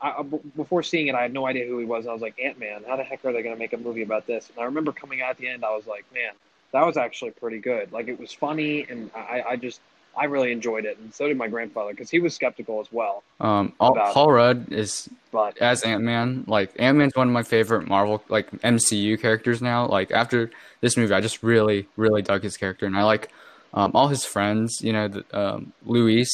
I, 0.01 0.15
I- 0.19 0.23
b- 0.23 0.39
before 0.55 0.83
seeing 0.83 1.07
it, 1.07 1.15
I 1.15 1.21
had 1.21 1.33
no 1.33 1.45
idea 1.47 1.65
who 1.67 1.77
he 1.79 1.85
was. 1.85 2.07
I 2.07 2.13
was 2.13 2.21
like, 2.21 2.39
Ant 2.43 2.59
Man, 2.59 2.83
how 2.87 2.95
the 2.95 3.03
heck 3.03 3.23
are 3.25 3.33
they 3.33 3.41
going 3.43 3.55
to 3.55 3.59
make 3.59 3.73
a 3.73 3.77
movie 3.77 4.03
about 4.03 4.27
this? 4.27 4.49
And 4.49 4.59
I 4.59 4.65
remember 4.65 4.91
coming 4.91 5.21
out 5.21 5.31
at 5.31 5.37
the 5.37 5.47
end, 5.47 5.63
I 5.65 5.75
was 5.75 5.85
like, 5.87 6.05
man, 6.13 6.31
that 6.71 6.85
was 6.85 6.97
actually 6.97 7.31
pretty 7.31 7.59
good. 7.59 7.91
Like 7.91 8.07
it 8.07 8.19
was 8.19 8.31
funny, 8.33 8.85
and 8.89 9.09
I, 9.15 9.43
I 9.51 9.55
just, 9.55 9.79
I 10.15 10.25
really 10.25 10.51
enjoyed 10.51 10.85
it, 10.85 10.97
and 10.99 11.13
so 11.13 11.27
did 11.27 11.37
my 11.37 11.47
grandfather 11.47 11.91
because 11.91 12.09
he 12.09 12.19
was 12.19 12.33
skeptical 12.35 12.79
as 12.79 12.91
well. 12.91 13.23
Um, 13.39 13.73
Al- 13.81 13.91
About- 13.93 14.13
Paul 14.13 14.31
Rudd 14.31 14.71
is 14.71 15.09
But 15.31 15.57
as 15.57 15.81
Ant 15.83 16.03
Man. 16.03 16.43
Like 16.47 16.71
Ant 16.79 16.97
Man's 16.97 17.15
one 17.15 17.27
of 17.27 17.33
my 17.33 17.43
favorite 17.43 17.87
Marvel 17.87 18.23
like 18.29 18.49
MCU 18.51 19.17
characters 19.19 19.61
now. 19.61 19.87
Like 19.87 20.11
after 20.11 20.51
this 20.81 20.97
movie, 20.97 21.13
I 21.13 21.21
just 21.21 21.41
really 21.43 21.87
really 21.97 22.21
dug 22.21 22.43
his 22.43 22.57
character, 22.57 22.85
and 22.85 22.95
I 22.97 23.03
like 23.03 23.29
um, 23.73 23.91
all 23.95 24.07
his 24.07 24.23
friends. 24.25 24.81
You 24.81 24.93
know, 24.93 25.07
the, 25.07 25.25
um, 25.39 25.73
Luis, 25.85 26.29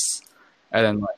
and 0.73 0.85
then 0.85 0.99
like 0.99 1.15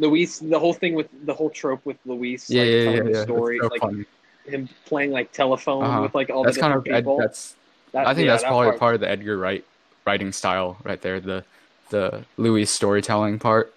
Luis, 0.00 0.38
the 0.38 0.58
whole 0.58 0.72
thing 0.72 0.94
with 0.94 1.08
the 1.28 1.34
whole 1.34 1.50
trope 1.50 1.84
with 1.84 1.98
Luis, 2.06 2.48
yeah 2.50 2.62
like, 2.62 2.70
yeah 2.70 2.76
yeah, 2.76 2.84
telling 2.84 3.06
yeah. 3.06 3.12
the 3.18 3.22
story, 3.22 3.58
so 3.60 3.66
like 3.68 3.80
funny. 3.80 4.04
him 4.46 4.68
playing 4.86 5.10
like 5.12 5.30
telephone 5.32 5.84
Uh-huh. 5.84 6.02
with 6.02 6.14
like 6.14 6.30
all 6.30 6.42
That's 6.44 6.56
the 6.56 6.60
kind 6.62 6.72
different 6.74 6.88
of 6.88 6.94
Ed, 6.94 7.00
people. 7.00 7.18
that's 7.18 7.54
That- 7.92 8.06
I 8.06 8.14
think 8.14 8.24
yeah, 8.26 8.32
that's 8.32 8.42
that 8.44 8.48
probably 8.48 8.68
part- 8.68 8.78
part 8.80 8.94
of 8.96 9.00
the 9.02 9.08
Edgar 9.10 9.36
Wright 9.36 9.64
writing 10.06 10.32
style 10.32 10.78
right 10.84 11.00
there. 11.02 11.20
The 11.20 11.44
the 11.90 12.24
Luis 12.36 12.72
storytelling 12.72 13.38
part. 13.40 13.74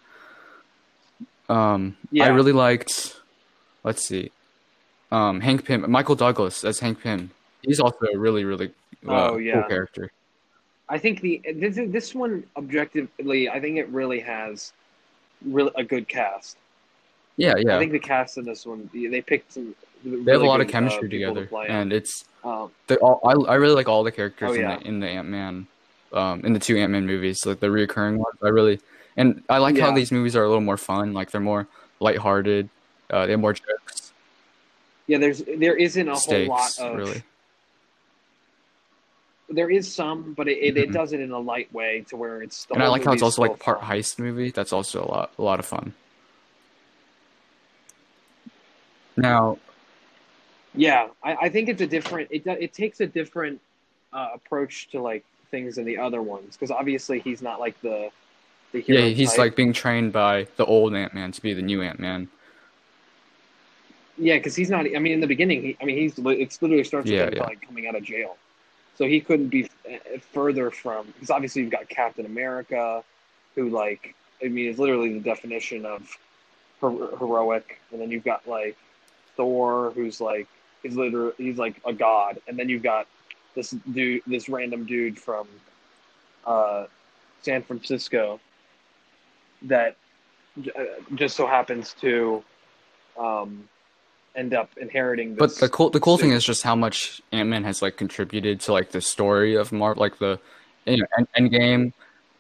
Um, 1.49 1.97
I 2.19 2.28
really 2.30 2.51
liked. 2.53 3.17
Let's 3.84 4.07
see, 4.07 4.32
um, 5.11 5.41
Hank 5.41 5.65
Pym, 5.65 5.89
Michael 5.91 6.15
Douglas 6.15 6.63
as 6.63 6.80
Hank 6.80 7.01
Pym. 7.01 7.32
He's 7.63 7.80
also 7.80 8.05
a 8.13 8.17
really 8.17 8.45
really 8.45 8.67
uh, 9.07 9.32
Oh, 9.32 9.38
yeah. 9.38 9.53
cool 9.61 9.63
character. 9.69 10.11
I 10.89 10.97
think 10.97 11.21
the 11.21 11.41
this 11.55 11.76
this 11.76 12.15
one 12.15 12.43
objectively, 12.55 13.49
I 13.49 13.59
think 13.59 13.78
it 13.78 13.89
really 13.89 14.19
has 14.21 14.71
really 15.46 15.72
a 15.76 15.84
good 15.84 16.08
cast. 16.08 16.58
Yeah, 17.38 17.56
yeah. 17.58 17.76
I 17.76 17.80
think 17.80 17.91
the 17.91 18.00
cast 18.00 18.38
in 18.38 18.46
this 18.46 18.66
one, 18.66 18.89
they 18.94 19.22
picked 19.22 19.54
some. 19.54 19.76
they 20.04 20.32
have 20.32 20.41
a 20.41 20.46
lot 20.46 20.62
of 20.62 20.68
chemistry 20.68 21.10
together, 21.10 21.50
and 21.68 21.91
it's 21.91 22.26
um, 22.44 22.72
they 22.88 22.98
all. 22.98 23.20
I, 23.24 23.54
I 23.54 23.56
really 23.56 23.76
like 23.76 23.88
all 23.88 24.04
the 24.04 24.12
characters 24.12 24.52
Oh, 24.52 24.54
in 24.54 24.62
yeah. 24.62 24.78
the 24.78 24.88
in 24.88 25.00
the 25.00 25.08
Ant 25.08 25.28
Man, 25.28 25.68
um, 26.14 26.46
in 26.46 26.54
the 26.54 26.60
two 26.60 26.78
Ant 26.78 26.91
Man 26.91 27.06
movies, 27.08 27.46
like 27.46 27.60
the 27.60 27.68
reoccurring 27.68 28.18
ones. 28.18 28.38
I 28.44 28.50
really 28.50 28.80
and 29.18 29.44
I 29.50 29.58
like 29.58 29.78
how 29.78 29.91
these 29.91 30.12
movies 30.12 30.36
are 30.36 30.44
a 30.44 30.48
little 30.48 30.62
more 30.62 30.78
fun. 30.78 31.14
Like 31.14 31.32
they're 31.32 31.41
more 31.41 31.68
lighthearted. 32.00 32.70
Uh, 33.10 33.26
they 33.26 33.32
have 33.32 33.39
more 33.39 33.54
jokes, 33.54 34.14
yeah, 35.08 35.18
there's 35.18 35.44
there 35.58 35.76
isn't 35.76 36.10
a 36.10 36.16
stakes, 36.16 36.48
whole 36.78 36.88
lot 36.88 36.91
of 36.91 36.98
really. 36.98 37.24
There 39.50 39.70
is 39.70 39.94
some, 39.94 40.34
but 40.34 40.48
it, 40.48 40.58
it, 40.58 40.78
it 40.78 40.89
Mhm. 40.89 40.94
does 40.94 41.14
it 41.14 41.20
in 41.20 41.32
a 41.32 41.39
light 41.39 41.72
way 41.74 42.06
to 42.10 42.18
where 42.18 42.41
it's. 42.41 42.66
The 42.66 42.76
And 42.76 42.84
I 42.84 42.88
like 42.88 43.04
how 43.04 43.14
it's 43.14 43.22
also 43.22 43.41
like 43.41 43.60
part 43.60 43.80
fun. 43.80 43.89
heist 43.89 44.20
movie. 44.20 44.52
That's 44.52 44.74
also 44.74 45.04
a 45.04 45.08
lot 45.08 45.32
a 45.38 45.41
lot 45.41 45.60
of 45.60 45.66
fun. 45.66 45.94
Now, 49.18 49.58
Yeah, 50.76 51.10
I, 51.24 51.36
I 51.36 51.50
think 51.50 51.70
it's 51.70 51.82
a 51.82 51.88
different. 51.88 52.30
It 52.32 52.44
it 52.48 52.74
takes 52.74 53.00
a 53.00 53.08
different 53.08 53.62
uh, 54.12 54.30
approach 54.34 54.89
to 54.91 55.02
like 55.02 55.24
things 55.52 55.78
in 55.78 55.86
the 55.86 55.98
other 55.98 56.22
ones 56.22 56.56
because 56.56 56.72
obviously 56.72 57.20
he's 57.20 57.41
not 57.41 57.60
like 57.60 57.80
the 57.82 58.10
the 58.72 58.84
yeah, 58.88 59.02
he's 59.02 59.30
type. 59.30 59.38
like 59.38 59.56
being 59.56 59.74
trained 59.74 60.14
by 60.14 60.48
the 60.58 60.66
old 60.66 60.96
Ant 60.96 61.14
Man 61.14 61.32
to 61.32 61.41
be 61.41 61.54
the 61.54 61.62
new 61.62 61.82
Ant 61.82 62.00
Man. 62.00 62.28
yeah, 64.18 64.38
because 64.38 64.56
he's 64.56 64.70
not. 64.70 64.86
I 64.86 65.00
mean, 65.00 65.14
in 65.14 65.20
the 65.20 65.28
beginning, 65.28 65.62
he, 65.62 65.78
I 65.82 65.86
mean, 65.86 65.98
he's 65.98 66.18
li- 66.18 66.41
it's 66.41 66.62
literally 66.62 66.84
starts 66.84 67.12
with 67.12 67.20
Yeah, 67.20 67.26
him 67.28 67.34
yeah. 67.36 67.44
like 67.44 67.62
coming 67.66 67.88
out 67.88 67.96
of 67.96 68.04
jail, 68.04 68.36
so 68.96 69.06
he 69.06 69.20
couldn't 69.20 69.48
be 69.50 69.70
further 70.32 70.70
from 70.72 71.08
because 71.08 71.30
obviously 71.30 71.62
you've 71.62 71.72
got 71.72 71.89
Captain 71.89 72.26
America, 72.26 73.04
who 73.56 73.70
like 73.70 74.16
I 74.44 74.48
mean 74.48 74.70
is 74.70 74.80
literally 74.80 75.14
the 75.14 75.20
definition 75.20 75.86
of 75.86 76.18
her- 76.82 77.18
heroic, 77.18 77.80
and 77.91 78.02
then 78.02 78.12
you've 78.12 78.24
got 78.24 78.48
like 78.48 78.78
Thor, 79.36 79.91
who's 79.96 80.22
like 80.22 80.48
he's 80.84 80.96
literally 80.96 81.34
he's 81.38 81.58
like 81.58 81.76
a 81.86 81.94
god, 81.94 82.39
and 82.48 82.58
then 82.58 82.70
you've 82.70 82.84
got 82.84 83.08
this 83.56 83.72
dude, 83.94 84.22
this 84.28 84.50
random 84.50 84.86
dude 84.86 85.20
from 85.20 85.48
uh, 86.46 86.86
San 87.41 87.64
Francisco 87.64 88.39
that 89.64 89.96
j- 90.62 90.72
uh, 90.78 90.84
just 91.16 91.36
so 91.36 91.48
happens 91.48 91.94
to 92.02 92.44
um, 93.18 93.68
end 94.36 94.54
up 94.54 94.70
inheriting. 94.78 95.36
But 95.36 95.56
the 95.58 95.70
cool 95.70 95.90
the 95.90 96.00
cool 96.00 96.18
thing 96.18 96.32
is 96.32 96.44
just 96.44 96.64
how 96.64 96.76
much 96.76 97.22
Ant 97.32 97.50
Man 97.50 97.64
has 97.64 97.82
like 97.82 97.98
contributed 97.98 98.60
to 98.62 98.74
like 98.74 98.92
the 98.92 99.02
story 99.02 99.56
of 99.56 99.72
Marvel, 99.72 100.02
like 100.02 100.18
the 100.20 100.40
you 100.86 100.98
know 100.98 101.06
end, 101.18 101.28
Endgame. 101.52 101.94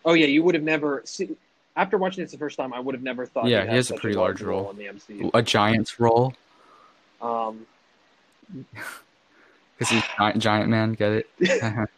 oh 0.05 0.13
yeah, 0.13 0.25
you 0.27 0.43
would 0.43 0.55
have 0.55 0.63
never 0.63 1.01
seen 1.05 1.35
after 1.75 1.97
watching 1.97 2.23
this 2.23 2.31
the 2.31 2.37
first 2.37 2.57
time. 2.57 2.73
I 2.73 2.79
would 2.79 2.95
have 2.95 3.03
never 3.03 3.25
thought. 3.25 3.47
Yeah, 3.47 3.61
he'd 3.63 3.69
he 3.69 3.75
has 3.77 3.91
a 3.91 3.95
pretty 3.95 4.15
large 4.17 4.41
role. 4.41 4.69
in 4.71 4.77
the 4.77 4.85
MCU. 4.85 5.29
a 5.33 5.41
giant's 5.41 5.99
role 5.99 6.33
Um, 7.21 7.65
because 9.77 9.89
he's 9.93 10.03
giant, 10.17 10.39
giant 10.41 10.69
man. 10.69 10.93
Get 10.93 11.11
it? 11.11 11.29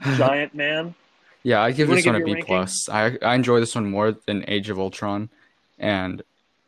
Giant 0.16 0.54
Man. 0.54 0.94
yeah, 1.42 1.60
I 1.60 1.70
give 1.72 1.88
wanna 1.88 1.96
this 1.98 2.06
one 2.06 2.14
a 2.16 2.24
ranking? 2.24 2.44
plus. 2.44 2.88
I 2.88 3.18
I 3.22 3.34
enjoy 3.34 3.60
this 3.60 3.74
one 3.74 3.90
more 3.90 4.12
than 4.12 4.44
Age 4.48 4.70
of 4.70 4.78
Ultron, 4.78 5.28
and 5.78 6.22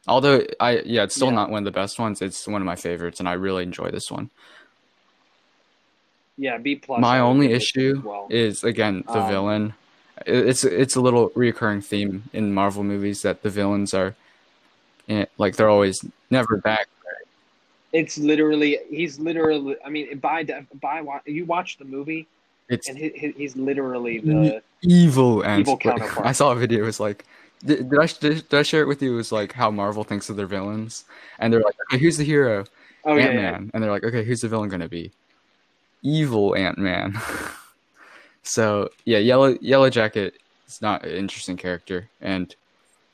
although 0.09 0.43
I 0.61 0.81
yeah, 0.85 1.05
it's 1.05 1.15
still 1.15 1.29
Yeah. 1.29 1.35
not 1.35 1.51
one 1.51 1.63
of 1.63 1.65
the 1.65 1.79
best 1.79 1.99
ones. 1.99 2.23
It's 2.23 2.47
one 2.47 2.63
of 2.63 2.67
my 2.67 2.77
favorites, 2.77 3.21
and 3.21 3.29
I 3.29 3.33
really 3.35 3.63
enjoy 3.63 3.91
this 3.91 4.11
one. 4.11 4.31
Yeah, 6.39 6.59
B 6.59 6.77
plus. 6.77 7.01
My 7.01 7.21
only 7.21 7.53
issue 7.53 8.03
well. 8.05 8.27
is 8.31 8.63
again 8.65 9.05
the 9.07 9.21
Um, 9.21 9.29
villain. 9.31 9.75
It's 10.27 10.65
it's 10.65 10.97
a 10.97 11.01
little 11.01 11.31
reoccurring 11.31 11.85
theme 11.85 12.25
in 12.33 12.53
Marvel 12.55 12.83
movies 12.85 13.23
that 13.23 13.43
the 13.43 13.51
villains 13.51 13.93
are, 13.95 14.15
eh, 15.09 15.27
like 15.39 15.57
they're 15.57 15.69
always 15.69 16.05
never 16.31 16.57
back. 16.59 16.89
It's 17.93 18.19
literally 18.19 18.79
he's 18.91 19.19
literally. 19.19 19.77
I 19.85 19.89
mean, 19.89 20.19
by 20.19 20.45
by 20.81 21.03
you 21.27 21.45
watch 21.47 21.79
the 21.79 21.85
movie 21.85 22.27
It's 22.69 22.89
and 22.89 22.99
he, 22.99 23.11
he, 23.11 23.31
he's 23.31 23.57
literally 23.57 24.19
the 24.19 24.63
evil 24.83 25.43
Evil 25.47 25.77
counterpart. 25.87 26.27
I 26.27 26.33
saw 26.33 26.51
a 26.53 26.57
video. 26.57 26.81
It 26.83 26.87
was 26.87 27.01
like, 27.01 27.25
did, 27.65 27.91
did 27.91 27.99
I 27.99 28.07
did, 28.07 28.49
did 28.49 28.59
I 28.59 28.63
share 28.63 28.83
it 28.83 28.89
with 28.89 29.03
you? 29.03 29.15
It 29.15 29.17
was 29.17 29.33
like 29.33 29.53
how 29.53 29.71
Marvel 29.71 30.05
thinks 30.05 30.29
of 30.29 30.37
their 30.37 30.47
villains, 30.47 31.05
and 31.39 31.53
they're 31.53 31.63
like, 31.63 31.77
okay, 31.89 31.99
who's 31.99 32.17
the 32.17 32.25
hero? 32.25 32.65
oh 33.05 33.15
yeah, 33.17 33.25
Ant 33.25 33.35
yeah. 33.35 33.51
Man, 33.53 33.71
and 33.73 33.83
they're 33.83 33.91
like, 33.91 34.05
okay, 34.05 34.25
who's 34.25 34.41
the 34.41 34.49
villain 34.49 34.69
gonna 34.69 34.89
be? 34.89 35.13
Evil 36.03 36.55
Ant 36.57 36.79
Man. 36.79 37.19
so 38.43 38.91
yeah, 39.05 39.19
yellow 39.19 39.57
Yellow 39.61 39.91
Jacket 39.91 40.35
is 40.69 40.83
not 40.83 41.05
an 41.05 41.13
interesting 41.13 41.57
character, 41.57 42.09
and 42.21 42.55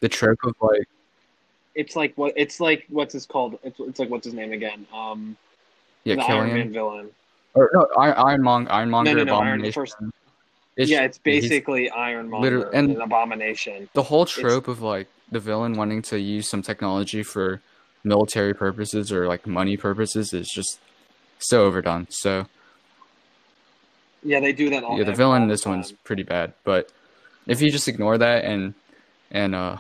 the 0.01 0.09
trope 0.09 0.38
of 0.45 0.57
like 0.61 0.88
It's 1.74 1.97
like 1.97 2.12
what 2.16 2.32
it's 2.36 2.61
like. 2.61 2.84
What's 2.88 3.14
his 3.14 3.26
called? 3.26 3.59
It's, 3.62 3.78
it's 3.80 3.99
like 3.99 4.11
what's 4.11 4.24
his 4.24 4.34
name 4.34 4.53
again? 4.53 4.86
Um, 4.93 5.36
yeah, 6.05 6.16
the 6.16 6.22
killing 6.22 6.51
Iron 6.51 6.55
Man 6.55 6.72
villain. 6.72 7.11
Or 7.55 7.70
no, 7.74 7.86
Iron 7.99 8.14
Ironmonger, 8.16 8.72
Iron 8.72 8.90
Monger, 8.90 9.14
No, 9.14 9.24
no, 9.24 9.24
no, 9.24 9.40
Iron- 9.40 9.72
first- 9.72 9.97
It's- 10.77 10.89
yeah, 10.89 11.03
it's 11.05 11.18
basically 11.18 11.91
Iron 11.91 12.31
Man 12.31 12.41
literally- 12.41 12.75
and 12.75 12.91
an 12.93 13.01
abomination. 13.01 13.89
the 13.93 14.05
whole 14.05 14.25
trope 14.27 14.68
of 14.68 14.81
like 14.83 15.09
the 15.31 15.41
villain 15.41 15.75
wanting 15.75 16.03
to 16.03 16.18
use 16.20 16.49
some 16.49 16.62
technology 16.62 17.23
for 17.23 17.61
military 18.05 18.55
purposes 18.55 19.12
or 19.12 19.27
like 19.29 19.47
money 19.47 19.77
purposes 19.77 20.33
is 20.33 20.49
just 20.49 20.79
so 21.39 21.64
overdone. 21.64 22.07
So 22.11 22.47
Yeah, 24.23 24.41
they 24.41 24.53
do 24.53 24.70
that 24.70 24.85
all. 24.85 24.99
yeah, 24.99 25.05
the 25.05 25.12
villain 25.14 25.43
in 25.43 25.49
this 25.49 25.66
one's 25.66 25.93
pretty 25.93 26.23
bad. 26.23 26.53
But 26.64 26.91
if 27.47 27.61
you 27.61 27.70
just 27.70 27.89
ignore 27.89 28.18
that 28.18 28.45
and 28.45 28.75
and 29.31 29.55
uh, 29.55 29.79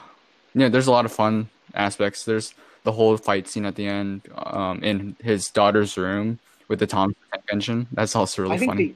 you 0.54 0.60
know, 0.60 0.68
there's 0.68 0.86
a 0.86 0.90
lot 0.92 1.04
of 1.04 1.12
fun 1.12 1.48
aspects. 1.74 2.24
There's 2.24 2.54
the 2.84 2.92
whole 2.92 3.16
fight 3.16 3.46
scene 3.48 3.64
at 3.66 3.76
the 3.76 3.86
end 3.86 4.22
um, 4.36 4.82
in 4.82 5.16
his 5.22 5.46
daughter's 5.48 5.96
room 5.96 6.38
with 6.68 6.78
the 6.80 6.86
Thompson 6.86 7.16
engine. 7.50 7.86
That's 7.92 8.16
also 8.16 8.42
really 8.42 8.66
funny. 8.66 8.86
the. 8.88 8.94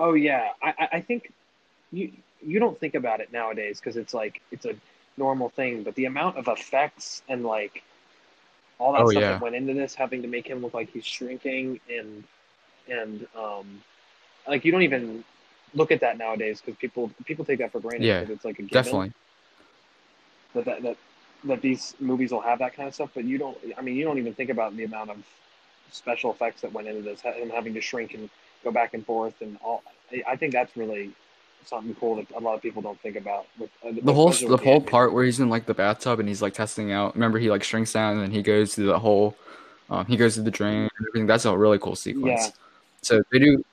Oh 0.00 0.14
yeah, 0.14 0.48
I 0.62 0.88
I- 0.92 1.00
think 1.02 1.30
you 1.92 2.10
you 2.42 2.58
don't 2.58 2.78
think 2.80 2.94
about 2.94 3.20
it 3.20 3.32
nowadays 3.32 3.78
because 3.78 3.96
it's 3.98 4.14
like 4.14 4.40
it's 4.50 4.64
a 4.64 4.74
normal 5.18 5.50
thing, 5.50 5.82
but 5.82 5.94
the 5.94 6.06
amount 6.06 6.38
of 6.38 6.48
effects 6.48 7.22
and 7.28 7.44
like 7.44 7.82
all 8.78 8.92
that 8.94 9.02
Oh, 9.02 9.10
stuff 9.10 9.22
yeah. 9.22 9.32
that 9.32 9.40
went 9.42 9.54
into 9.54 9.74
this, 9.74 9.94
having 9.94 10.22
to 10.22 10.28
make 10.28 10.46
him 10.46 10.62
look 10.62 10.72
like 10.72 10.90
he's 10.90 11.04
shrinking 11.04 11.80
and 11.94 12.24
and 12.88 13.26
um 13.36 13.82
like 14.48 14.64
you 14.64 14.72
don't 14.72 14.82
even 14.82 15.22
look 15.74 15.92
at 15.92 16.00
that 16.00 16.16
nowadays 16.16 16.62
because 16.62 16.78
people 16.78 17.10
people 17.26 17.44
take 17.44 17.58
that 17.58 17.70
for 17.70 17.80
granted 17.80 18.04
Yeah, 18.06 18.20
it's 18.20 18.44
like 18.44 18.58
a 18.58 18.62
given 18.62 18.72
Definitely. 18.72 19.12
that, 20.54 20.64
that 20.64 20.82
that 20.82 20.96
that 21.44 21.60
these 21.60 21.94
movies 22.00 22.32
will 22.32 22.40
have 22.40 22.58
that 22.60 22.74
kind 22.74 22.88
of 22.88 22.94
stuff, 22.94 23.10
but 23.14 23.24
you 23.24 23.36
don't. 23.36 23.58
I 23.76 23.82
mean, 23.82 23.96
you 23.96 24.04
don't 24.04 24.18
even 24.18 24.32
think 24.34 24.48
about 24.48 24.74
the 24.76 24.84
amount 24.84 25.10
of 25.10 25.18
special 25.90 26.30
effects 26.30 26.62
that 26.62 26.72
went 26.72 26.88
into 26.88 27.02
this, 27.02 27.20
him 27.20 27.50
having 27.50 27.74
to 27.74 27.80
shrink 27.82 28.14
and 28.14 28.30
go 28.64 28.70
back 28.70 28.94
and 28.94 29.04
forth, 29.04 29.40
and 29.40 29.58
all. 29.62 29.82
I- 30.12 30.22
I 30.26 30.36
think 30.36 30.52
that's 30.52 30.76
really 30.76 31.12
something 31.64 31.94
cool 31.96 32.16
that 32.16 32.26
a 32.34 32.40
lot 32.40 32.54
of 32.54 32.62
people 32.62 32.82
don't 32.82 32.98
think 33.00 33.16
about. 33.16 33.46
With 33.58 33.70
uh, 33.84 33.92
the 34.02 34.12
whole 34.12 34.30
the 34.30 34.56
whole 34.56 34.80
part 34.80 35.12
where 35.12 35.24
he's 35.24 35.38
in 35.40 35.48
like 35.50 35.66
the 35.66 35.74
bathtub 35.74 36.18
and 36.18 36.28
he's 36.28 36.42
like 36.42 36.54
testing 36.54 36.90
out. 36.90 37.14
Remember, 37.14 37.38
he 37.38 37.50
like 37.50 37.62
shrinks 37.62 37.92
down 37.92 38.14
and 38.14 38.22
then 38.22 38.30
he 38.30 38.42
goes 38.42 38.74
through 38.74 38.86
the 38.86 38.98
whole. 38.98 39.36
Um, 39.88 40.06
he 40.06 40.16
goes 40.16 40.34
to 40.34 40.42
the 40.42 40.50
drain 40.50 40.82
and 40.82 40.90
everything. 41.00 41.26
That's 41.26 41.44
a 41.44 41.56
really 41.56 41.78
cool 41.78 41.96
sequence. 41.96 42.46
Yeah. 42.46 42.50
So 43.02 43.22
they 43.32 43.38
do. 43.38 43.64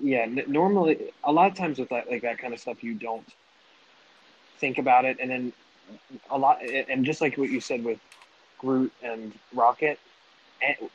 Yeah, 0.00 0.22
n- 0.22 0.44
normally 0.48 1.12
a 1.24 1.30
lot 1.32 1.50
of 1.50 1.56
times 1.56 1.78
with 1.78 1.88
that 1.90 2.10
like 2.10 2.22
that 2.22 2.38
kind 2.38 2.52
of 2.54 2.60
stuff, 2.60 2.82
you 2.82 2.94
don't 2.94 3.26
think 4.58 4.78
about 4.78 5.04
it, 5.04 5.18
and 5.20 5.30
then 5.30 5.52
a 6.30 6.38
lot, 6.38 6.62
and 6.64 7.04
just 7.04 7.20
like 7.20 7.36
what 7.36 7.50
you 7.50 7.60
said 7.60 7.84
with 7.84 7.98
Groot 8.58 8.92
and 9.02 9.32
Rocket, 9.54 9.98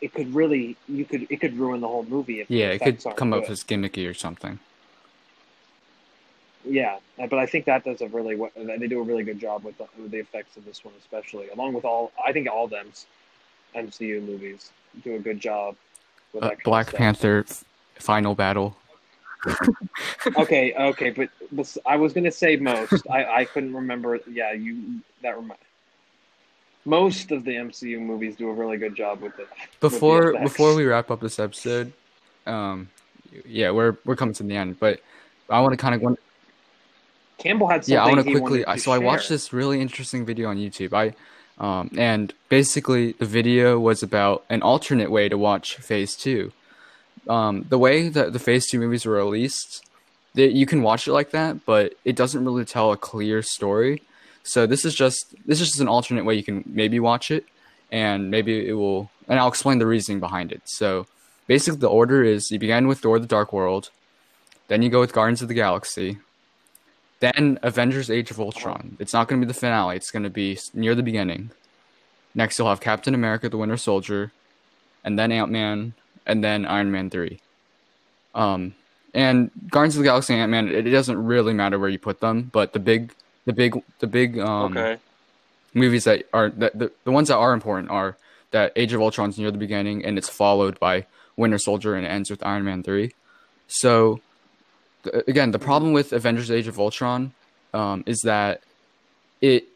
it 0.02 0.14
could 0.14 0.34
really 0.34 0.76
you 0.88 1.06
could 1.06 1.28
it 1.30 1.40
could 1.42 1.58
ruin 1.58 1.82
the 1.82 1.88
whole 1.88 2.04
movie 2.06 2.40
if 2.42 2.50
Yeah, 2.50 2.68
it 2.68 2.82
could 2.82 3.04
come 3.16 3.34
up 3.34 3.50
as 3.50 3.64
gimmicky 3.64 4.10
or 4.10 4.14
something. 4.14 4.60
yeah, 6.66 6.98
but 7.18 7.34
I 7.34 7.46
think 7.46 7.66
that 7.66 7.84
does 7.86 8.02
a 8.02 8.08
really 8.08 8.36
they 8.56 8.88
do 8.88 9.00
a 9.00 9.04
really 9.04 9.24
good 9.24 9.40
job 9.40 9.64
with 9.64 9.78
the, 9.78 9.88
with 10.02 10.12
the 10.12 10.20
effects 10.20 10.58
of 10.58 10.66
this 10.66 10.84
one, 10.84 10.94
especially 11.00 11.50
along 11.50 11.74
with 11.74 11.86
all. 11.86 12.12
I 12.24 12.32
think 12.34 12.50
all 12.50 12.68
them 12.68 12.88
MCU 13.76 14.22
movies 14.26 14.72
do 15.04 15.16
a 15.16 15.20
good 15.20 15.40
job 15.40 15.76
with 16.34 16.44
Uh, 16.44 16.50
that. 16.50 16.64
Black. 16.64 16.94
Panther 16.94 17.46
final 17.96 18.36
battle. 18.36 18.76
okay, 20.38 20.74
okay, 20.74 21.12
but, 21.12 21.30
but 21.52 21.78
I 21.86 21.96
was 21.96 22.12
gonna 22.14 22.32
say 22.32 22.56
most. 22.58 23.08
I, 23.10 23.26
I 23.26 23.46
couldn't 23.46 23.74
remember. 23.74 24.20
Yeah, 24.30 24.52
you 24.54 25.02
that 25.22 25.36
remind. 25.38 25.60
Most 26.88 27.32
of 27.32 27.44
the 27.44 27.52
MCU 27.52 28.00
movies 28.00 28.38
do 28.38 28.50
a 28.50 28.54
really 28.54 28.78
good 28.78 28.96
job 28.96 29.20
with 29.20 29.38
it. 29.40 29.50
Before 29.82 30.32
VFX. 30.32 30.44
before 30.44 30.74
we 30.74 30.86
wrap 30.86 31.12
up 31.12 31.20
this 31.20 31.38
episode, 31.38 31.92
um, 32.46 32.90
yeah, 33.46 33.72
we're 33.72 33.98
we're 34.06 34.16
coming 34.16 34.34
to 34.36 34.44
the 34.44 34.56
end, 34.56 34.80
but 34.80 35.02
I 35.50 35.60
want 35.60 35.74
to 35.74 35.78
kind 35.78 35.96
of 35.96 36.02
go 36.02 36.18
Campbell 37.38 37.68
had 37.68 37.84
something. 37.84 37.94
yeah, 37.94 38.04
I 38.04 38.08
want 38.08 38.26
to 38.26 38.32
quickly. 38.32 38.64
So 38.78 38.94
I 38.94 39.00
watched 39.00 39.28
this 39.28 39.52
really 39.52 39.82
interesting 39.82 40.26
video 40.26 40.50
on 40.50 40.56
YouTube. 40.56 40.94
I 40.94 41.14
um, 41.60 41.92
and 41.98 42.34
basically 42.48 43.12
the 43.14 43.26
video 43.26 43.78
was 43.80 44.02
about 44.02 44.46
an 44.50 44.62
alternate 44.62 45.12
way 45.12 45.28
to 45.28 45.38
watch 45.38 45.76
Phase 45.76 46.16
Two. 46.16 46.54
Um, 47.28 47.66
the 47.68 47.78
way 47.78 48.08
that 48.08 48.32
the 48.32 48.40
Phase 48.40 48.68
Two 48.68 48.80
movies 48.80 49.06
were 49.06 49.16
released, 49.16 49.86
that 50.36 50.54
you 50.54 50.66
can 50.66 50.84
watch 50.84 51.06
it 51.06 51.12
like 51.12 51.32
that, 51.32 51.66
but 51.66 51.96
it 52.06 52.16
doesn't 52.16 52.46
really 52.46 52.64
tell 52.64 52.94
a 52.94 52.98
clear 52.98 53.42
story. 53.42 54.04
So 54.48 54.66
this 54.66 54.86
is 54.86 54.96
just 54.96 55.36
this 55.46 55.60
is 55.62 55.68
just 55.68 55.82
an 55.82 55.88
alternate 55.88 56.26
way 56.26 56.36
you 56.36 56.44
can 56.44 56.64
maybe 56.66 57.00
watch 57.00 57.32
it, 57.32 57.46
and 57.92 58.32
maybe 58.32 58.68
it 58.68 58.74
will. 58.74 59.10
And 59.28 59.38
I'll 59.40 59.50
explain 59.50 59.80
the 59.80 59.86
reasoning 59.86 60.20
behind 60.20 60.52
it. 60.52 60.62
So 60.66 61.06
basically, 61.48 61.80
the 61.80 61.90
order 61.90 62.24
is 62.24 62.50
you 62.50 62.60
begin 62.60 62.88
with 62.88 63.00
Thor: 63.00 63.20
The 63.20 63.28
Dark 63.28 63.52
World, 63.52 63.90
then 64.70 64.82
you 64.82 64.90
go 64.90 65.02
with 65.02 65.14
Guardians 65.14 65.42
of 65.42 65.50
the 65.50 65.54
Galaxy, 65.54 66.18
then 67.20 67.60
Avengers: 67.62 68.10
Age 68.10 68.32
of 68.32 68.40
Ultron. 68.40 68.96
It's 69.00 69.14
not 69.14 69.28
going 69.28 69.42
to 69.42 69.46
be 69.46 69.52
the 69.52 69.60
finale. 69.60 69.98
It's 69.98 70.12
going 70.12 70.24
to 70.24 70.30
be 70.30 70.58
near 70.74 70.96
the 70.96 71.04
beginning. 71.04 71.52
Next, 72.34 72.58
you'll 72.58 72.70
have 72.70 72.80
Captain 72.80 73.14
America: 73.14 73.50
The 73.50 73.58
Winter 73.58 73.78
Soldier, 73.78 74.32
and 75.04 75.20
then 75.20 75.32
Ant 75.32 75.52
Man, 75.52 75.94
and 76.26 76.44
then 76.44 76.66
Iron 76.66 76.92
Man 76.92 77.10
three. 77.10 77.42
Um, 78.34 78.76
and 79.14 79.50
Guardians 79.70 79.96
of 79.96 80.04
the 80.04 80.08
Galaxy 80.08 80.34
and 80.34 80.42
Ant 80.44 80.52
Man. 80.52 80.68
It, 80.70 80.88
it 80.88 80.92
doesn't 80.92 81.22
really 81.22 81.54
matter 81.54 81.78
where 81.80 81.90
you 81.90 82.00
put 82.00 82.20
them, 82.22 82.50
but 82.54 82.74
the 82.74 82.80
big, 82.80 83.14
the 83.48 83.54
big, 83.54 83.82
the 84.00 84.08
big 84.08 84.38
um, 84.40 84.78
okay. 84.78 84.98
movies 85.74 86.04
that 86.04 86.28
are 86.34 86.50
that 86.50 86.78
the, 86.78 86.92
the 87.06 87.12
ones 87.12 87.30
that 87.30 87.38
are 87.38 87.54
important 87.54 87.90
are 87.90 88.18
that 88.52 88.74
Age 88.76 88.94
of 88.94 89.02
Ultron's 89.02 89.40
near 89.40 89.52
the 89.52 89.58
beginning 89.58 90.06
and 90.06 90.18
it's 90.18 90.30
followed 90.30 90.78
by 90.80 91.06
Winter 91.38 91.58
Soldier 91.58 91.96
and 91.96 92.06
it 92.06 92.10
ends 92.10 92.30
with 92.30 92.46
Iron 92.46 92.66
Man 92.66 92.84
3. 92.84 93.14
So 93.68 94.20
th- 95.04 95.24
again, 95.28 95.52
the 95.52 95.60
problem 95.60 95.94
with 95.94 96.12
Avengers 96.12 96.52
Age 96.52 96.68
of 96.68 96.78
Ultron 96.78 97.34
um, 97.74 98.04
is 98.06 98.20
that 98.24 98.62
it 99.40 99.68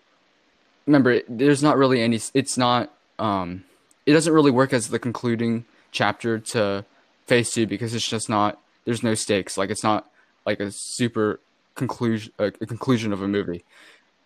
remember 0.85 1.11
it, 1.11 1.25
there's 1.29 1.63
not 1.63 1.77
really 1.77 2.01
any 2.01 2.19
it's 2.33 2.57
not 2.57 2.91
um, 3.19 3.63
it 4.05 4.11
doesn't 4.11 4.33
really 4.33 4.51
work 4.51 4.73
as 4.73 4.89
the 4.89 4.99
concluding 4.99 5.63
chapter 5.91 6.39
to 6.39 6.83
phase 7.25 7.51
2 7.51 7.67
because 7.67 7.93
it's 7.93 8.07
just 8.07 8.29
not 8.29 8.59
there's 8.83 9.03
no 9.03 9.13
stakes 9.13 9.57
like 9.57 9.69
it's 9.69 9.83
not 9.83 10.09
like 10.45 10.59
a 10.59 10.71
super 10.71 11.39
conclusion 11.75 12.31
a, 12.39 12.45
a 12.45 12.65
conclusion 12.65 13.13
of 13.13 13.21
a 13.21 13.27
movie. 13.27 13.63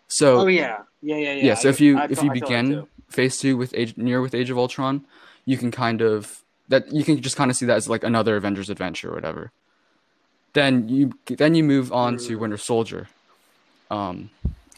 So 0.07 0.41
Oh 0.41 0.47
yeah, 0.47 0.79
yeah, 1.01 1.15
yeah, 1.17 1.33
yeah. 1.33 1.43
yeah, 1.43 1.53
so 1.55 1.69
I- 1.69 1.71
if 1.71 1.81
you 1.81 1.97
I 1.97 2.05
if 2.05 2.21
you 2.23 2.29
I 2.29 2.33
begin 2.33 2.87
phase 3.09 3.37
two 3.39 3.57
with 3.57 3.73
age 3.75 3.95
near 3.97 4.21
with 4.21 4.35
Age 4.35 4.49
of 4.49 4.57
Ultron, 4.57 5.05
you 5.45 5.57
can 5.57 5.71
kind 5.71 6.01
of 6.01 6.41
that 6.69 6.91
you 6.91 7.03
can 7.03 7.21
just 7.21 7.35
kind 7.35 7.49
of 7.51 7.57
see 7.57 7.65
that 7.65 7.77
as 7.77 7.87
like 7.89 8.03
another 8.03 8.35
Avengers 8.35 8.69
adventure 8.69 9.11
or 9.11 9.15
whatever. 9.15 9.51
Then 10.53 10.87
you 10.89 11.13
then 11.27 11.55
you 11.55 11.63
move 11.63 11.91
on 11.91 12.17
to 12.17 12.37
Mm. 12.37 12.39
Winter 12.39 12.57
Soldier, 12.57 13.07
um, 13.91 14.29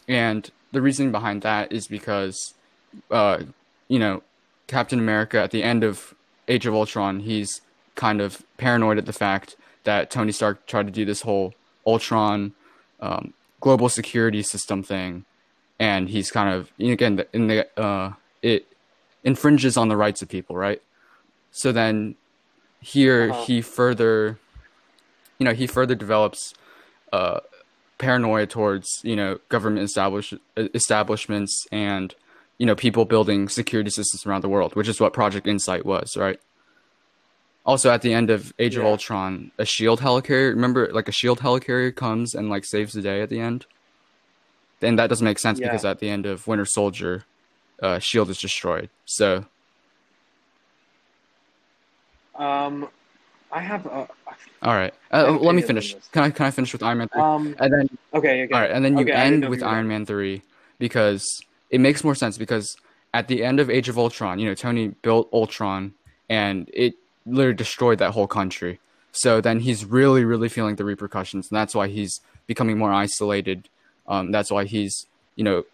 and 0.08 0.50
the 0.72 0.82
reasoning 0.82 1.12
behind 1.12 1.42
that 1.42 1.72
is 1.72 1.86
because, 1.86 2.54
uh, 3.10 3.38
you 3.86 3.98
know, 3.98 4.22
Captain 4.66 4.98
America 4.98 5.40
at 5.40 5.50
the 5.50 5.62
end 5.62 5.84
of 5.84 6.14
Age 6.48 6.66
of 6.66 6.74
Ultron, 6.74 7.20
he's 7.20 7.60
kind 7.94 8.20
of 8.20 8.42
paranoid 8.58 8.98
at 8.98 9.06
the 9.06 9.12
fact 9.12 9.56
that 9.84 10.10
Tony 10.10 10.32
Stark 10.32 10.66
tried 10.66 10.86
to 10.86 10.92
do 10.92 11.04
this 11.04 11.22
whole 11.22 11.54
Ultron 11.90 12.52
um, 13.00 13.32
global 13.60 13.88
security 13.88 14.42
system 14.42 14.82
thing, 14.82 15.24
and 15.80 16.08
he's 16.14 16.30
kind 16.30 16.50
of 16.54 16.70
again 16.78 17.14
in 17.32 17.42
the 17.50 17.58
uh, 17.80 18.12
it 18.42 18.62
infringes 19.24 19.76
on 19.76 19.88
the 19.88 19.96
rights 20.04 20.20
of 20.22 20.28
people, 20.28 20.54
right? 20.56 20.80
So 21.50 21.72
then 21.72 22.14
here 22.80 23.30
Uh-huh. 23.30 23.44
he 23.46 23.56
further, 23.62 24.38
you 25.38 25.44
know, 25.46 25.54
he 25.62 25.66
further 25.66 25.94
develops 26.04 26.54
uh, 27.12 27.40
paranoia 27.98 28.46
towards 28.46 28.86
you 29.02 29.16
know 29.16 29.30
government 29.48 29.82
establish 29.84 30.34
establishments 30.56 31.66
and 31.72 32.14
you 32.58 32.66
know 32.66 32.74
people 32.76 33.04
building 33.04 33.48
security 33.48 33.90
systems 33.90 34.26
around 34.26 34.42
the 34.42 34.48
world, 34.48 34.76
which 34.76 34.88
is 34.88 35.00
what 35.00 35.12
Project 35.12 35.46
Insight 35.46 35.84
was, 35.86 36.16
right? 36.16 36.38
Also, 37.66 37.90
at 37.90 38.00
the 38.02 38.14
end 38.14 38.30
of 38.30 38.52
Age 38.58 38.76
of 38.76 38.84
Ultron, 38.84 39.50
a 39.58 39.64
shield 39.64 40.00
helicarrier. 40.00 40.50
Remember, 40.50 40.90
like 40.92 41.08
a 41.08 41.12
shield 41.12 41.40
helicarrier 41.40 41.94
comes 41.94 42.34
and 42.34 42.48
like 42.48 42.64
saves 42.64 42.94
the 42.94 43.02
day 43.02 43.20
at 43.20 43.28
the 43.28 43.40
end. 43.40 43.66
And 44.80 44.98
that 44.98 45.08
doesn't 45.08 45.24
make 45.24 45.38
sense 45.38 45.58
Yeah. 45.58 45.66
because 45.68 45.84
at 45.84 45.98
the 45.98 46.08
end 46.08 46.24
of 46.24 46.46
Winter 46.46 46.64
Soldier, 46.64 47.24
uh, 47.82 47.98
shield 47.98 48.30
is 48.30 48.38
destroyed. 48.38 48.88
So 49.04 49.44
Um, 52.36 52.88
I 53.50 53.60
have 53.60 53.84
a. 53.86 54.08
all 54.62 54.74
right, 54.74 54.94
uh, 55.12 55.32
let 55.32 55.54
me 55.56 55.62
finish. 55.62 55.94
Can 56.12 56.22
I 56.22 56.30
can 56.30 56.46
I 56.46 56.50
finish 56.52 56.72
with 56.72 56.82
Iron 56.84 56.98
Man 56.98 57.08
three? 57.08 57.20
Um. 57.20 57.56
and 57.58 57.72
then 57.72 57.88
Okay. 58.14 58.44
Okay. 58.44 58.54
All 58.54 58.60
right, 58.60 58.70
and 58.70 58.84
then 58.84 58.96
you 58.96 59.02
Okay, 59.04 59.12
end 59.12 59.48
with 59.48 59.62
Iron. 59.62 59.88
Man 59.88 60.06
3 60.06 60.40
because 60.78 61.26
it 61.70 61.80
makes 61.80 62.04
more 62.04 62.14
sense 62.14 62.38
because 62.38 62.76
at 63.12 63.26
the 63.26 63.42
end 63.42 63.58
of 63.58 63.68
Age 63.68 63.88
of 63.88 63.98
Ultron, 63.98 64.38
you 64.38 64.46
know, 64.46 64.54
Tony 64.54 64.88
built 65.02 65.28
Ultron 65.32 65.94
and 66.28 66.70
it 66.72 66.94
literally 67.26 67.56
destroyed 67.56 67.98
that 67.98 68.12
whole 68.12 68.26
country. 68.26 68.80
So 69.12 69.40
then 69.40 69.60
he's 69.60 69.84
really, 69.84 70.24
really 70.24 70.48
feeling 70.48 70.76
the 70.76 70.84
repercussions, 70.84 71.48
and 71.50 71.56
that's 71.56 71.74
why 71.74 71.88
he's 71.88 72.20
becoming 72.46 72.78
more 72.78 72.92
isolated. 72.92 73.68
Um, 74.06 74.30
that's 74.30 74.50
why 74.50 74.64
he's, 74.64 75.06
you 75.36 75.44
know, 75.44 75.64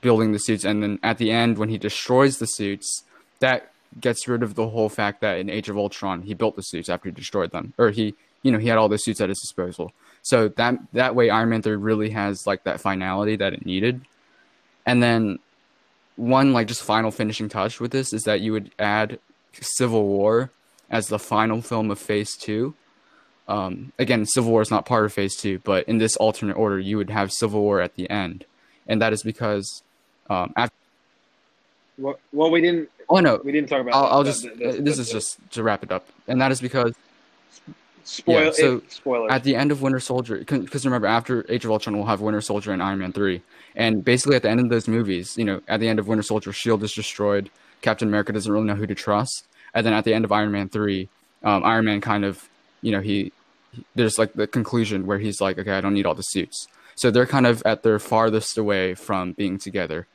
building 0.00 0.32
the 0.32 0.38
suits, 0.38 0.64
and 0.64 0.82
then 0.82 0.98
at 1.02 1.18
the 1.18 1.30
end, 1.30 1.58
when 1.58 1.68
he 1.68 1.78
destroys 1.78 2.38
the 2.38 2.46
suits, 2.46 3.02
that 3.40 3.72
gets 4.00 4.28
rid 4.28 4.42
of 4.42 4.54
the 4.54 4.68
whole 4.68 4.88
fact 4.88 5.20
that 5.20 5.38
in 5.38 5.48
Age 5.48 5.68
of 5.68 5.76
Ultron 5.76 6.22
he 6.22 6.34
built 6.34 6.56
the 6.56 6.62
suits 6.62 6.88
after 6.88 7.08
he 7.08 7.14
destroyed 7.14 7.50
them, 7.50 7.72
or 7.78 7.90
he, 7.90 8.14
you 8.42 8.52
know, 8.52 8.58
he 8.58 8.68
had 8.68 8.78
all 8.78 8.88
the 8.88 8.98
suits 8.98 9.20
at 9.20 9.28
his 9.28 9.40
disposal. 9.40 9.92
So 10.22 10.48
that 10.48 10.78
that 10.92 11.14
way, 11.14 11.30
Iron 11.30 11.48
Man 11.48 11.62
three 11.62 11.76
really 11.76 12.10
has 12.10 12.46
like 12.46 12.64
that 12.64 12.80
finality 12.80 13.36
that 13.36 13.54
it 13.54 13.64
needed. 13.64 14.02
And 14.86 15.02
then 15.02 15.38
one 16.16 16.52
like 16.52 16.66
just 16.66 16.82
final 16.82 17.10
finishing 17.10 17.48
touch 17.48 17.80
with 17.80 17.92
this 17.92 18.12
is 18.12 18.24
that 18.24 18.40
you 18.40 18.52
would 18.52 18.70
add 18.78 19.18
Civil 19.52 20.04
War 20.04 20.50
as 20.90 21.08
the 21.08 21.18
final 21.18 21.60
film 21.62 21.90
of 21.90 21.98
Phase 21.98 22.36
two. 22.36 22.74
Um, 23.46 23.92
again, 23.98 24.26
Civil 24.26 24.50
War 24.52 24.60
is 24.62 24.70
not 24.70 24.84
part 24.84 25.04
of 25.06 25.12
Phase 25.12 25.36
two, 25.36 25.58
but 25.60 25.88
in 25.88 25.98
this 25.98 26.16
alternate 26.16 26.56
order, 26.56 26.78
you 26.78 26.96
would 26.98 27.10
have 27.10 27.32
Civil 27.32 27.62
War 27.62 27.80
at 27.80 27.94
the 27.94 28.08
end, 28.10 28.44
and 28.86 29.00
that 29.00 29.12
is 29.12 29.22
because 29.22 29.82
um, 30.28 30.52
after. 30.56 30.74
Well, 31.96 32.18
well, 32.32 32.50
we 32.50 32.60
didn't. 32.60 32.90
Oh 33.08 33.20
no, 33.20 33.40
We 33.42 33.52
didn't 33.52 33.70
talk 33.70 33.80
about. 33.80 33.94
I'll, 33.94 34.02
that- 34.02 34.12
I'll 34.12 34.24
just. 34.24 34.42
that- 34.42 34.84
this 34.84 34.98
is 34.98 35.10
just 35.10 35.38
to 35.52 35.62
wrap 35.62 35.82
it 35.82 35.90
up, 35.90 36.06
and 36.26 36.40
that 36.40 36.52
is 36.52 36.60
because 36.60 36.92
spoil. 38.04 38.44
yeah, 38.44 38.50
so 38.50 38.82
spoilers. 38.88 39.32
at 39.32 39.44
the 39.44 39.56
end 39.56 39.72
of 39.72 39.80
Winter 39.82 40.00
Soldier, 40.00 40.38
because 40.38 40.84
remember 40.84 41.06
after 41.06 41.44
Age 41.50 41.64
of 41.64 41.70
Ultron, 41.70 41.96
we'll 41.96 42.06
have 42.06 42.20
Winter 42.20 42.40
Soldier 42.42 42.72
and 42.72 42.82
Iron 42.82 42.98
Man 42.98 43.12
three, 43.12 43.40
and 43.74 44.04
basically 44.04 44.36
at 44.36 44.42
the 44.42 44.50
end 44.50 44.60
of 44.60 44.68
those 44.68 44.86
movies, 44.88 45.36
you 45.38 45.44
know, 45.44 45.62
at 45.68 45.80
the 45.80 45.88
end 45.88 45.98
of 45.98 46.06
Winter 46.06 46.22
Soldier, 46.22 46.52
Shield 46.52 46.82
is 46.82 46.92
destroyed. 46.92 47.50
Captain 47.80 48.08
America 48.08 48.32
doesn't 48.32 48.52
really 48.52 48.66
know 48.66 48.74
who 48.74 48.86
to 48.86 48.94
trust, 48.94 49.44
and 49.74 49.84
then 49.86 49.92
at 49.92 50.04
the 50.04 50.14
end 50.14 50.24
of 50.24 50.32
Iron 50.32 50.52
Man 50.52 50.68
three, 50.68 51.08
um, 51.42 51.64
Iron 51.64 51.84
Man 51.84 52.00
kind 52.00 52.24
of, 52.24 52.48
you 52.82 52.92
know, 52.92 53.00
he, 53.00 53.32
he 53.72 53.84
there's 53.94 54.18
like 54.18 54.32
the 54.34 54.46
conclusion 54.46 55.06
where 55.06 55.18
he's 55.18 55.40
like, 55.40 55.58
okay, 55.58 55.72
I 55.72 55.80
don't 55.80 55.94
need 55.94 56.06
all 56.06 56.14
the 56.14 56.22
suits, 56.22 56.66
so 56.96 57.10
they're 57.10 57.26
kind 57.26 57.46
of 57.46 57.62
at 57.64 57.82
their 57.82 57.98
farthest 57.98 58.56
away 58.58 58.94
from 58.94 59.32
being 59.32 59.58
together, 59.58 60.06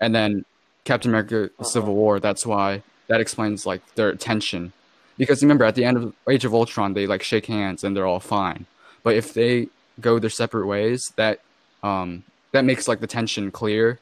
and 0.00 0.14
then 0.14 0.44
Captain 0.84 1.10
America: 1.10 1.44
Uh-huh. 1.44 1.64
Civil 1.64 1.94
War. 1.94 2.18
That's 2.20 2.44
why 2.46 2.82
that 3.08 3.20
explains 3.20 3.66
like 3.66 3.82
their 3.94 4.14
tension 4.14 4.72
because 5.18 5.42
remember 5.42 5.64
at 5.64 5.74
the 5.74 5.84
end 5.84 5.96
of 5.98 6.14
Age 6.28 6.44
of 6.44 6.54
Ultron 6.54 6.94
they 6.94 7.06
like 7.06 7.22
shake 7.22 7.46
hands 7.46 7.84
and 7.84 7.94
they're 7.94 8.06
all 8.06 8.18
fine. 8.20 8.64
But 9.02 9.14
if 9.16 9.34
they 9.34 9.68
go 10.00 10.18
their 10.18 10.30
separate 10.30 10.66
ways, 10.66 11.12
that 11.16 11.40
um 11.82 12.22
that 12.52 12.64
makes 12.64 12.88
like 12.88 13.00
the 13.00 13.06
tension 13.06 13.50
clear 13.50 13.98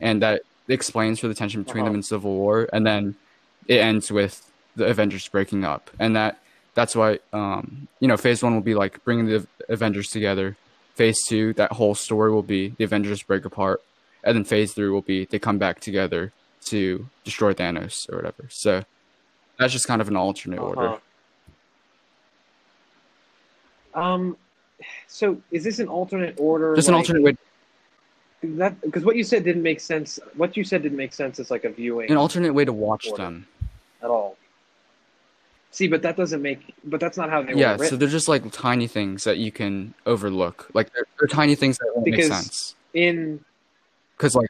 and 0.00 0.20
that 0.22 0.42
explains 0.68 1.18
for 1.20 1.28
the 1.28 1.34
tension 1.34 1.62
between 1.62 1.84
them 1.84 1.92
Uh-huh. 1.92 1.98
in 1.98 2.02
Civil 2.02 2.34
War 2.34 2.68
and 2.72 2.86
then 2.86 3.14
it 3.66 3.78
ends 3.78 4.10
with 4.10 4.50
the 4.76 4.86
Avengers 4.86 5.26
breaking 5.28 5.64
up. 5.64 5.90
And 5.98 6.16
that 6.16 6.38
that's 6.74 6.96
why 6.96 7.18
um 7.32 7.88
you 8.00 8.08
know 8.08 8.16
phase 8.16 8.42
1 8.42 8.54
will 8.54 8.60
be 8.60 8.74
like 8.74 9.04
bringing 9.04 9.26
the 9.26 9.46
Avengers 9.68 10.08
together. 10.08 10.56
Phase 10.94 11.18
2 11.28 11.54
that 11.54 11.72
whole 11.72 11.94
story 11.94 12.30
will 12.30 12.42
be 12.42 12.68
the 12.68 12.84
Avengers 12.84 13.22
break 13.22 13.44
apart 13.44 13.82
and 14.24 14.36
then 14.36 14.44
phase 14.44 14.72
3 14.72 14.88
will 14.90 15.02
be 15.02 15.24
they 15.26 15.38
come 15.38 15.58
back 15.58 15.80
together 15.80 16.32
to 16.66 17.08
destroy 17.24 17.52
Thanos 17.52 18.08
or 18.10 18.16
whatever. 18.16 18.46
So 18.50 18.84
that's 19.58 19.72
just 19.72 19.86
kind 19.86 20.00
of 20.00 20.08
an 20.08 20.16
alternate 20.16 20.60
order. 20.60 20.88
Uh-huh. 20.88 20.98
Um, 23.94 24.36
so 25.06 25.40
is 25.50 25.64
this 25.64 25.78
an 25.78 25.88
alternate 25.88 26.36
order? 26.38 26.74
Just 26.74 26.88
an 26.88 26.94
alternate 26.94 27.22
way. 27.22 27.36
That 28.42 28.80
because 28.80 29.04
what 29.04 29.16
you 29.16 29.22
said 29.22 29.44
didn't 29.44 29.62
make 29.62 29.80
sense. 29.80 30.18
What 30.36 30.56
you 30.56 30.64
said 30.64 30.82
didn't 30.82 30.98
make 30.98 31.12
sense 31.12 31.38
as 31.38 31.50
like 31.50 31.64
a 31.64 31.68
viewing 31.68 32.10
An 32.10 32.16
alternate 32.16 32.52
way 32.54 32.64
to 32.64 32.72
watch 32.72 33.06
Order. 33.08 33.22
them. 33.22 33.46
At 34.02 34.10
all. 34.10 34.36
See, 35.70 35.88
but 35.88 36.02
that 36.02 36.16
doesn't 36.16 36.42
make. 36.42 36.74
But 36.84 37.00
that's 37.00 37.16
not 37.16 37.30
how 37.30 37.42
they 37.42 37.54
Yeah, 37.54 37.76
so 37.78 37.96
they're 37.96 38.08
just 38.08 38.28
like 38.28 38.50
tiny 38.52 38.86
things 38.86 39.24
that 39.24 39.38
you 39.38 39.50
can 39.50 39.94
overlook. 40.04 40.68
Like 40.74 40.92
they're, 40.92 41.06
they're 41.18 41.28
tiny 41.28 41.54
things 41.54 41.78
that 41.78 41.90
won't 41.94 42.04
Because- 42.04 42.28
make 42.28 42.32
sense. 42.38 42.74
in 42.94 43.44
Because 44.16 44.34
like 44.34 44.48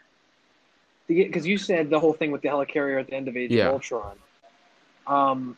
because 1.08 1.46
you 1.46 1.58
said 1.58 1.90
the 1.90 2.00
whole 2.00 2.12
thing 2.14 2.30
with 2.30 2.40
the 2.42 2.48
helicarrier 2.48 2.98
at 2.98 3.06
the 3.06 3.14
end 3.14 3.28
of 3.28 3.36
Age 3.36 3.50
Yeah. 3.50 3.66
of 3.68 3.74
Ultron. 3.74 4.16
Um, 5.06 5.56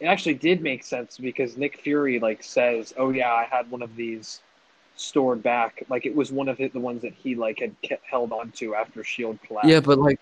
it 0.00 0.06
actually 0.06 0.34
did 0.34 0.62
make 0.62 0.82
sense 0.82 1.18
because 1.18 1.56
Nick 1.56 1.78
Fury 1.80 2.18
like 2.18 2.42
says, 2.42 2.94
"Oh 2.96 3.10
yeah, 3.10 3.32
I 3.32 3.44
had 3.44 3.70
one 3.70 3.82
of 3.82 3.94
these 3.96 4.40
stored 4.96 5.42
back. 5.42 5.84
Like 5.90 6.06
it 6.06 6.14
was 6.14 6.32
one 6.32 6.48
of 6.48 6.56
the 6.56 6.68
ones 6.74 7.02
that 7.02 7.12
he 7.12 7.34
like 7.34 7.58
had 7.60 7.74
kept, 7.82 8.04
held 8.06 8.32
onto 8.32 8.74
after 8.74 9.04
Shield 9.04 9.38
collapsed. 9.46 9.68
yeah, 9.70 9.80
but 9.80 9.98
like 9.98 10.18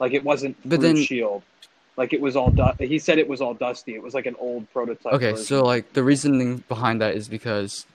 like 0.00 0.12
it 0.12 0.24
wasn't 0.24 0.56
But 0.68 0.80
then- 0.80 0.96
Shield. 0.96 1.42
Like 1.96 2.12
it 2.12 2.20
was 2.20 2.34
all 2.36 2.50
du- 2.50 2.74
he 2.80 2.98
said 2.98 3.18
it 3.18 3.28
was 3.28 3.40
all 3.40 3.54
dusty. 3.54 3.94
It 3.94 4.02
was 4.02 4.14
like 4.14 4.26
an 4.26 4.36
old 4.38 4.70
prototype. 4.72 5.12
okay, 5.14 5.30
version. 5.32 5.44
so 5.44 5.64
like 5.64 5.92
the 5.92 6.02
reasoning 6.02 6.64
behind 6.68 7.00
that 7.00 7.14
is 7.14 7.28
because 7.28 7.86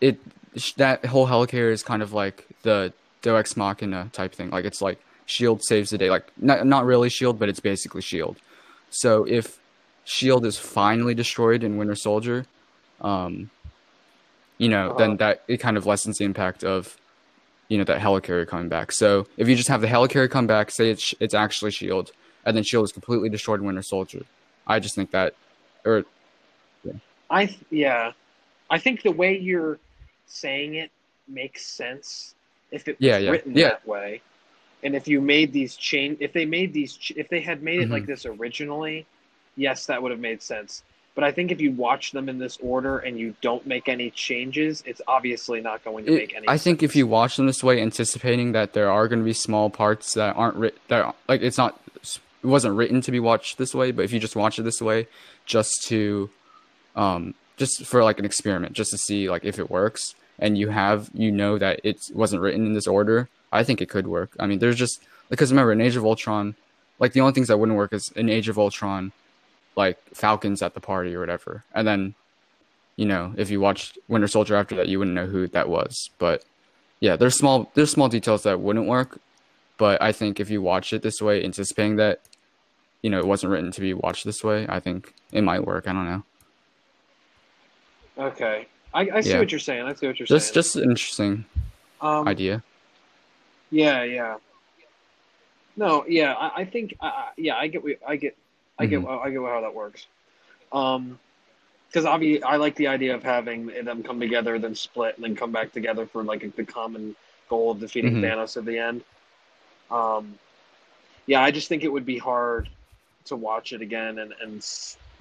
it 0.00 0.18
that 0.76 1.04
whole 1.06 1.26
helicarrier 1.28 1.70
is 1.72 1.82
kind 1.82 2.02
of 2.02 2.12
like 2.12 2.46
the 2.62 2.92
Deus 3.22 3.38
Ex 3.38 3.56
Machina 3.56 4.10
type 4.12 4.34
thing. 4.34 4.50
Like 4.50 4.64
it's 4.64 4.82
like 4.82 4.98
Shield 5.26 5.62
saves 5.64 5.90
the 5.90 5.98
day. 5.98 6.10
Like 6.10 6.26
not 6.36 6.66
not 6.66 6.84
really 6.84 7.08
Shield, 7.08 7.38
but 7.38 7.48
it's 7.48 7.60
basically 7.60 8.02
Shield. 8.02 8.36
So 8.90 9.24
if 9.24 9.58
Shield 10.04 10.44
is 10.46 10.56
finally 10.58 11.14
destroyed 11.14 11.62
in 11.62 11.76
Winter 11.76 11.94
Soldier, 11.94 12.46
um, 13.00 13.50
you 14.56 14.68
know, 14.68 14.88
Uh-huh. 14.90 14.98
then 14.98 15.16
that 15.18 15.42
it 15.46 15.58
kind 15.58 15.76
of 15.76 15.86
lessens 15.86 16.18
the 16.18 16.24
impact 16.24 16.64
of 16.64 16.96
you 17.68 17.78
know 17.78 17.84
that 17.84 18.00
helicarrier 18.00 18.48
coming 18.48 18.68
back. 18.68 18.90
So 18.90 19.26
if 19.36 19.48
you 19.48 19.54
just 19.54 19.68
have 19.68 19.80
the 19.82 19.86
helicarrier 19.86 20.28
come 20.30 20.46
back, 20.48 20.70
say 20.72 20.90
it's 20.90 21.14
it's 21.20 21.34
actually 21.34 21.70
Shield, 21.70 22.10
and 22.44 22.56
then 22.56 22.64
Shield 22.64 22.84
is 22.84 22.92
completely 22.92 23.28
destroyed 23.28 23.60
in 23.60 23.66
Winter 23.66 23.82
Soldier, 23.82 24.22
I 24.66 24.78
just 24.80 24.94
think 24.94 25.10
that, 25.12 25.34
or 25.84 26.04
I 27.30 27.46
th- 27.46 27.58
yeah, 27.70 28.12
I 28.70 28.78
think 28.78 29.02
the 29.02 29.12
way 29.12 29.36
you're 29.38 29.78
saying 30.26 30.74
it 30.74 30.90
makes 31.26 31.66
sense 31.66 32.34
if 32.70 32.88
it 32.88 32.92
was 32.98 33.06
Yeah, 33.06 33.18
yeah, 33.18 33.30
written 33.30 33.56
yeah. 33.56 33.68
that 33.70 33.86
way, 33.86 34.22
and 34.82 34.94
if 34.94 35.08
you 35.08 35.20
made 35.20 35.52
these 35.52 35.76
change, 35.76 36.18
if 36.20 36.32
they 36.32 36.46
made 36.46 36.72
these, 36.72 36.96
ch- 36.96 37.12
if 37.16 37.28
they 37.28 37.40
had 37.40 37.62
made 37.62 37.80
it 37.80 37.88
Mhm. 37.88 37.92
like 37.92 38.06
this 38.06 38.24
originally, 38.24 39.06
yes, 39.56 39.86
that 39.86 40.02
would 40.02 40.10
have 40.10 40.20
made 40.20 40.42
sense. 40.42 40.82
But 41.14 41.24
I 41.24 41.32
think 41.32 41.50
if 41.50 41.60
you 41.60 41.72
watch 41.72 42.12
them 42.12 42.28
in 42.28 42.38
this 42.38 42.58
order 42.62 42.98
and 42.98 43.18
you 43.18 43.34
don't 43.40 43.66
make 43.66 43.88
any 43.88 44.10
changes, 44.10 44.84
it's 44.86 45.00
obviously 45.08 45.60
not 45.60 45.82
going 45.84 46.04
to 46.06 46.14
It- 46.14 46.16
make 46.18 46.36
any. 46.36 46.48
I 46.48 46.56
think 46.58 46.82
if 46.82 46.94
you 46.94 47.06
watch 47.08 47.36
them 47.36 47.46
this 47.46 47.62
way, 47.64 47.82
anticipating 47.82 48.52
that 48.52 48.72
there 48.72 48.88
are 48.90 49.08
going 49.08 49.18
to 49.18 49.24
be 49.24 49.32
small 49.32 49.68
parts 49.68 50.14
that 50.14 50.36
aren't 50.36 50.56
written, 50.56 50.78
that 50.88 51.14
like 51.26 51.42
it's 51.42 51.58
not, 51.58 51.80
it 52.42 52.46
wasn't 52.46 52.76
written 52.76 53.00
to 53.02 53.12
be 53.12 53.20
watched 53.20 53.58
this 53.58 53.74
way. 53.74 53.90
But 53.90 54.04
if 54.04 54.12
you 54.12 54.20
just 54.20 54.36
watch 54.36 54.58
it 54.58 54.62
this 54.62 54.80
way, 54.80 55.08
just 55.46 55.84
to, 55.88 56.30
um, 56.96 57.34
just 57.56 57.84
for 57.84 58.04
like 58.04 58.18
an 58.18 58.24
experiment, 58.24 58.72
just 58.74 58.90
to 58.90 58.98
see 58.98 59.28
like 59.28 59.44
if 59.44 59.58
it 59.58 59.70
works, 59.70 60.14
and 60.38 60.56
you 60.56 60.68
have 60.68 61.10
you 61.14 61.30
know 61.32 61.58
that 61.58 61.80
it 61.84 61.98
wasn't 62.14 62.42
written 62.42 62.66
in 62.66 62.74
this 62.74 62.86
order, 62.86 63.28
I 63.52 63.64
think 63.64 63.80
it 63.80 63.88
could 63.88 64.06
work. 64.06 64.30
I 64.38 64.46
mean, 64.46 64.58
there's 64.58 64.76
just 64.76 65.02
because 65.28 65.50
remember 65.50 65.72
in 65.72 65.80
Age 65.80 65.96
of 65.96 66.04
Ultron, 66.04 66.54
like 66.98 67.12
the 67.12 67.20
only 67.20 67.32
things 67.32 67.48
that 67.48 67.58
wouldn't 67.58 67.78
work 67.78 67.92
is 67.92 68.12
in 68.14 68.28
Age 68.28 68.48
of 68.48 68.58
Ultron, 68.58 69.12
like 69.76 69.98
Falcons 70.14 70.62
at 70.62 70.74
the 70.74 70.80
party 70.80 71.14
or 71.14 71.20
whatever, 71.20 71.64
and 71.74 71.86
then 71.86 72.14
you 72.98 73.06
know, 73.06 73.32
if 73.36 73.48
you 73.48 73.60
watched 73.60 73.96
Winter 74.08 74.26
Soldier 74.26 74.56
after 74.56 74.74
that, 74.74 74.88
you 74.88 74.98
wouldn't 74.98 75.14
know 75.14 75.26
who 75.26 75.46
that 75.46 75.68
was. 75.68 76.10
But 76.18 76.42
yeah, 76.98 77.14
there's 77.14 77.38
small 77.38 77.70
there's 77.74 77.92
small 77.92 78.08
details 78.08 78.42
that 78.42 78.60
wouldn't 78.60 78.86
work. 78.86 79.20
But 79.78 80.02
I 80.02 80.12
think 80.12 80.40
if 80.40 80.50
you 80.50 80.60
watch 80.60 80.92
it 80.92 81.02
this 81.02 81.22
way, 81.22 81.42
anticipating 81.44 81.96
that, 81.96 82.20
you 83.02 83.08
know, 83.10 83.18
it 83.18 83.26
wasn't 83.26 83.52
written 83.52 83.70
to 83.72 83.80
be 83.80 83.94
watched 83.94 84.24
this 84.24 84.42
way, 84.44 84.66
I 84.68 84.80
think 84.80 85.14
it 85.32 85.42
might 85.42 85.64
work. 85.64 85.86
I 85.88 85.92
don't 85.92 86.04
know. 86.04 86.24
okay, 88.18 88.66
I, 88.92 89.08
I 89.14 89.20
see 89.20 89.30
Yeah. 89.30 89.38
what 89.38 89.52
you're 89.52 89.58
saying. 89.60 89.82
I 89.84 89.94
see 89.94 90.06
what 90.08 90.18
you're 90.18 90.26
Just 90.26 90.46
saying. 90.48 90.54
just 90.54 90.76
an 90.76 90.90
interesting 90.90 91.44
um, 92.00 92.26
idea. 92.26 92.62
Yeah, 93.70 94.02
yeah. 94.02 94.36
No, 95.76 96.04
yeah, 96.08 96.32
I, 96.34 96.62
I 96.62 96.64
think, 96.64 96.96
I, 97.00 97.06
I- 97.06 97.28
yeah, 97.36 97.54
I 97.56 97.68
get, 97.68 97.82
I 98.06 98.16
get, 98.16 98.36
I 98.78 98.86
get, 98.86 99.00
Mhm. 99.00 99.24
I 99.24 99.30
get 99.30 99.40
how 99.42 99.60
that 99.60 99.74
works. 99.74 100.06
Um, 100.72 101.18
because 101.88 102.04
obviously, 102.04 102.42
I 102.42 102.56
like 102.56 102.74
the 102.74 102.88
idea 102.88 103.14
of 103.14 103.22
having 103.22 103.66
them 103.68 104.02
come 104.02 104.20
together, 104.20 104.58
then 104.58 104.74
split, 104.74 105.14
and 105.16 105.24
then 105.24 105.34
come 105.36 105.52
back 105.52 105.72
together 105.72 106.04
for 106.06 106.22
like 106.22 106.54
the 106.56 106.64
common 106.64 107.16
goal 107.48 107.70
of 107.70 107.80
defeating 107.80 108.14
Mhm. 108.16 108.20
Thanos 108.22 108.56
at 108.58 108.64
the 108.66 108.76
end. 108.78 109.02
Um, 109.90 110.38
yeah, 111.26 111.42
I 111.42 111.50
just 111.50 111.68
think 111.68 111.84
it 111.84 111.92
would 111.92 112.06
be 112.06 112.18
hard 112.18 112.68
to 113.26 113.36
watch 113.36 113.72
it 113.72 113.82
again 113.82 114.18
and 114.18 114.32
and 114.42 114.66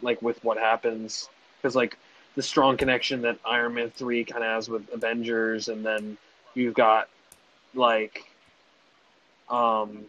like 0.02 0.22
with 0.22 0.42
what 0.44 0.58
happens 0.58 1.30
because 1.62 1.76
like 1.76 1.98
the 2.36 2.44
strong 2.44 2.78
connection 2.78 3.22
that 3.24 3.38
Iron 3.46 3.74
Man 3.74 3.90
three 3.90 4.24
kind 4.24 4.44
of 4.44 4.50
has 4.50 4.70
with 4.70 4.88
Avengers, 4.94 5.68
and 5.68 5.86
then 5.86 6.18
you've 6.54 6.76
got 6.76 7.10
like 7.74 8.24
um 9.50 10.06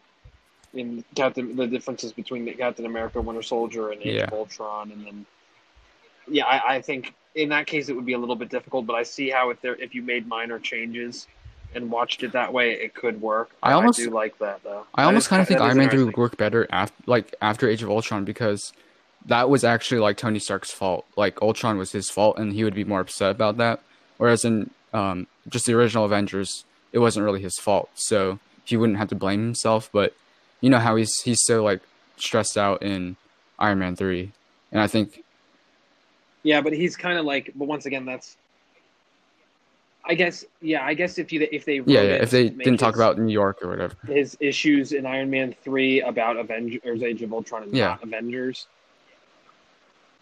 in 0.74 1.02
Captain 1.14 1.56
the 1.56 1.66
differences 1.66 2.12
between 2.12 2.44
the 2.44 2.52
Captain 2.52 2.86
America 2.86 3.20
Winter 3.20 3.42
Soldier 3.42 3.90
and 3.90 4.02
Age 4.02 4.16
Yeah. 4.16 4.28
Ultron 4.32 4.92
and 4.92 5.06
then 5.06 5.26
yeah 6.28 6.44
I, 6.44 6.76
I 6.76 6.80
think 6.82 7.14
in 7.34 7.48
that 7.50 7.66
case 7.66 7.88
it 7.88 7.96
would 7.96 8.04
be 8.06 8.12
a 8.12 8.18
little 8.18 8.36
bit 8.36 8.50
difficult 8.50 8.86
but 8.86 8.94
I 8.94 9.02
see 9.02 9.30
how 9.30 9.50
if 9.50 9.60
there 9.62 9.74
if 9.76 9.94
you 9.94 10.02
made 10.02 10.26
minor 10.26 10.58
changes 10.58 11.26
and 11.74 11.90
watched 11.90 12.22
it 12.22 12.32
that 12.32 12.52
way 12.52 12.72
it 12.72 12.94
could 12.94 13.20
work 13.20 13.50
I 13.62 13.72
almost- 13.72 13.98
do 13.98 14.10
like 14.10 14.38
that 14.38 14.62
though 14.64 14.86
I 14.94 15.04
almost 15.04 15.28
kind 15.28 15.42
of 15.42 15.48
think 15.48 15.60
Iron 15.60 15.76
Man 15.76 15.90
three 15.90 16.02
would 16.02 16.16
work 16.16 16.36
better 16.36 16.66
after 16.70 16.94
like 17.06 17.34
after 17.40 17.68
Age 17.68 17.82
of 17.82 17.90
Ultron 17.90 18.24
because 18.24 18.72
that 19.26 19.50
was 19.50 19.64
actually 19.64 20.00
like 20.00 20.16
Tony 20.16 20.38
Stark's 20.38 20.70
fault. 20.70 21.04
Like 21.16 21.42
Ultron 21.42 21.76
was 21.76 21.92
his 21.92 22.08
fault, 22.08 22.38
and 22.38 22.52
he 22.52 22.64
would 22.64 22.74
be 22.74 22.84
more 22.84 23.00
upset 23.00 23.30
about 23.30 23.58
that. 23.58 23.80
Whereas 24.16 24.44
in 24.44 24.70
um, 24.94 25.26
just 25.48 25.66
the 25.66 25.74
original 25.74 26.04
Avengers, 26.06 26.64
it 26.92 26.98
wasn't 27.00 27.24
really 27.24 27.42
his 27.42 27.56
fault, 27.58 27.90
so 27.94 28.38
he 28.64 28.76
wouldn't 28.76 28.98
have 28.98 29.08
to 29.08 29.14
blame 29.14 29.42
himself. 29.42 29.90
But 29.92 30.14
you 30.60 30.70
know 30.70 30.78
how 30.78 30.96
he's 30.96 31.20
he's 31.20 31.40
so 31.44 31.62
like 31.62 31.80
stressed 32.16 32.56
out 32.56 32.82
in 32.82 33.16
Iron 33.58 33.80
Man 33.80 33.96
three, 33.96 34.32
and 34.72 34.80
I 34.80 34.86
think 34.86 35.22
Yeah, 36.42 36.62
but 36.62 36.72
he's 36.72 36.96
kind 36.96 37.18
of 37.18 37.24
like. 37.26 37.52
But 37.54 37.68
once 37.68 37.84
again, 37.84 38.06
that's. 38.06 38.36
I 40.10 40.14
guess. 40.14 40.44
Yeah, 40.62 40.84
I 40.84 40.94
guess 40.94 41.18
if 41.18 41.32
you 41.32 41.46
if 41.52 41.64
they 41.66 41.76
yeah, 41.76 42.00
yeah 42.00 42.00
if 42.22 42.30
they 42.30 42.48
didn't 42.48 42.78
talk 42.78 42.94
his- 42.94 43.00
about 43.00 43.18
New 43.18 43.32
York 43.32 43.58
or 43.62 43.68
whatever, 43.68 43.94
his 44.06 44.36
issues 44.40 44.92
in 44.92 45.04
Iron 45.04 45.28
Man 45.30 45.54
three 45.62 46.00
about 46.00 46.36
Avengers, 46.38 47.02
Age 47.02 47.22
of 47.22 47.32
Ultron, 47.32 47.64
and 47.64 47.74
Yeah. 47.74 47.98
Avengers. 48.02 48.66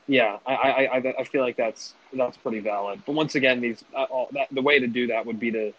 Yeah, 0.08 0.38
I, 0.46 0.54
I, 0.54 0.96
I, 0.98 1.14
I 1.20 1.24
feel 1.24 1.42
like 1.42 1.56
that's 1.56 1.94
that's 2.12 2.36
pretty 2.36 2.60
valid. 2.60 3.02
But 3.06 3.12
once 3.14 3.34
again, 3.34 3.60
these 3.60 3.82
uh, 3.96 4.04
all, 4.04 4.28
that, 4.32 4.48
the 4.52 4.62
way 4.62 4.78
to 4.78 4.86
do 4.86 5.08
that 5.08 5.26
would 5.26 5.40
be 5.40 5.50
to 5.50 5.72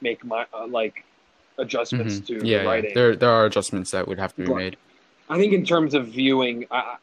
make 0.00 0.24
my 0.24 0.46
uh, 0.54 0.66
like 0.68 1.04
adjustments 1.58 2.18
Mhm. 2.20 2.26
to 2.26 2.32
yeah, 2.34 2.40
the 2.40 2.46
yeah, 2.48 2.62
writing. 2.64 2.94
there 2.94 3.16
there 3.16 3.30
are 3.30 3.44
adjustments 3.46 3.90
that 3.92 4.06
would 4.06 4.18
have 4.18 4.34
to 4.36 4.44
be 4.44 4.50
Right. 4.52 4.64
made. 4.64 4.76
I 5.28 5.36
think 5.38 5.52
in 5.52 5.64
terms 5.64 5.94
of 5.94 6.08
viewing, 6.08 6.66
I- 6.70 6.96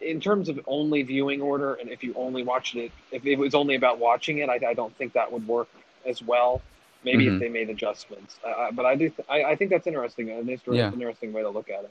in 0.00 0.18
terms 0.20 0.48
of 0.48 0.58
only 0.66 1.02
viewing 1.02 1.42
order, 1.42 1.74
and 1.74 1.90
if 1.90 2.02
you 2.02 2.14
only 2.14 2.42
watched 2.42 2.74
it, 2.76 2.90
if 3.12 3.26
it 3.26 3.36
was 3.36 3.54
only 3.54 3.74
about 3.74 3.98
watching 3.98 4.38
it, 4.38 4.48
I, 4.48 4.58
I 4.68 4.74
don't 4.74 4.96
think 4.96 5.12
that 5.12 5.30
would 5.30 5.46
work 5.46 5.68
as 6.06 6.22
well. 6.22 6.62
Maybe 7.04 7.26
Mhm. 7.26 7.34
if 7.34 7.40
they 7.40 7.48
made 7.50 7.68
adjustments, 7.68 8.38
uh, 8.46 8.70
but 8.72 8.86
I 8.86 8.94
do. 8.96 9.10
Th- 9.10 9.28
I, 9.28 9.44
I 9.52 9.56
think 9.56 9.70
that's 9.70 9.86
interesting. 9.86 10.30
An 10.30 10.38
interesting, 10.48 10.74
Yeah. 10.74 10.90
interesting 10.92 11.32
way 11.34 11.42
to 11.42 11.50
look 11.50 11.68
at 11.68 11.84
it. 11.84 11.90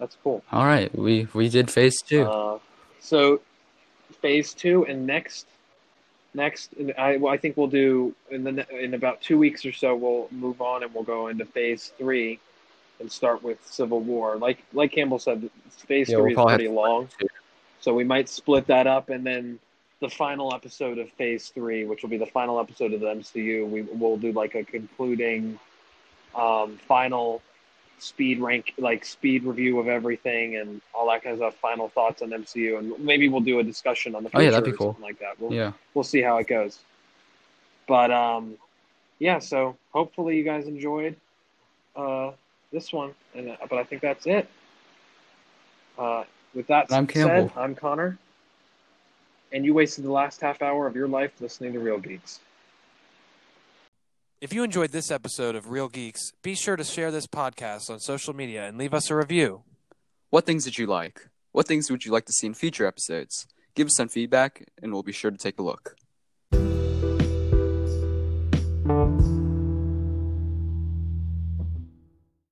That's 0.00 0.16
cool. 0.22 0.42
All 0.52 0.64
right, 0.64 0.92
we 0.96 1.28
we 1.32 1.48
did 1.48 1.70
phase 1.70 2.00
two. 2.02 2.22
Uh, 2.24 2.58
so, 3.00 3.40
phase 4.20 4.52
two 4.52 4.84
and 4.86 5.06
next, 5.06 5.46
next, 6.34 6.72
and 6.72 6.92
I 6.98 7.18
well, 7.18 7.32
I 7.32 7.36
think 7.36 7.56
we'll 7.56 7.68
do 7.68 8.14
in 8.30 8.42
the 8.42 8.66
in 8.76 8.94
about 8.94 9.20
two 9.20 9.38
weeks 9.38 9.64
or 9.64 9.72
so. 9.72 9.94
We'll 9.94 10.26
move 10.32 10.60
on 10.60 10.82
and 10.82 10.92
we'll 10.92 11.04
go 11.04 11.28
into 11.28 11.44
phase 11.44 11.92
three, 11.98 12.40
and 12.98 13.10
start 13.10 13.44
with 13.44 13.64
Civil 13.64 14.00
War. 14.00 14.36
Like 14.36 14.58
like 14.72 14.90
Campbell 14.92 15.20
said, 15.20 15.48
phase 15.70 16.08
Yeah, 16.08 16.16
we'll 16.16 16.24
three 16.26 16.34
is 16.34 16.44
pretty 16.46 16.68
long, 16.68 17.08
so 17.80 17.94
we 17.94 18.02
might 18.04 18.28
split 18.28 18.66
that 18.66 18.88
up, 18.88 19.08
and 19.08 19.24
then 19.24 19.60
the 20.00 20.08
final 20.08 20.54
episode 20.54 20.98
of 20.98 21.10
phase 21.12 21.48
three, 21.48 21.84
which 21.84 22.02
will 22.02 22.10
be 22.10 22.18
the 22.18 22.26
final 22.26 22.60
episode 22.60 22.92
of 22.92 23.00
the 23.00 23.06
MCU, 23.06 23.68
we 23.68 23.82
will 23.82 24.16
do 24.16 24.32
like 24.32 24.54
a 24.54 24.62
concluding, 24.64 25.58
um, 26.34 26.76
final 26.86 27.42
speed 28.00 28.38
rank 28.40 28.74
like 28.78 29.04
speed 29.04 29.42
review 29.44 29.78
of 29.80 29.88
everything 29.88 30.56
and 30.56 30.80
all 30.94 31.08
that 31.08 31.22
kind 31.22 31.32
of 31.32 31.38
stuff 31.40 31.54
final 31.60 31.88
thoughts 31.88 32.22
on 32.22 32.30
mcu 32.30 32.78
and 32.78 32.96
maybe 33.04 33.28
we'll 33.28 33.40
do 33.40 33.58
a 33.58 33.62
discussion 33.64 34.14
on 34.14 34.22
the 34.22 34.30
Oh, 34.34 34.40
yeah, 34.40 34.50
that'd 34.50 34.64
be 34.64 34.70
cool. 34.70 34.96
like 35.02 35.18
that. 35.18 35.40
We'll, 35.40 35.52
yeah. 35.52 35.72
we'll 35.94 36.04
see 36.04 36.22
how 36.22 36.36
it 36.38 36.46
goes. 36.46 36.78
But 37.88 38.12
um 38.12 38.54
yeah 39.18 39.40
so 39.40 39.76
hopefully 39.92 40.36
you 40.36 40.44
guys 40.44 40.68
enjoyed 40.68 41.16
uh 41.96 42.30
this 42.72 42.92
one. 42.92 43.14
And 43.34 43.50
uh, 43.50 43.56
but 43.68 43.78
i 43.80 43.84
think 43.84 44.00
that's 44.02 44.26
it. 44.26 44.48
Uh 45.98 46.22
with 46.54 46.68
that 46.68 46.86
I'm 46.92 47.08
said 47.08 47.14
Campbell. 47.26 47.52
i'm 47.60 47.74
connor 47.74 48.16
and 49.52 49.64
you 49.64 49.74
wasted 49.74 50.04
the 50.04 50.12
last 50.12 50.40
half 50.40 50.62
hour 50.62 50.86
of 50.86 50.96
your 50.96 51.08
life 51.08 51.32
listening 51.40 51.72
to 51.72 51.80
Real 51.80 51.98
Geeks. 51.98 52.40
If 54.40 54.52
you 54.52 54.62
enjoyed 54.62 54.92
this 54.92 55.10
episode 55.10 55.56
of 55.56 55.70
Real 55.70 55.88
Geeks, 55.88 56.32
be 56.42 56.54
sure 56.54 56.76
to 56.76 56.84
share 56.84 57.10
this 57.10 57.26
podcast 57.26 57.90
on 57.90 57.98
social 57.98 58.34
media 58.34 58.66
and 58.66 58.78
leave 58.78 58.94
us 58.94 59.10
a 59.10 59.16
review. 59.16 59.62
What 60.30 60.46
things 60.46 60.64
did 60.64 60.78
you 60.78 60.86
like? 60.86 61.28
What 61.52 61.66
things 61.66 61.90
would 61.90 62.04
you 62.04 62.12
like 62.12 62.26
to 62.26 62.32
see 62.32 62.46
in 62.46 62.54
future 62.54 62.86
episodes? 62.86 63.46
Give 63.74 63.86
us 63.86 63.96
some 63.96 64.08
feedback, 64.08 64.64
and 64.80 64.92
we'll 64.92 65.02
be 65.02 65.12
sure 65.12 65.30
to 65.30 65.36
take 65.36 65.58
a 65.58 65.62
look. 65.62 65.96